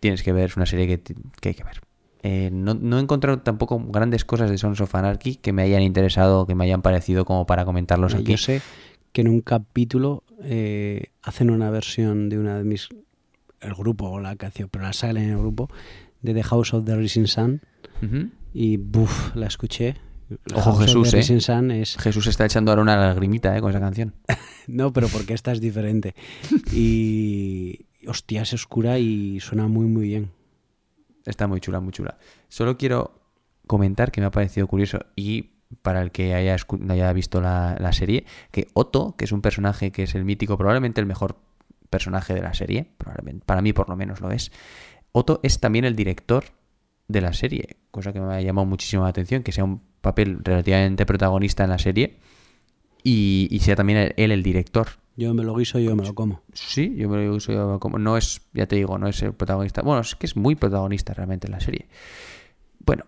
[0.00, 1.80] Tienes que ver, es una serie que, que hay que ver.
[2.22, 5.82] Eh, no, no he encontrado tampoco grandes cosas de Sons of Anarchy que me hayan
[5.82, 8.32] interesado, que me hayan parecido como para comentarlos aquí.
[8.32, 8.62] Yo sé
[9.12, 12.88] que en un capítulo eh, hacen una versión de una de mis.
[13.60, 15.68] El grupo o la canción, pero la salen en el grupo,
[16.20, 17.62] de The House of the Rising Sun.
[18.52, 19.94] Y buf, la escuché.
[20.52, 21.18] Ojo House Jesús, ¿eh?
[21.18, 21.96] Rising Sun es.
[21.96, 23.60] Jesús está echando ahora una lagrimita, ¿eh?
[23.60, 24.14] Con esa canción.
[24.68, 26.14] No, pero porque esta es diferente.
[26.72, 27.86] Y.
[28.06, 30.30] Hostia, es oscura y suena muy, muy bien.
[31.24, 32.18] Está muy chula, muy chula.
[32.48, 33.20] Solo quiero
[33.66, 36.56] comentar que me ha parecido curioso y para el que haya,
[36.88, 40.58] haya visto la, la serie, que Otto, que es un personaje que es el mítico,
[40.58, 41.36] probablemente el mejor
[41.88, 44.52] personaje de la serie, probablemente, para mí por lo menos lo es,
[45.12, 46.44] Otto es también el director
[47.08, 50.40] de la serie, cosa que me ha llamado muchísimo la atención, que sea un papel
[50.42, 52.18] relativamente protagonista en la serie
[53.02, 54.88] y, sea también él el director.
[55.16, 56.42] Yo me lo guiso, yo me lo como.
[56.54, 57.98] Sí, yo me lo uso como.
[57.98, 59.82] No es, ya te digo, no es el protagonista.
[59.82, 61.88] Bueno, es que es muy protagonista realmente en la serie.
[62.78, 63.04] Bueno,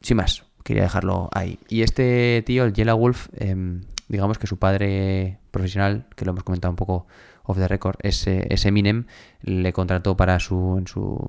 [0.00, 1.58] sin más, quería dejarlo ahí.
[1.68, 6.44] Y este tío, el Yellow Wolf, em, digamos que su padre profesional, que lo hemos
[6.44, 7.06] comentado un poco
[7.42, 9.06] off the record, es, eh, es Eminem,
[9.42, 10.76] le contrató para su.
[10.78, 11.26] en su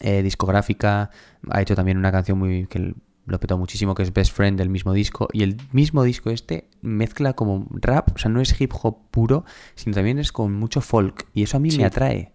[0.00, 1.10] eh, discográfica.
[1.50, 2.94] Ha hecho también una canción muy que
[3.28, 5.28] lo petó muchísimo, que es Best Friend del mismo disco.
[5.32, 9.44] Y el mismo disco este mezcla como rap, o sea, no es hip hop puro,
[9.74, 11.26] sino también es con mucho folk.
[11.34, 11.78] Y eso a mí Sí.
[11.78, 12.32] me atrae.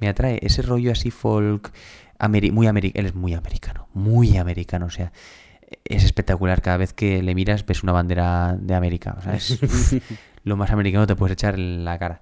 [0.00, 1.72] Me atrae ese rollo así folk,
[2.18, 3.00] ameri- muy americano.
[3.00, 4.86] Él es muy americano, muy americano.
[4.86, 5.12] O sea,
[5.84, 6.62] es espectacular.
[6.62, 9.14] Cada vez que le miras ves una bandera de América.
[9.18, 9.58] O sea, es
[10.44, 12.20] lo más americano que te puedes echar en la cara.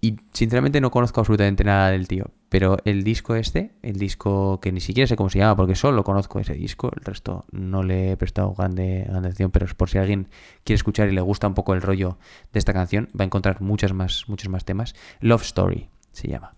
[0.00, 2.30] Y sinceramente no conozco absolutamente nada del tío.
[2.54, 6.04] Pero el disco este, el disco que ni siquiera sé cómo se llama, porque solo
[6.04, 9.90] conozco ese disco, el resto no le he prestado grande, grande atención, pero es por
[9.90, 10.28] si alguien
[10.62, 12.16] quiere escuchar y le gusta un poco el rollo
[12.52, 14.94] de esta canción, va a encontrar muchas más, muchos más temas.
[15.18, 16.54] Love Story se llama,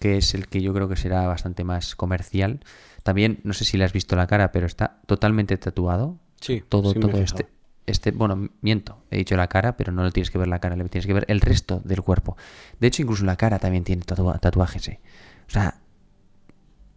[0.00, 2.58] que es el que yo creo que será bastante más comercial.
[3.04, 6.18] También, no sé si le has visto la cara, pero está totalmente tatuado.
[6.40, 7.46] Sí, todo, sí todo este,
[7.86, 10.76] este, bueno, miento, he dicho la cara, pero no le tienes que ver la cara,
[10.76, 12.36] le tienes que ver el resto del cuerpo.
[12.80, 14.88] De hecho, incluso la cara también tiene tatua- tatuajes.
[14.88, 15.00] eh.
[15.48, 15.74] O sea,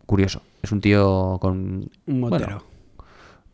[0.05, 0.41] curioso.
[0.61, 1.89] Es un tío con...
[2.05, 2.63] Un bueno, motero.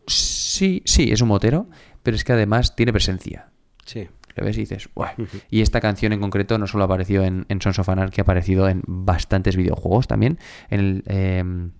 [0.08, 1.68] sí, sí, es un motero,
[2.04, 3.50] pero es que además tiene presencia.
[3.86, 4.08] Sí.
[4.36, 5.12] Le ves y dices, "Buah".
[5.50, 8.70] Y esta canción en concreto no solo apareció en, en Sons of Anarchy, ha aparecido
[8.70, 10.40] en bastantes videojuegos también.
[10.70, 11.72] En el, eh, en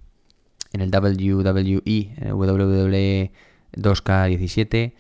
[0.82, 1.82] el WWE,
[2.18, 3.32] en el WWE
[3.78, 4.94] 2K17.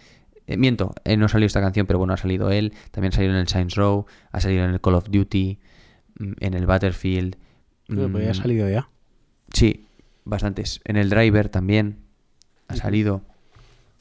[0.48, 2.74] Eh, miento, eh, no ha salido esta canción, pero bueno, ha salido él.
[2.92, 5.60] También ha salido en el Saints Row, ha salido en el Call of Duty,
[6.20, 7.36] mm, en el Battlefield.
[7.88, 8.90] Pero pues ya ha mm, salido ya.
[9.54, 9.86] Sí,
[10.26, 10.82] bastantes.
[10.86, 11.98] En el driver también
[12.68, 13.22] ha salido.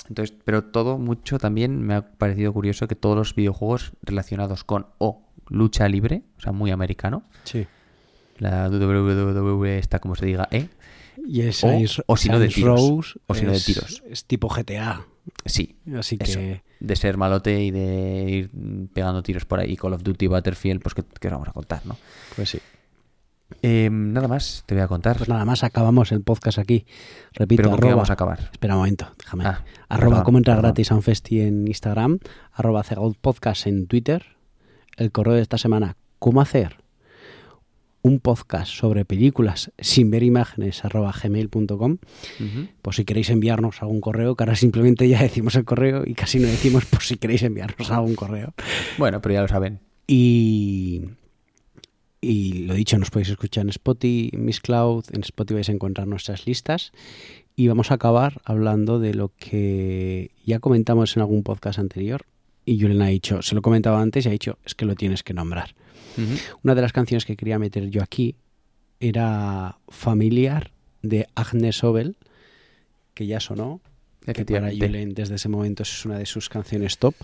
[0.08, 4.86] Entonces, pero todo mucho también me ha parecido curioso que todos los videojuegos relacionados con
[4.98, 7.22] o lucha libre, o sea, muy americano.
[7.44, 7.66] Sí.
[8.38, 10.68] La WWE está como se diga, ¿eh?
[11.26, 12.80] Y el o, Saints, o si no de Saints tiros.
[12.80, 14.02] Row o si no de es- tiros.
[14.08, 15.04] Es tipo GTA.
[15.44, 15.76] Sí.
[15.96, 16.62] Así eso, que.
[16.80, 18.50] de ser malote y de ir
[18.92, 19.76] pegando tiros por ahí.
[19.76, 21.96] Call of Duty, Battlefield, pues que, que os vamos a contar, ¿no?
[22.36, 22.58] Pues sí.
[23.62, 25.16] Eh, nada más te voy a contar.
[25.16, 26.86] Pues nada más acabamos el podcast aquí.
[27.32, 28.38] Repito, ¿Pero arroba- vamos a acabar?
[28.52, 29.44] Espera un momento, déjame.
[29.44, 30.68] Ah, arroba perdón, cómo entrar perdón.
[30.70, 32.18] gratis a un festi en Instagram,
[32.52, 32.84] arroba
[33.20, 34.24] podcast en Twitter,
[34.96, 36.76] el correo de esta semana, cómo hacer
[38.02, 41.98] un podcast sobre películas sin ver imágenes, arroba gmail.com.
[42.40, 42.68] Ujú.
[42.82, 46.38] Por si queréis enviarnos algún correo, que ahora simplemente ya decimos el correo y casi
[46.38, 48.54] no decimos por si queréis enviarnos algún correo.
[48.98, 49.80] Bueno, pero ya lo saben.
[50.06, 51.02] Y,
[52.20, 55.72] y lo dicho, nos podéis escuchar en Spotify, en Miss Cloud, en Spotify vais a
[55.72, 56.92] encontrar nuestras listas.
[57.56, 62.24] Y vamos a acabar hablando de lo que ya comentamos en algún podcast anterior.
[62.64, 64.94] Y Julen ha dicho, se lo he comentado antes y ha dicho, es que lo
[64.94, 65.74] tienes que nombrar.
[66.62, 68.36] Una de las canciones que quería meter yo aquí
[68.98, 70.72] era familiar
[71.02, 72.16] de Agnes Obel,
[73.14, 73.80] que ya sonó.
[74.34, 74.70] Que para.
[74.70, 77.14] Julen desde ese momento es una de sus canciones top.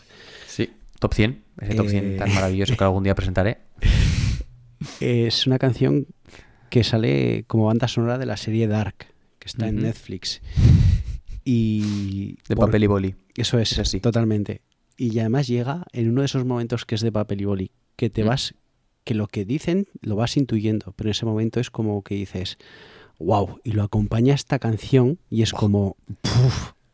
[0.46, 1.42] Sí, top 100.
[1.60, 3.58] Ese top 100 Eh, tan maravilloso que algún día presentaré.
[5.00, 6.06] Es una canción
[6.70, 9.06] que sale como banda sonora de la serie Dark,
[9.38, 9.76] que está en.
[9.82, 10.40] Netflix.
[11.44, 12.36] Y.
[12.48, 13.14] De por- papel y boli.
[13.36, 14.62] Eso es, totalmente.
[14.96, 18.08] Y además llega en uno de esos momentos que es de papel y boli, que
[18.10, 18.54] te vas,
[19.06, 22.58] que lo que dicen lo vas intuyendo, pero en ese momento es como que dices,
[23.20, 25.96] wow, y lo acompaña esta canción y es como,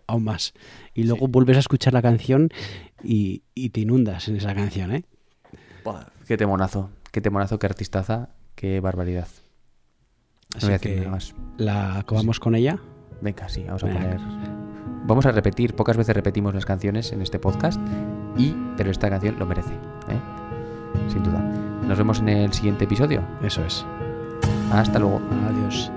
[0.06, 0.52] aún más.
[0.94, 2.50] Y luego vuelves a escuchar la canción
[3.02, 5.04] y, y te inundas en esa canción, ¿eh?
[5.84, 6.90] Buah, Qué temonazo.
[7.10, 9.28] Qué temonazo, qué artistaza, qué barbaridad.
[10.52, 11.34] No Así voy a decir que nada más.
[11.56, 12.78] la acabamos con ella.
[13.22, 14.20] Venga, sí, vamos a poner.
[15.06, 17.80] Vamos a repetir, pocas veces repetimos las canciones en este podcast,
[18.36, 21.10] y pero esta canción lo merece, ¿eh?
[21.10, 21.71] sin duda.
[21.92, 23.22] Nos vemos en el siguiente episodio.
[23.42, 23.84] Eso es.
[24.72, 25.20] Hasta luego.
[25.46, 25.92] Adiós.